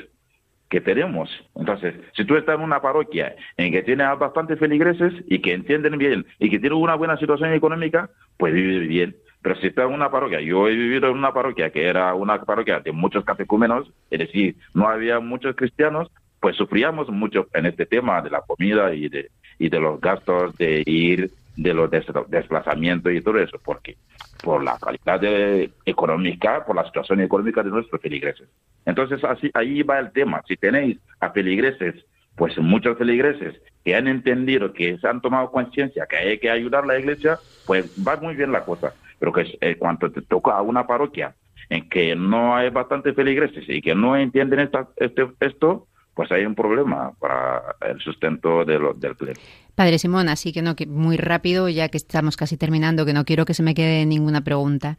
que 0.70 0.82
tenemos. 0.82 1.30
Entonces, 1.56 1.93
si 2.16 2.26
tú 2.26 2.36
estás 2.36 2.56
en 2.56 2.62
una 2.62 2.82
parroquia 2.82 3.36
en 3.58 3.72
que 3.72 3.84
tiene 3.84 4.04
bastantes 4.16 4.58
feligreses 4.58 5.14
y 5.28 5.39
que 5.39 5.54
entienden 5.54 5.99
bien 5.99 6.26
y 6.39 6.49
que 6.49 6.58
tienen 6.58 6.80
una 6.80 6.95
buena 6.95 7.16
situación 7.18 7.54
económica, 7.54 8.10
pues 8.38 8.54
vive 8.54 8.80
bien. 8.88 9.16
Pero 9.44 9.58
si 9.58 9.68
está 9.68 9.84
en 9.84 9.91
una 9.91 10.10
parroquia, 10.10 10.39
yo 10.39 10.70
he 10.70 10.74
vivido 10.74 11.10
en 11.10 11.18
una 11.18 11.34
parroquia 11.34 11.70
que 11.70 11.86
era 11.86 12.16
una 12.16 12.41
parroquia 12.41 12.80
de 12.80 12.94
muchos 12.94 13.26
catecúmenos, 13.26 13.91
es 14.10 14.20
decir, 14.20 14.56
no 14.74 14.88
había 14.88 15.20
muchos 15.20 15.54
cristianos, 15.58 16.10
pues 16.39 16.56
sufríamos 16.56 17.10
mucho 17.10 17.48
en 17.54 17.66
este 17.66 17.86
tema 17.86 18.22
de 18.22 18.30
la 18.30 18.41
comida 18.41 18.94
y 18.94 19.10
de, 19.10 19.32
y 19.60 19.68
de 19.68 19.80
los 19.82 20.00
gastos 20.00 20.56
de 20.56 20.82
ir, 20.86 21.30
de 21.58 21.74
los 21.74 21.91
desplazamientos 21.91 23.12
y 23.12 23.20
todo 23.20 23.38
eso, 23.38 23.60
porque 23.62 23.98
por 24.41 24.64
la 24.64 24.78
calidad 24.78 25.20
de, 25.20 25.72
económica, 25.86 26.66
por 26.66 26.78
la 26.78 26.86
situación 26.86 27.20
económica 27.20 27.64
de 27.64 27.70
nuestros 27.70 28.02
feligreses. 28.02 28.48
Entonces, 28.86 29.22
así 29.26 29.52
ahí 29.54 29.84
va 29.84 30.00
el 30.00 30.14
tema. 30.14 30.41
Si 30.48 30.56
tenéis 30.56 31.00
a 31.20 31.32
feligreses, 31.32 31.96
pues 32.38 32.58
muchos 32.58 32.98
feligreses 32.98 33.62
que 33.84 33.94
han 33.94 34.08
entendido, 34.08 34.72
que 34.72 34.98
se 34.98 35.08
han 35.08 35.20
tomado 35.20 35.52
conciencia 35.52 36.06
que 36.06 36.16
hay 36.16 36.39
que 36.39 36.50
ayudar 36.50 36.86
a 36.86 36.88
la 36.88 37.00
iglesia, 37.00 37.39
pues 37.66 37.91
va 38.08 38.16
muy 38.16 38.36
bien 38.36 38.54
la 38.54 38.64
cosa 38.64 38.94
pero 39.24 39.32
que 39.32 39.58
eh, 39.62 39.78
cuando 39.80 40.12
te 40.12 40.22
toca 40.22 40.52
a 40.52 40.62
una 40.62 40.86
parroquia 40.86 41.34
en 41.70 41.88
que 41.88 42.14
no 42.14 42.58
hay 42.58 42.70
bastantes 42.72 43.16
feligreses 43.16 43.64
y 43.70 43.82
que 43.82 43.96
no 43.96 44.18
entienden 44.18 44.60
esta, 44.60 44.90
este, 44.98 45.26
esto, 45.40 45.88
pues 46.14 46.30
hay 46.34 46.46
un 46.46 46.56
problema 46.56 47.14
para 47.22 47.74
el 47.88 48.02
sustento 48.02 48.66
de 48.66 48.78
del 48.98 49.16
clero. 49.16 49.40
Padre 49.76 49.98
Simón, 49.98 50.28
así 50.28 50.52
que 50.52 50.62
no, 50.62 50.76
que 50.76 50.88
muy 50.88 51.16
rápido, 51.16 51.70
ya 51.70 51.88
que 51.88 51.96
estamos 51.96 52.36
casi 52.36 52.58
terminando, 52.58 53.06
que 53.06 53.14
no 53.14 53.24
quiero 53.24 53.46
que 53.46 53.54
se 53.54 53.64
me 53.64 53.74
quede 53.74 54.06
ninguna 54.06 54.42
pregunta. 54.42 54.98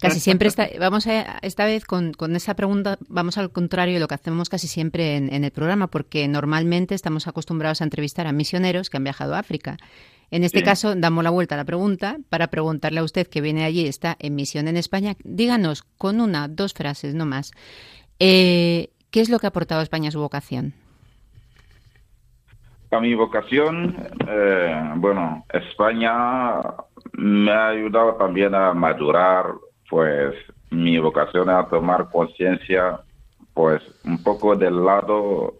Casi 0.00 0.18
siempre 0.18 0.48
está, 0.48 0.66
vamos 0.80 1.06
a, 1.06 1.38
esta 1.42 1.66
vez 1.66 1.84
con, 1.84 2.14
con, 2.14 2.36
esa 2.36 2.54
pregunta, 2.54 2.96
vamos 3.10 3.36
al 3.36 3.50
contrario 3.50 3.94
de 3.94 4.00
lo 4.00 4.08
que 4.08 4.14
hacemos 4.14 4.48
casi 4.48 4.66
siempre 4.66 5.16
en 5.16 5.44
el 5.44 5.50
programa, 5.50 5.88
porque 5.88 6.26
normalmente 6.26 6.94
estamos 6.94 7.28
acostumbrados 7.28 7.82
a 7.82 7.84
entrevistar 7.84 8.26
a 8.26 8.32
misioneros 8.32 8.88
que 8.88 8.96
han 8.96 9.04
viajado 9.04 9.34
a 9.34 9.40
África. 9.40 9.76
En 10.30 10.44
este 10.44 10.58
sí. 10.58 10.64
caso, 10.64 10.94
damos 10.94 11.24
la 11.24 11.30
vuelta 11.30 11.54
a 11.54 11.58
la 11.58 11.64
pregunta 11.64 12.18
para 12.28 12.48
preguntarle 12.48 13.00
a 13.00 13.04
usted 13.04 13.26
que 13.26 13.40
viene 13.40 13.64
allí, 13.64 13.86
está 13.86 14.16
en 14.18 14.34
misión 14.34 14.68
en 14.68 14.76
España. 14.76 15.14
Díganos 15.24 15.82
con 15.82 16.20
una, 16.20 16.48
dos 16.48 16.74
frases, 16.74 17.14
no 17.14 17.24
más. 17.24 17.52
Eh, 18.18 18.90
¿Qué 19.10 19.20
es 19.20 19.30
lo 19.30 19.38
que 19.38 19.46
ha 19.46 19.48
aportado 19.48 19.80
a 19.80 19.84
España 19.84 20.08
a 20.08 20.12
su 20.12 20.20
vocación? 20.20 20.74
A 22.90 23.00
mi 23.00 23.14
vocación, 23.14 23.96
eh, 24.26 24.92
bueno, 24.96 25.44
España 25.52 26.60
me 27.12 27.50
ha 27.50 27.68
ayudado 27.68 28.14
también 28.14 28.54
a 28.54 28.72
madurar, 28.74 29.46
pues, 29.88 30.34
mi 30.70 30.98
vocación 30.98 31.48
a 31.48 31.66
tomar 31.68 32.10
conciencia, 32.10 33.00
pues, 33.54 33.82
un 34.04 34.22
poco 34.22 34.56
del 34.56 34.84
lado 34.84 35.54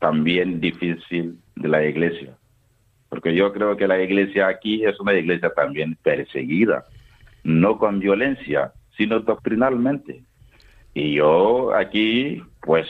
también 0.00 0.60
difícil 0.60 1.38
de 1.54 1.68
la 1.68 1.84
iglesia 1.84 2.36
porque 3.10 3.34
yo 3.34 3.52
creo 3.52 3.76
que 3.76 3.88
la 3.88 4.00
iglesia 4.00 4.46
aquí 4.46 4.84
es 4.84 4.98
una 5.00 5.12
iglesia 5.12 5.50
también 5.50 5.98
perseguida, 6.02 6.86
no 7.42 7.76
con 7.76 7.98
violencia, 7.98 8.72
sino 8.96 9.20
doctrinalmente. 9.20 10.22
Y 10.94 11.14
yo 11.14 11.74
aquí, 11.74 12.42
pues, 12.62 12.86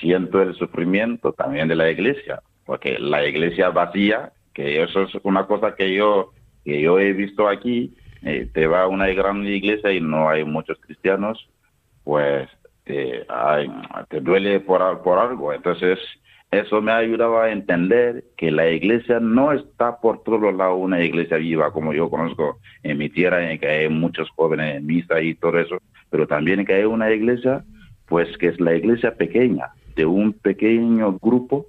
siento 0.00 0.40
el 0.40 0.54
sufrimiento 0.54 1.32
también 1.32 1.66
de 1.66 1.74
la 1.74 1.90
iglesia, 1.90 2.40
porque 2.64 2.98
la 2.98 3.26
iglesia 3.26 3.70
vacía, 3.70 4.32
que 4.54 4.82
eso 4.82 5.02
es 5.02 5.14
una 5.24 5.46
cosa 5.46 5.74
que 5.74 5.94
yo, 5.94 6.32
que 6.64 6.80
yo 6.80 7.00
he 7.00 7.12
visto 7.12 7.48
aquí, 7.48 7.94
eh, 8.22 8.48
te 8.52 8.68
va 8.68 8.82
a 8.82 8.88
una 8.88 9.08
gran 9.08 9.44
iglesia 9.44 9.92
y 9.92 10.00
no 10.00 10.28
hay 10.28 10.44
muchos 10.44 10.78
cristianos, 10.78 11.48
pues 12.04 12.48
te, 12.84 13.24
ay, 13.28 13.68
te 14.08 14.20
duele 14.20 14.60
por, 14.60 15.02
por 15.02 15.18
algo. 15.18 15.52
Entonces, 15.52 15.98
eso 16.50 16.82
me 16.82 16.90
ha 16.90 16.96
ayudado 16.96 17.40
a 17.40 17.50
entender 17.50 18.24
que 18.36 18.50
la 18.50 18.68
iglesia 18.68 19.20
no 19.20 19.52
está 19.52 20.00
por 20.00 20.22
todos 20.24 20.52
lados 20.54 20.78
una 20.80 21.02
iglesia 21.02 21.36
viva, 21.36 21.72
como 21.72 21.92
yo 21.92 22.10
conozco 22.10 22.58
en 22.82 22.98
mi 22.98 23.08
tierra, 23.08 23.50
en 23.50 23.58
que 23.58 23.68
hay 23.68 23.88
muchos 23.88 24.28
jóvenes 24.30 24.76
en 24.76 24.86
misa 24.86 25.20
y 25.20 25.34
todo 25.34 25.58
eso, 25.58 25.78
pero 26.10 26.26
también 26.26 26.64
que 26.64 26.74
hay 26.74 26.84
una 26.84 27.10
iglesia, 27.12 27.64
pues 28.06 28.36
que 28.38 28.48
es 28.48 28.60
la 28.60 28.74
iglesia 28.74 29.14
pequeña, 29.14 29.68
de 29.94 30.06
un 30.06 30.32
pequeño 30.32 31.18
grupo 31.20 31.66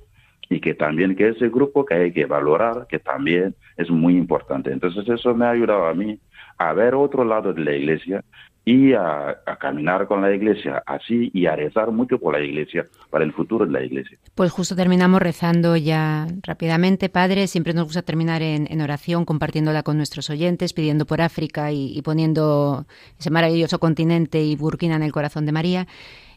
y 0.49 0.59
que 0.59 0.73
también 0.73 1.15
que 1.15 1.29
ese 1.29 1.49
grupo 1.49 1.85
que 1.85 1.93
hay 1.93 2.11
que 2.11 2.25
valorar, 2.25 2.87
que 2.89 2.99
también 2.99 3.55
es 3.77 3.89
muy 3.89 4.17
importante. 4.17 4.71
Entonces 4.71 5.07
eso 5.07 5.35
me 5.35 5.45
ha 5.45 5.51
ayudado 5.51 5.85
a 5.85 5.93
mí 5.93 6.19
a 6.57 6.73
ver 6.73 6.95
otro 6.95 7.23
lado 7.23 7.53
de 7.53 7.63
la 7.63 7.75
iglesia 7.75 8.23
y 8.63 8.93
a, 8.93 9.41
caminar 9.59 10.07
con 10.07 10.21
la 10.21 10.33
iglesia 10.33 10.83
así 10.85 11.31
y 11.33 11.45
a 11.45 11.55
rezar 11.55 11.91
mucho 11.91 12.19
por 12.19 12.37
la 12.37 12.43
iglesia, 12.43 12.85
para 13.09 13.23
el 13.23 13.33
futuro 13.33 13.65
de 13.65 13.71
la 13.71 13.83
iglesia. 13.83 14.17
Pues 14.35 14.51
justo 14.51 14.75
terminamos 14.75 15.21
rezando 15.21 15.75
ya 15.75 16.27
rápidamente, 16.43 17.09
Padre. 17.09 17.47
Siempre 17.47 17.73
nos 17.73 17.85
gusta 17.85 18.01
terminar 18.01 18.41
en, 18.41 18.81
oración, 18.81 19.25
compartiéndola 19.25 19.83
con 19.83 19.97
nuestros 19.97 20.29
oyentes, 20.29 20.73
pidiendo 20.73 21.05
por 21.05 21.21
África 21.21 21.71
y, 21.71 22.01
poniendo 22.03 22.85
ese 23.19 23.31
maravilloso 23.31 23.79
continente 23.79 24.41
y 24.41 24.55
Burkina 24.55 24.95
en 24.95 25.03
el 25.03 25.11
corazón 25.11 25.45
de 25.45 25.51
María. 25.51 25.87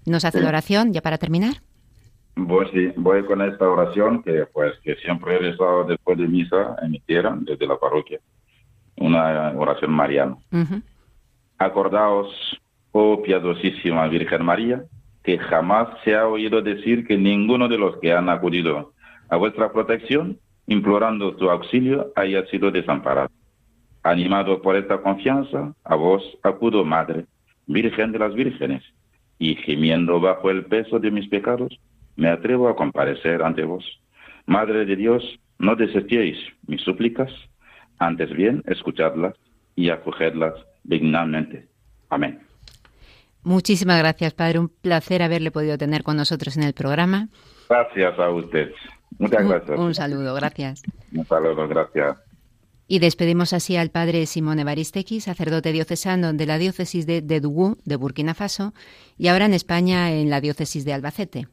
¿Nos 0.06 0.24
hace 0.24 0.40
la 0.40 0.48
oración 0.48 0.92
ya 0.92 1.00
para 1.00 1.18
terminar? 1.18 1.54
Voy, 2.36 2.66
sí, 2.72 2.92
voy 2.96 3.24
con 3.24 3.40
esta 3.42 3.68
oración 3.68 4.22
que 4.22 4.44
pues 4.52 4.72
que 4.82 4.96
siempre 4.96 5.36
he 5.36 5.38
rezado 5.38 5.84
después 5.84 6.18
de 6.18 6.26
misa 6.26 6.76
en 6.82 6.90
mi 6.90 7.00
tierra, 7.00 7.36
desde 7.40 7.66
la 7.66 7.78
parroquia. 7.78 8.18
Una 8.96 9.52
oración 9.56 9.92
mariana. 9.92 10.36
Acordaos, 11.64 12.28
oh 12.92 13.22
piadosísima 13.22 14.06
Virgen 14.08 14.44
María, 14.44 14.84
que 15.22 15.38
jamás 15.38 15.88
se 16.04 16.14
ha 16.14 16.26
oído 16.26 16.60
decir 16.60 17.06
que 17.06 17.16
ninguno 17.16 17.68
de 17.68 17.78
los 17.78 17.96
que 18.00 18.12
han 18.12 18.28
acudido 18.28 18.92
a 19.30 19.36
vuestra 19.36 19.72
protección, 19.72 20.38
implorando 20.66 21.34
tu 21.36 21.48
auxilio, 21.48 22.12
haya 22.16 22.44
sido 22.46 22.70
desamparado. 22.70 23.30
Animado 24.02 24.60
por 24.60 24.76
esta 24.76 24.98
confianza, 24.98 25.72
a 25.84 25.94
vos 25.94 26.22
acudo, 26.42 26.84
Madre, 26.84 27.24
Virgen 27.66 28.12
de 28.12 28.18
las 28.18 28.34
Vírgenes, 28.34 28.82
y 29.38 29.56
gimiendo 29.56 30.20
bajo 30.20 30.50
el 30.50 30.66
peso 30.66 30.98
de 30.98 31.10
mis 31.10 31.28
pecados, 31.28 31.80
me 32.14 32.28
atrevo 32.28 32.68
a 32.68 32.76
comparecer 32.76 33.42
ante 33.42 33.64
vos. 33.64 33.84
Madre 34.44 34.84
de 34.84 34.96
Dios, 34.96 35.40
no 35.58 35.74
desestiéis 35.76 36.36
mis 36.66 36.82
súplicas, 36.82 37.32
antes 37.98 38.30
bien 38.36 38.62
escuchadlas 38.66 39.34
y 39.74 39.88
acogedlas 39.88 40.54
dignamente. 40.84 41.68
Amén. 42.10 42.40
Muchísimas 43.42 43.98
gracias, 43.98 44.32
Padre. 44.32 44.58
Un 44.58 44.68
placer 44.68 45.22
haberle 45.22 45.50
podido 45.50 45.76
tener 45.76 46.02
con 46.02 46.16
nosotros 46.16 46.56
en 46.56 46.62
el 46.62 46.72
programa. 46.72 47.28
Gracias 47.68 48.18
a 48.18 48.30
usted. 48.30 48.70
Muchas 49.18 49.46
gracias. 49.46 49.78
Un, 49.78 49.94
saludo, 49.94 50.34
gracias. 50.34 50.82
Un 51.12 51.26
saludo, 51.26 51.68
gracias. 51.68 52.18
Y 52.86 52.98
despedimos 52.98 53.52
así 53.52 53.76
al 53.76 53.90
padre 53.90 54.26
Simón 54.26 54.58
Evaristegui, 54.58 55.20
sacerdote 55.20 55.72
diocesano 55.72 56.32
de 56.32 56.46
la 56.46 56.58
diócesis 56.58 57.06
de 57.06 57.22
Dedugú, 57.22 57.78
de 57.84 57.96
Burkina 57.96 58.34
Faso, 58.34 58.74
y 59.16 59.28
ahora 59.28 59.46
en 59.46 59.54
España 59.54 60.12
en 60.12 60.28
la 60.28 60.40
diócesis 60.40 60.84
de 60.84 60.92
Albacete. 60.92 61.48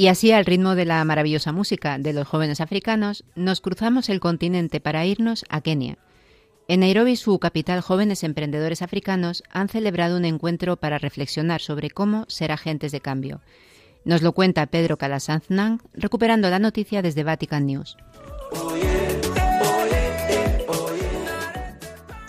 Y 0.00 0.08
así, 0.08 0.32
al 0.32 0.46
ritmo 0.46 0.76
de 0.76 0.86
la 0.86 1.04
maravillosa 1.04 1.52
música 1.52 1.98
de 1.98 2.14
los 2.14 2.26
jóvenes 2.26 2.62
africanos, 2.62 3.22
nos 3.34 3.60
cruzamos 3.60 4.08
el 4.08 4.18
continente 4.18 4.80
para 4.80 5.04
irnos 5.04 5.44
a 5.50 5.60
Kenia. 5.60 5.98
En 6.68 6.80
Nairobi, 6.80 7.16
su 7.16 7.38
capital, 7.38 7.82
jóvenes 7.82 8.24
emprendedores 8.24 8.80
africanos 8.80 9.42
han 9.50 9.68
celebrado 9.68 10.16
un 10.16 10.24
encuentro 10.24 10.78
para 10.78 10.96
reflexionar 10.96 11.60
sobre 11.60 11.90
cómo 11.90 12.24
ser 12.28 12.50
agentes 12.50 12.92
de 12.92 13.02
cambio. 13.02 13.42
Nos 14.06 14.22
lo 14.22 14.32
cuenta 14.32 14.64
Pedro 14.68 14.96
Calasanz 14.96 15.44
recuperando 15.92 16.48
la 16.48 16.60
noticia 16.60 17.02
desde 17.02 17.22
Vatican 17.22 17.66
News. 17.66 17.98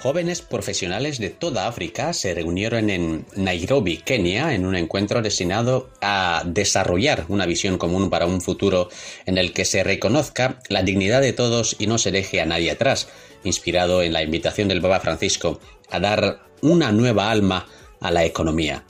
Jóvenes 0.01 0.41
profesionales 0.41 1.19
de 1.19 1.29
toda 1.29 1.67
África 1.67 2.11
se 2.13 2.33
reunieron 2.33 2.89
en 2.89 3.27
Nairobi, 3.35 3.97
Kenia, 3.97 4.55
en 4.55 4.65
un 4.65 4.75
encuentro 4.75 5.21
destinado 5.21 5.91
a 6.01 6.41
desarrollar 6.43 7.25
una 7.27 7.45
visión 7.45 7.77
común 7.77 8.09
para 8.09 8.25
un 8.25 8.41
futuro 8.41 8.89
en 9.27 9.37
el 9.37 9.53
que 9.53 9.63
se 9.63 9.83
reconozca 9.83 10.59
la 10.69 10.81
dignidad 10.81 11.21
de 11.21 11.33
todos 11.33 11.75
y 11.77 11.85
no 11.85 11.99
se 11.99 12.09
deje 12.09 12.41
a 12.41 12.47
nadie 12.47 12.71
atrás, 12.71 13.09
inspirado 13.43 14.01
en 14.01 14.13
la 14.13 14.23
invitación 14.23 14.69
del 14.69 14.81
Papa 14.81 15.01
Francisco 15.01 15.59
a 15.91 15.99
dar 15.99 16.39
una 16.63 16.91
nueva 16.91 17.29
alma 17.29 17.67
a 17.99 18.09
la 18.09 18.25
economía. 18.25 18.83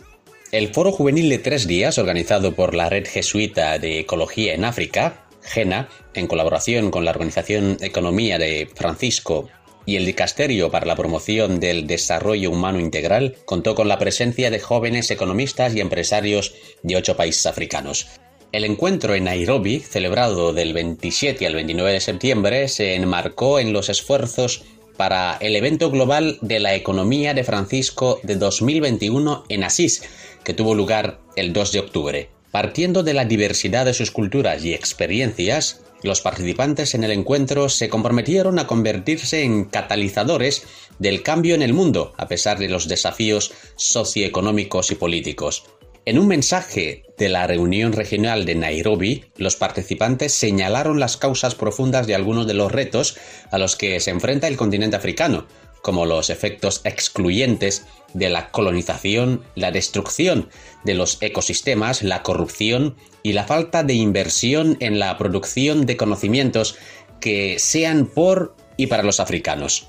El 0.53 0.73
foro 0.73 0.93
juvenil 0.93 1.27
de 1.27 1.39
tres 1.39 1.67
días, 1.67 1.97
organizado 1.97 2.55
por 2.55 2.73
la 2.73 2.87
Red 2.87 3.05
Jesuita 3.05 3.79
de 3.79 3.99
Ecología 3.99 4.53
en 4.53 4.63
África, 4.63 5.25
GENA, 5.41 5.89
en 6.13 6.27
colaboración 6.27 6.89
con 6.89 7.03
la 7.03 7.11
Organización 7.11 7.77
Economía 7.81 8.37
de 8.37 8.69
Francisco 8.73 9.49
y 9.91 9.97
el 9.97 10.05
Dicasterio 10.05 10.71
para 10.71 10.85
la 10.85 10.95
Promoción 10.95 11.59
del 11.59 11.85
Desarrollo 11.85 12.49
Humano 12.49 12.79
Integral 12.79 13.35
contó 13.43 13.75
con 13.75 13.89
la 13.89 13.99
presencia 13.99 14.49
de 14.49 14.59
jóvenes 14.59 15.11
economistas 15.11 15.75
y 15.75 15.81
empresarios 15.81 16.53
de 16.81 16.95
ocho 16.95 17.17
países 17.17 17.45
africanos. 17.45 18.07
El 18.53 18.63
encuentro 18.63 19.15
en 19.15 19.25
Nairobi, 19.25 19.79
celebrado 19.79 20.53
del 20.53 20.71
27 20.71 21.45
al 21.45 21.55
29 21.55 21.91
de 21.91 21.99
septiembre, 21.99 22.67
se 22.69 22.95
enmarcó 22.95 23.59
en 23.59 23.73
los 23.73 23.89
esfuerzos 23.89 24.63
para 24.95 25.37
el 25.41 25.57
evento 25.57 25.91
global 25.91 26.37
de 26.41 26.61
la 26.61 26.73
economía 26.73 27.33
de 27.33 27.43
Francisco 27.43 28.19
de 28.23 28.37
2021 28.37 29.43
en 29.49 29.63
Asís, 29.65 30.03
que 30.45 30.53
tuvo 30.53 30.73
lugar 30.73 31.19
el 31.35 31.51
2 31.51 31.71
de 31.73 31.79
octubre. 31.79 32.29
Partiendo 32.51 33.03
de 33.03 33.13
la 33.13 33.25
diversidad 33.25 33.85
de 33.85 33.93
sus 33.93 34.11
culturas 34.11 34.63
y 34.63 34.73
experiencias, 34.73 35.81
los 36.03 36.21
participantes 36.21 36.93
en 36.95 37.03
el 37.03 37.11
encuentro 37.11 37.69
se 37.69 37.89
comprometieron 37.89 38.59
a 38.59 38.67
convertirse 38.67 39.43
en 39.43 39.65
catalizadores 39.65 40.63
del 40.99 41.23
cambio 41.23 41.55
en 41.55 41.61
el 41.61 41.73
mundo, 41.73 42.13
a 42.17 42.27
pesar 42.27 42.59
de 42.59 42.69
los 42.69 42.87
desafíos 42.87 43.53
socioeconómicos 43.75 44.91
y 44.91 44.95
políticos. 44.95 45.63
En 46.03 46.17
un 46.17 46.27
mensaje 46.27 47.03
de 47.17 47.29
la 47.29 47.45
reunión 47.45 47.93
regional 47.93 48.45
de 48.45 48.55
Nairobi, 48.55 49.25
los 49.37 49.55
participantes 49.55 50.33
señalaron 50.33 50.99
las 50.99 51.15
causas 51.15 51.53
profundas 51.53 52.07
de 52.07 52.15
algunos 52.15 52.47
de 52.47 52.55
los 52.55 52.71
retos 52.71 53.17
a 53.51 53.59
los 53.59 53.75
que 53.75 53.99
se 53.99 54.09
enfrenta 54.09 54.47
el 54.47 54.57
continente 54.57 54.95
africano, 54.95 55.45
como 55.83 56.07
los 56.07 56.31
efectos 56.31 56.81
excluyentes 56.85 57.85
de 58.13 58.29
la 58.29 58.51
colonización, 58.51 59.43
la 59.55 59.71
destrucción 59.71 60.49
de 60.83 60.93
los 60.93 61.17
ecosistemas, 61.21 62.03
la 62.03 62.23
corrupción 62.23 62.95
y 63.23 63.33
la 63.33 63.45
falta 63.45 63.83
de 63.83 63.93
inversión 63.93 64.77
en 64.79 64.99
la 64.99 65.17
producción 65.17 65.85
de 65.85 65.97
conocimientos 65.97 66.75
que 67.19 67.57
sean 67.59 68.07
por 68.07 68.55
y 68.77 68.87
para 68.87 69.03
los 69.03 69.19
africanos. 69.19 69.87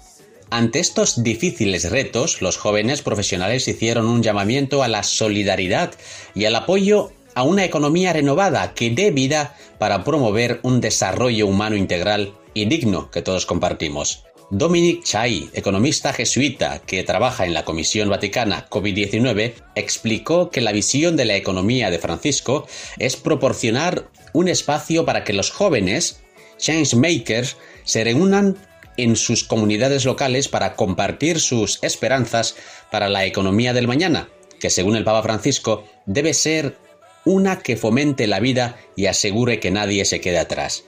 Ante 0.51 0.81
estos 0.81 1.23
difíciles 1.23 1.91
retos, 1.91 2.43
los 2.43 2.59
jóvenes 2.59 3.01
profesionales 3.01 3.66
hicieron 3.68 4.07
un 4.07 4.23
llamamiento 4.23 4.83
a 4.83 4.89
la 4.89 5.03
solidaridad 5.03 5.93
y 6.35 6.45
al 6.45 6.55
apoyo 6.55 7.11
a 7.35 7.43
una 7.43 7.64
economía 7.64 8.12
renovada 8.12 8.75
que 8.75 8.91
dé 8.91 9.11
vida 9.11 9.57
para 9.79 10.05
promover 10.05 10.61
un 10.62 10.83
desarrollo 10.83 11.47
humano 11.47 11.77
integral 11.77 12.35
y 12.53 12.66
digno 12.66 13.11
que 13.11 13.23
todos 13.23 13.47
compartimos. 13.47 14.25
Dominic 14.55 15.03
Chai, 15.03 15.48
economista 15.55 16.12
jesuita 16.12 16.82
que 16.84 17.03
trabaja 17.05 17.46
en 17.46 17.55
la 17.55 17.64
Comisión 17.64 18.11
Vaticana 18.11 18.66
COVID-19, 18.68 19.55
explicó 19.74 20.50
que 20.50 20.61
la 20.61 20.72
visión 20.72 21.16
de 21.16 21.24
la 21.24 21.36
economía 21.36 21.90
de 21.90 21.98
Francisco 21.98 22.66
es 22.98 23.16
proporcionar 23.16 24.11
un 24.34 24.48
espacio 24.48 25.07
para 25.07 25.24
que 25.24 25.32
los 25.32 25.50
jóvenes, 25.50 26.20
changemakers, 26.59 27.57
se 27.84 28.05
reúnan 28.05 28.59
en 28.98 29.16
sus 29.16 29.42
comunidades 29.42 30.05
locales 30.05 30.48
para 30.48 30.74
compartir 30.74 31.40
sus 31.40 31.82
esperanzas 31.82 32.55
para 32.90 33.09
la 33.09 33.24
economía 33.24 33.72
del 33.72 33.88
mañana, 33.88 34.28
que 34.61 34.68
según 34.68 34.96
el 34.96 35.05
Papa 35.05 35.22
Francisco 35.22 35.84
debe 36.05 36.34
ser 36.34 36.76
una 37.24 37.61
que 37.61 37.78
fomente 37.78 38.26
la 38.26 38.38
vida 38.38 38.76
y 38.96 39.07
asegure 39.07 39.61
que 39.61 39.70
nadie 39.70 40.05
se 40.05 40.20
quede 40.20 40.38
atrás. 40.38 40.84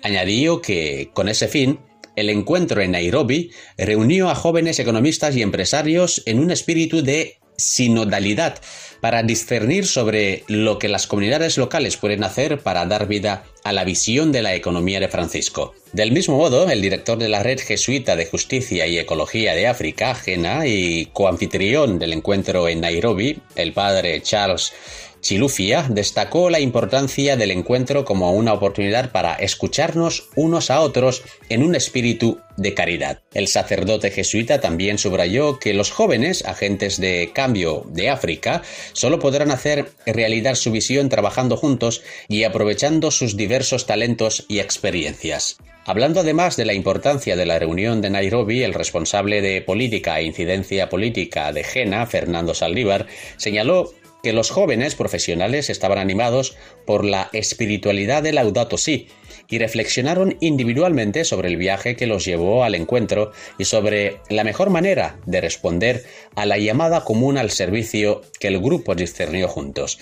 Añadió 0.00 0.62
que, 0.62 1.10
con 1.12 1.28
ese 1.28 1.48
fin, 1.48 1.80
el 2.16 2.30
encuentro 2.30 2.80
en 2.82 2.92
Nairobi 2.92 3.50
reunió 3.76 4.30
a 4.30 4.34
jóvenes 4.34 4.78
economistas 4.78 5.36
y 5.36 5.42
empresarios 5.42 6.22
en 6.26 6.38
un 6.38 6.50
espíritu 6.50 7.02
de 7.02 7.38
sinodalidad 7.56 8.58
para 9.00 9.22
discernir 9.22 9.86
sobre 9.86 10.44
lo 10.46 10.78
que 10.78 10.88
las 10.88 11.06
comunidades 11.06 11.56
locales 11.56 11.96
pueden 11.96 12.24
hacer 12.24 12.58
para 12.58 12.84
dar 12.86 13.06
vida 13.06 13.44
a 13.64 13.72
la 13.72 13.84
visión 13.84 14.32
de 14.32 14.42
la 14.42 14.54
economía 14.54 15.00
de 15.00 15.08
Francisco. 15.08 15.74
Del 15.92 16.12
mismo 16.12 16.36
modo, 16.36 16.68
el 16.68 16.82
director 16.82 17.18
de 17.18 17.28
la 17.28 17.42
Red 17.42 17.60
Jesuita 17.60 18.16
de 18.16 18.26
Justicia 18.26 18.86
y 18.86 18.98
Ecología 18.98 19.54
de 19.54 19.66
África, 19.66 20.14
GENA, 20.14 20.66
y 20.66 21.06
coanfitrión 21.12 21.98
del 21.98 22.12
encuentro 22.12 22.68
en 22.68 22.80
Nairobi, 22.80 23.38
el 23.56 23.72
padre 23.72 24.20
Charles 24.22 24.72
Chilufia 25.20 25.86
destacó 25.88 26.50
la 26.50 26.60
importancia 26.60 27.36
del 27.36 27.50
encuentro 27.50 28.04
como 28.04 28.32
una 28.32 28.52
oportunidad 28.52 29.12
para 29.12 29.34
escucharnos 29.34 30.28
unos 30.34 30.70
a 30.70 30.80
otros 30.80 31.22
en 31.48 31.62
un 31.62 31.74
espíritu 31.74 32.40
de 32.56 32.74
caridad. 32.74 33.22
El 33.34 33.48
sacerdote 33.48 34.10
jesuita 34.10 34.60
también 34.60 34.98
subrayó 34.98 35.58
que 35.58 35.74
los 35.74 35.90
jóvenes, 35.90 36.44
agentes 36.44 37.00
de 37.00 37.30
cambio 37.34 37.84
de 37.88 38.10
África, 38.10 38.62
solo 38.92 39.18
podrán 39.18 39.50
hacer 39.50 39.90
realidad 40.06 40.54
su 40.54 40.70
visión 40.70 41.08
trabajando 41.08 41.56
juntos 41.56 42.02
y 42.28 42.44
aprovechando 42.44 43.10
sus 43.10 43.36
diversos 43.36 43.86
talentos 43.86 44.44
y 44.48 44.58
experiencias. 44.58 45.58
Hablando 45.86 46.20
además 46.20 46.56
de 46.56 46.66
la 46.66 46.74
importancia 46.74 47.36
de 47.36 47.46
la 47.46 47.58
reunión 47.58 48.02
de 48.02 48.10
Nairobi, 48.10 48.62
el 48.62 48.74
responsable 48.74 49.40
de 49.40 49.62
política 49.62 50.20
e 50.20 50.24
incidencia 50.24 50.88
política 50.88 51.52
de 51.52 51.64
Jena, 51.64 52.06
Fernando 52.06 52.54
Saldívar, 52.54 53.06
señaló 53.38 53.92
que 54.22 54.32
los 54.32 54.50
jóvenes 54.50 54.94
profesionales 54.94 55.70
estaban 55.70 55.98
animados 55.98 56.56
por 56.86 57.04
la 57.04 57.30
espiritualidad 57.32 58.22
de 58.22 58.32
Laudato 58.32 58.78
Si 58.78 59.08
y 59.48 59.58
reflexionaron 59.58 60.36
individualmente 60.40 61.24
sobre 61.24 61.48
el 61.48 61.56
viaje 61.56 61.96
que 61.96 62.06
los 62.06 62.24
llevó 62.24 62.64
al 62.64 62.74
encuentro 62.74 63.32
y 63.58 63.64
sobre 63.64 64.20
la 64.28 64.44
mejor 64.44 64.70
manera 64.70 65.18
de 65.26 65.40
responder 65.40 66.04
a 66.36 66.46
la 66.46 66.58
llamada 66.58 67.04
común 67.04 67.36
al 67.36 67.50
servicio 67.50 68.22
que 68.38 68.48
el 68.48 68.60
grupo 68.60 68.94
discernió 68.94 69.48
juntos. 69.48 69.98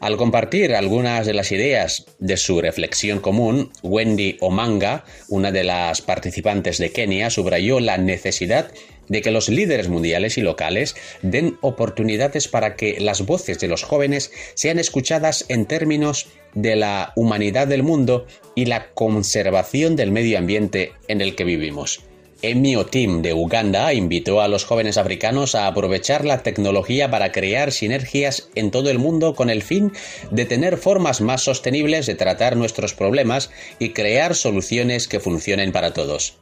Al 0.00 0.16
compartir 0.16 0.74
algunas 0.74 1.26
de 1.26 1.34
las 1.34 1.50
ideas 1.50 2.06
de 2.20 2.36
su 2.36 2.60
reflexión 2.60 3.18
común, 3.18 3.72
Wendy 3.82 4.36
Omanga, 4.40 5.04
una 5.28 5.50
de 5.50 5.64
las 5.64 6.02
participantes 6.02 6.78
de 6.78 6.92
Kenia, 6.92 7.30
subrayó 7.30 7.80
la 7.80 7.98
necesidad 7.98 8.70
de 9.08 9.22
que 9.22 9.32
los 9.32 9.48
líderes 9.48 9.88
mundiales 9.88 10.38
y 10.38 10.42
locales 10.42 10.94
den 11.22 11.58
oportunidades 11.62 12.46
para 12.46 12.76
que 12.76 13.00
las 13.00 13.26
voces 13.26 13.58
de 13.58 13.66
los 13.66 13.82
jóvenes 13.82 14.30
sean 14.54 14.78
escuchadas 14.78 15.44
en 15.48 15.66
términos 15.66 16.28
de 16.54 16.76
la 16.76 17.12
humanidad 17.16 17.66
del 17.66 17.82
mundo 17.82 18.26
y 18.54 18.66
la 18.66 18.90
conservación 18.90 19.96
del 19.96 20.12
medio 20.12 20.38
ambiente 20.38 20.92
en 21.08 21.20
el 21.20 21.34
que 21.34 21.44
vivimos. 21.44 22.07
Emmy 22.40 22.76
Otim 22.76 23.20
de 23.20 23.34
Uganda 23.34 23.92
invitó 23.92 24.40
a 24.40 24.46
los 24.46 24.64
jóvenes 24.64 24.96
africanos 24.96 25.56
a 25.56 25.66
aprovechar 25.66 26.24
la 26.24 26.44
tecnología 26.44 27.10
para 27.10 27.32
crear 27.32 27.72
sinergias 27.72 28.48
en 28.54 28.70
todo 28.70 28.90
el 28.90 29.00
mundo 29.00 29.34
con 29.34 29.50
el 29.50 29.62
fin 29.62 29.92
de 30.30 30.44
tener 30.44 30.76
formas 30.76 31.20
más 31.20 31.42
sostenibles 31.42 32.06
de 32.06 32.14
tratar 32.14 32.56
nuestros 32.56 32.94
problemas 32.94 33.50
y 33.80 33.90
crear 33.90 34.36
soluciones 34.36 35.08
que 35.08 35.18
funcionen 35.18 35.72
para 35.72 35.92
todos. 35.92 36.36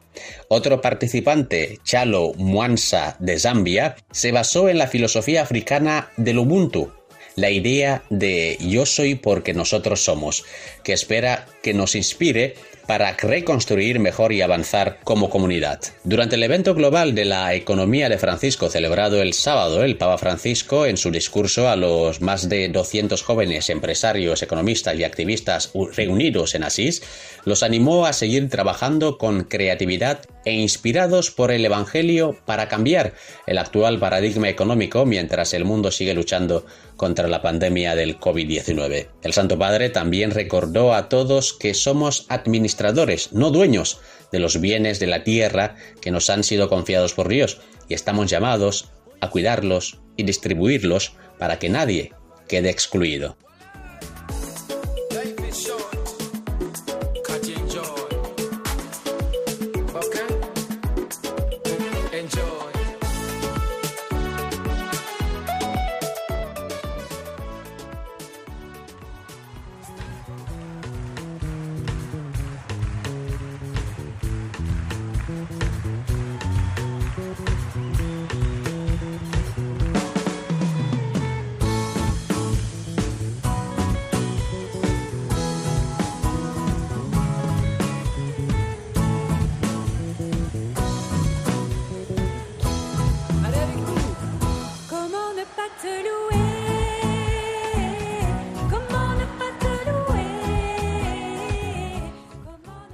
Otro 0.49 0.83
participante, 0.83 1.79
Chalo 1.83 2.33
Mwansa 2.37 3.17
de 3.19 3.39
Zambia, 3.39 3.97
se 4.11 4.33
basó 4.33 4.69
en 4.69 4.79
la 4.79 4.89
filosofía 4.89 5.43
africana 5.43 6.11
del 6.19 6.39
Ubuntu, 6.39 6.93
la 7.37 7.51
idea 7.51 8.03
de 8.09 8.57
yo 8.61 8.87
soy 8.87 9.15
porque 9.15 9.55
nosotros 9.55 10.03
somos, 10.03 10.45
que 10.83 10.95
espera 10.95 11.47
que 11.63 11.75
nos 11.75 11.95
inspire 11.95 12.55
para 12.87 13.13
reconstruir 13.13 13.99
mejor 13.99 14.33
y 14.33 14.43
avanzar 14.43 14.99
como 15.05 15.31
comunidad. 15.31 15.81
Durante 16.05 16.37
el 16.37 16.43
evento 16.43 16.75
global 16.75 17.15
de 17.15 17.25
la 17.25 17.55
economía 17.55 18.09
de 18.09 18.19
Francisco 18.19 18.69
celebrado 18.69 19.21
el 19.23 19.33
sábado, 19.33 19.85
el 19.85 19.97
Papa 19.97 20.19
Francisco, 20.19 20.87
en 20.87 20.97
su 20.97 21.11
discurso 21.11 21.69
a 21.69 21.77
los 21.77 22.21
más 22.21 22.49
de 22.49 22.69
200 22.69 23.23
jóvenes 23.23 23.71
empresarios, 23.71 24.43
economistas 24.43 24.97
y 24.97 25.05
activistas 25.05 25.73
reunidos 25.95 26.55
en 26.55 26.65
Asís, 26.65 27.03
los 27.45 27.63
animó 27.63 28.07
a 28.07 28.13
seguir 28.13 28.49
trabajando 28.49 29.19
con 29.19 29.45
creatividad 29.45 30.21
e 30.47 30.53
inspirados 30.53 31.31
por 31.31 31.51
el 31.51 31.65
Evangelio 31.65 32.39
para 32.47 32.69
cambiar 32.69 33.13
el 33.47 33.59
actual 33.59 33.99
paradigma 33.99 34.49
económico 34.49 35.05
mientras 35.05 35.53
el 35.53 35.67
mundo 35.67 35.91
sigue 35.91 36.15
luchando 36.15 36.65
contra 36.97 37.29
la 37.29 37.43
pandemia 37.43 37.95
del 37.95 38.19
COVID-19. 38.19 39.09
El 39.23 39.33
Santo 39.35 39.59
Padre 39.59 39.91
también 39.91 40.31
recordó 40.31 40.95
a 40.95 41.11
todos 41.11 41.53
que 41.53 41.75
somos 41.75 42.27
administradores, 42.29 43.33
no 43.33 43.51
dueños, 43.51 44.01
de 44.33 44.39
los 44.39 44.61
bienes 44.61 44.99
de 44.99 45.07
la 45.07 45.25
tierra 45.25 45.77
que 46.01 46.11
nos 46.11 46.31
han 46.31 46.45
sido 46.45 46.69
confiados 46.69 47.13
por 47.13 47.29
Dios 47.29 47.59
y 47.89 47.95
estamos 47.95 48.31
llamados 48.31 48.91
a 49.21 49.31
cuidarlos 49.31 50.01
y 50.17 50.23
distribuirlos 50.23 51.13
para 51.39 51.59
que 51.59 51.69
nadie 51.69 52.13
quede 52.49 52.71
excluido. 52.71 53.37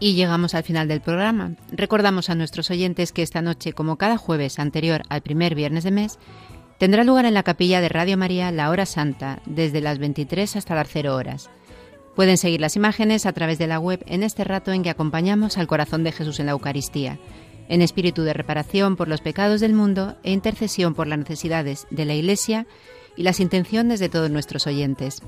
Y 0.02 0.14
llegamos 0.14 0.56
al 0.56 0.64
final 0.64 0.88
del 0.88 1.00
programa. 1.00 1.54
Recordamos 1.70 2.28
a 2.28 2.34
nuestros 2.34 2.72
oyentes 2.72 3.12
que 3.12 3.22
esta 3.22 3.40
noche, 3.40 3.72
como 3.72 3.98
cada 3.98 4.16
jueves 4.16 4.58
anterior 4.58 5.02
al 5.08 5.22
primer 5.22 5.54
viernes 5.54 5.84
de 5.84 5.92
mes, 5.92 6.18
tendrá 6.78 7.04
lugar 7.04 7.24
en 7.24 7.34
la 7.34 7.44
capilla 7.44 7.80
de 7.80 7.88
Radio 7.88 8.18
María 8.18 8.50
la 8.50 8.70
hora 8.70 8.84
santa, 8.84 9.40
desde 9.46 9.80
las 9.80 10.00
23 10.00 10.56
hasta 10.56 10.74
las 10.74 10.88
0 10.90 11.14
horas. 11.14 11.50
Pueden 12.16 12.36
seguir 12.36 12.60
las 12.60 12.74
imágenes 12.74 13.26
a 13.26 13.32
través 13.32 13.60
de 13.60 13.68
la 13.68 13.78
web 13.78 14.02
en 14.08 14.24
este 14.24 14.42
rato 14.42 14.72
en 14.72 14.82
que 14.82 14.90
acompañamos 14.90 15.56
al 15.56 15.68
corazón 15.68 16.02
de 16.02 16.10
Jesús 16.10 16.40
en 16.40 16.46
la 16.46 16.52
Eucaristía, 16.52 17.20
en 17.68 17.80
espíritu 17.80 18.24
de 18.24 18.32
reparación 18.32 18.96
por 18.96 19.06
los 19.06 19.20
pecados 19.20 19.60
del 19.60 19.72
mundo 19.72 20.16
e 20.24 20.32
intercesión 20.32 20.96
por 20.96 21.06
las 21.06 21.20
necesidades 21.20 21.86
de 21.92 22.06
la 22.06 22.14
Iglesia 22.14 22.66
y 23.16 23.22
las 23.22 23.38
intenciones 23.38 24.00
de 24.00 24.08
todos 24.08 24.32
nuestros 24.32 24.66
oyentes. 24.66 25.22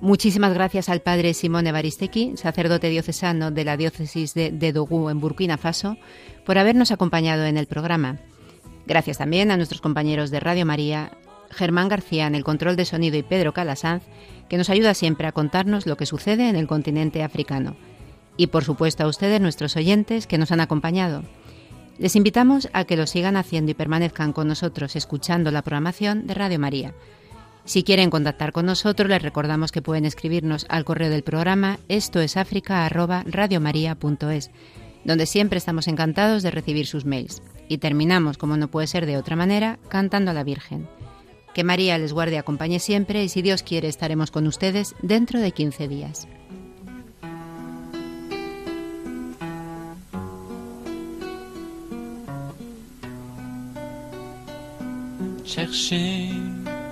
Muchísimas 0.00 0.54
gracias 0.54 0.88
al 0.88 1.02
padre 1.02 1.34
Simón 1.34 1.66
Evaristeki, 1.66 2.32
sacerdote 2.36 2.88
diocesano 2.88 3.50
de 3.50 3.64
la 3.64 3.76
diócesis 3.76 4.32
de, 4.32 4.50
de 4.50 4.68
en 4.68 5.20
Burkina 5.20 5.58
Faso, 5.58 5.98
por 6.46 6.56
habernos 6.56 6.90
acompañado 6.90 7.44
en 7.44 7.58
el 7.58 7.66
programa. 7.66 8.18
Gracias 8.86 9.18
también 9.18 9.50
a 9.50 9.58
nuestros 9.58 9.82
compañeros 9.82 10.30
de 10.30 10.40
Radio 10.40 10.64
María, 10.64 11.12
Germán 11.50 11.88
García 11.88 12.26
en 12.26 12.34
el 12.34 12.44
control 12.44 12.76
de 12.76 12.86
sonido 12.86 13.18
y 13.18 13.22
Pedro 13.22 13.52
Calasanz, 13.52 14.02
que 14.48 14.56
nos 14.56 14.70
ayuda 14.70 14.94
siempre 14.94 15.26
a 15.26 15.32
contarnos 15.32 15.86
lo 15.86 15.98
que 15.98 16.06
sucede 16.06 16.48
en 16.48 16.56
el 16.56 16.66
continente 16.66 17.22
africano. 17.22 17.76
Y 18.38 18.46
por 18.46 18.64
supuesto 18.64 19.04
a 19.04 19.06
ustedes, 19.06 19.40
nuestros 19.42 19.76
oyentes, 19.76 20.26
que 20.26 20.38
nos 20.38 20.50
han 20.50 20.60
acompañado. 20.60 21.24
Les 21.98 22.16
invitamos 22.16 22.70
a 22.72 22.84
que 22.84 22.96
lo 22.96 23.06
sigan 23.06 23.36
haciendo 23.36 23.70
y 23.70 23.74
permanezcan 23.74 24.32
con 24.32 24.48
nosotros 24.48 24.96
escuchando 24.96 25.50
la 25.50 25.60
programación 25.60 26.26
de 26.26 26.32
Radio 26.32 26.58
María. 26.58 26.94
Si 27.64 27.84
quieren 27.84 28.10
contactar 28.10 28.52
con 28.52 28.66
nosotros, 28.66 29.08
les 29.08 29.22
recordamos 29.22 29.70
que 29.70 29.82
pueden 29.82 30.04
escribirnos 30.04 30.66
al 30.68 30.84
correo 30.84 31.10
del 31.10 31.22
programa 31.22 31.78
esto 31.88 32.20
es 32.20 32.36
donde 35.04 35.26
siempre 35.26 35.58
estamos 35.58 35.88
encantados 35.88 36.42
de 36.42 36.50
recibir 36.50 36.86
sus 36.86 37.04
mails. 37.04 37.42
Y 37.68 37.78
terminamos, 37.78 38.38
como 38.38 38.56
no 38.56 38.68
puede 38.68 38.86
ser 38.86 39.06
de 39.06 39.16
otra 39.16 39.36
manera, 39.36 39.78
cantando 39.88 40.30
a 40.30 40.34
la 40.34 40.44
Virgen. 40.44 40.88
Que 41.54 41.64
María 41.64 41.98
les 41.98 42.12
guarde 42.12 42.34
y 42.34 42.38
acompañe 42.38 42.78
siempre 42.78 43.24
y 43.24 43.28
si 43.28 43.42
Dios 43.42 43.62
quiere 43.62 43.88
estaremos 43.88 44.30
con 44.30 44.46
ustedes 44.46 44.94
dentro 45.02 45.40
de 45.40 45.52
15 45.52 45.88
días. 45.88 46.28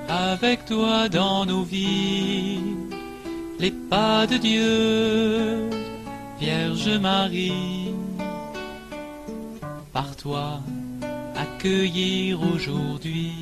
Avec 0.09 0.65
toi 0.65 1.09
dans 1.09 1.45
nos 1.45 1.63
vies 1.63 2.61
les 3.59 3.73
pas 3.73 4.27
de 4.27 4.37
Dieu, 4.37 5.69
Vierge 6.41 6.89
Marie. 7.01 7.93
Par 9.93 10.15
toi, 10.17 10.61
accueillir 11.35 12.41
aujourd'hui 12.55 13.33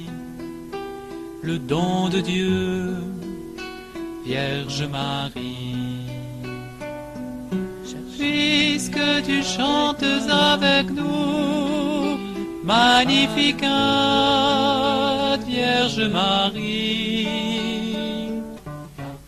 le 1.42 1.58
don 1.58 2.08
de 2.08 2.20
Dieu, 2.20 2.96
Vierge 4.24 4.88
Marie. 4.90 6.06
Puisque 8.18 9.22
tu 9.26 9.42
chantes 9.42 10.02
avec 10.30 10.90
nous, 10.90 12.16
Magnificat, 12.64 13.66
Vierge 15.46 16.08
Marie. 16.10 16.55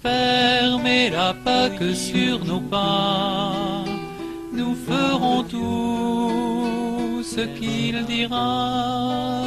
Fermez-la 0.03 1.35
pas 1.45 1.69
que 1.71 1.95
sur 1.95 2.45
nos 2.45 2.61
pas, 2.61 3.85
nous 4.53 4.75
ferons 4.75 5.43
tout 5.45 7.23
ce 7.23 7.43
qu'il 7.59 8.05
dira. 8.05 9.43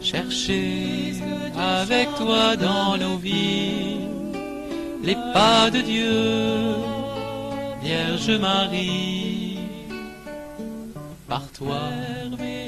Cherchez 0.00 1.14
avec 1.56 2.14
toi 2.14 2.56
dans 2.56 2.96
nos 2.96 3.16
vies 3.16 4.06
les 5.06 5.14
pas 5.32 5.70
de 5.70 5.80
Dieu, 5.82 6.74
Vierge 7.80 8.40
Marie. 8.40 9.58
Par 11.28 11.46
toi, 11.52 11.78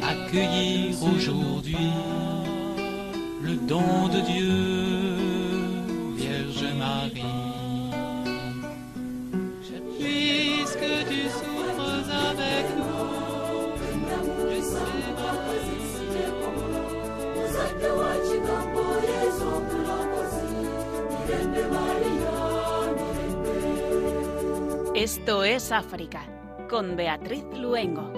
accueillir 0.02 0.94
aujourd'hui 1.02 1.90
le 3.48 3.56
don 3.66 4.08
de 4.10 4.20
Dieu, 4.22 6.16
Vierge 6.16 6.74
Marie. 6.74 7.24
Esto 24.94 25.44
es 25.44 25.72
África, 25.72 26.22
con 26.68 26.96
Beatriz 26.96 27.44
Luengo. 27.54 28.17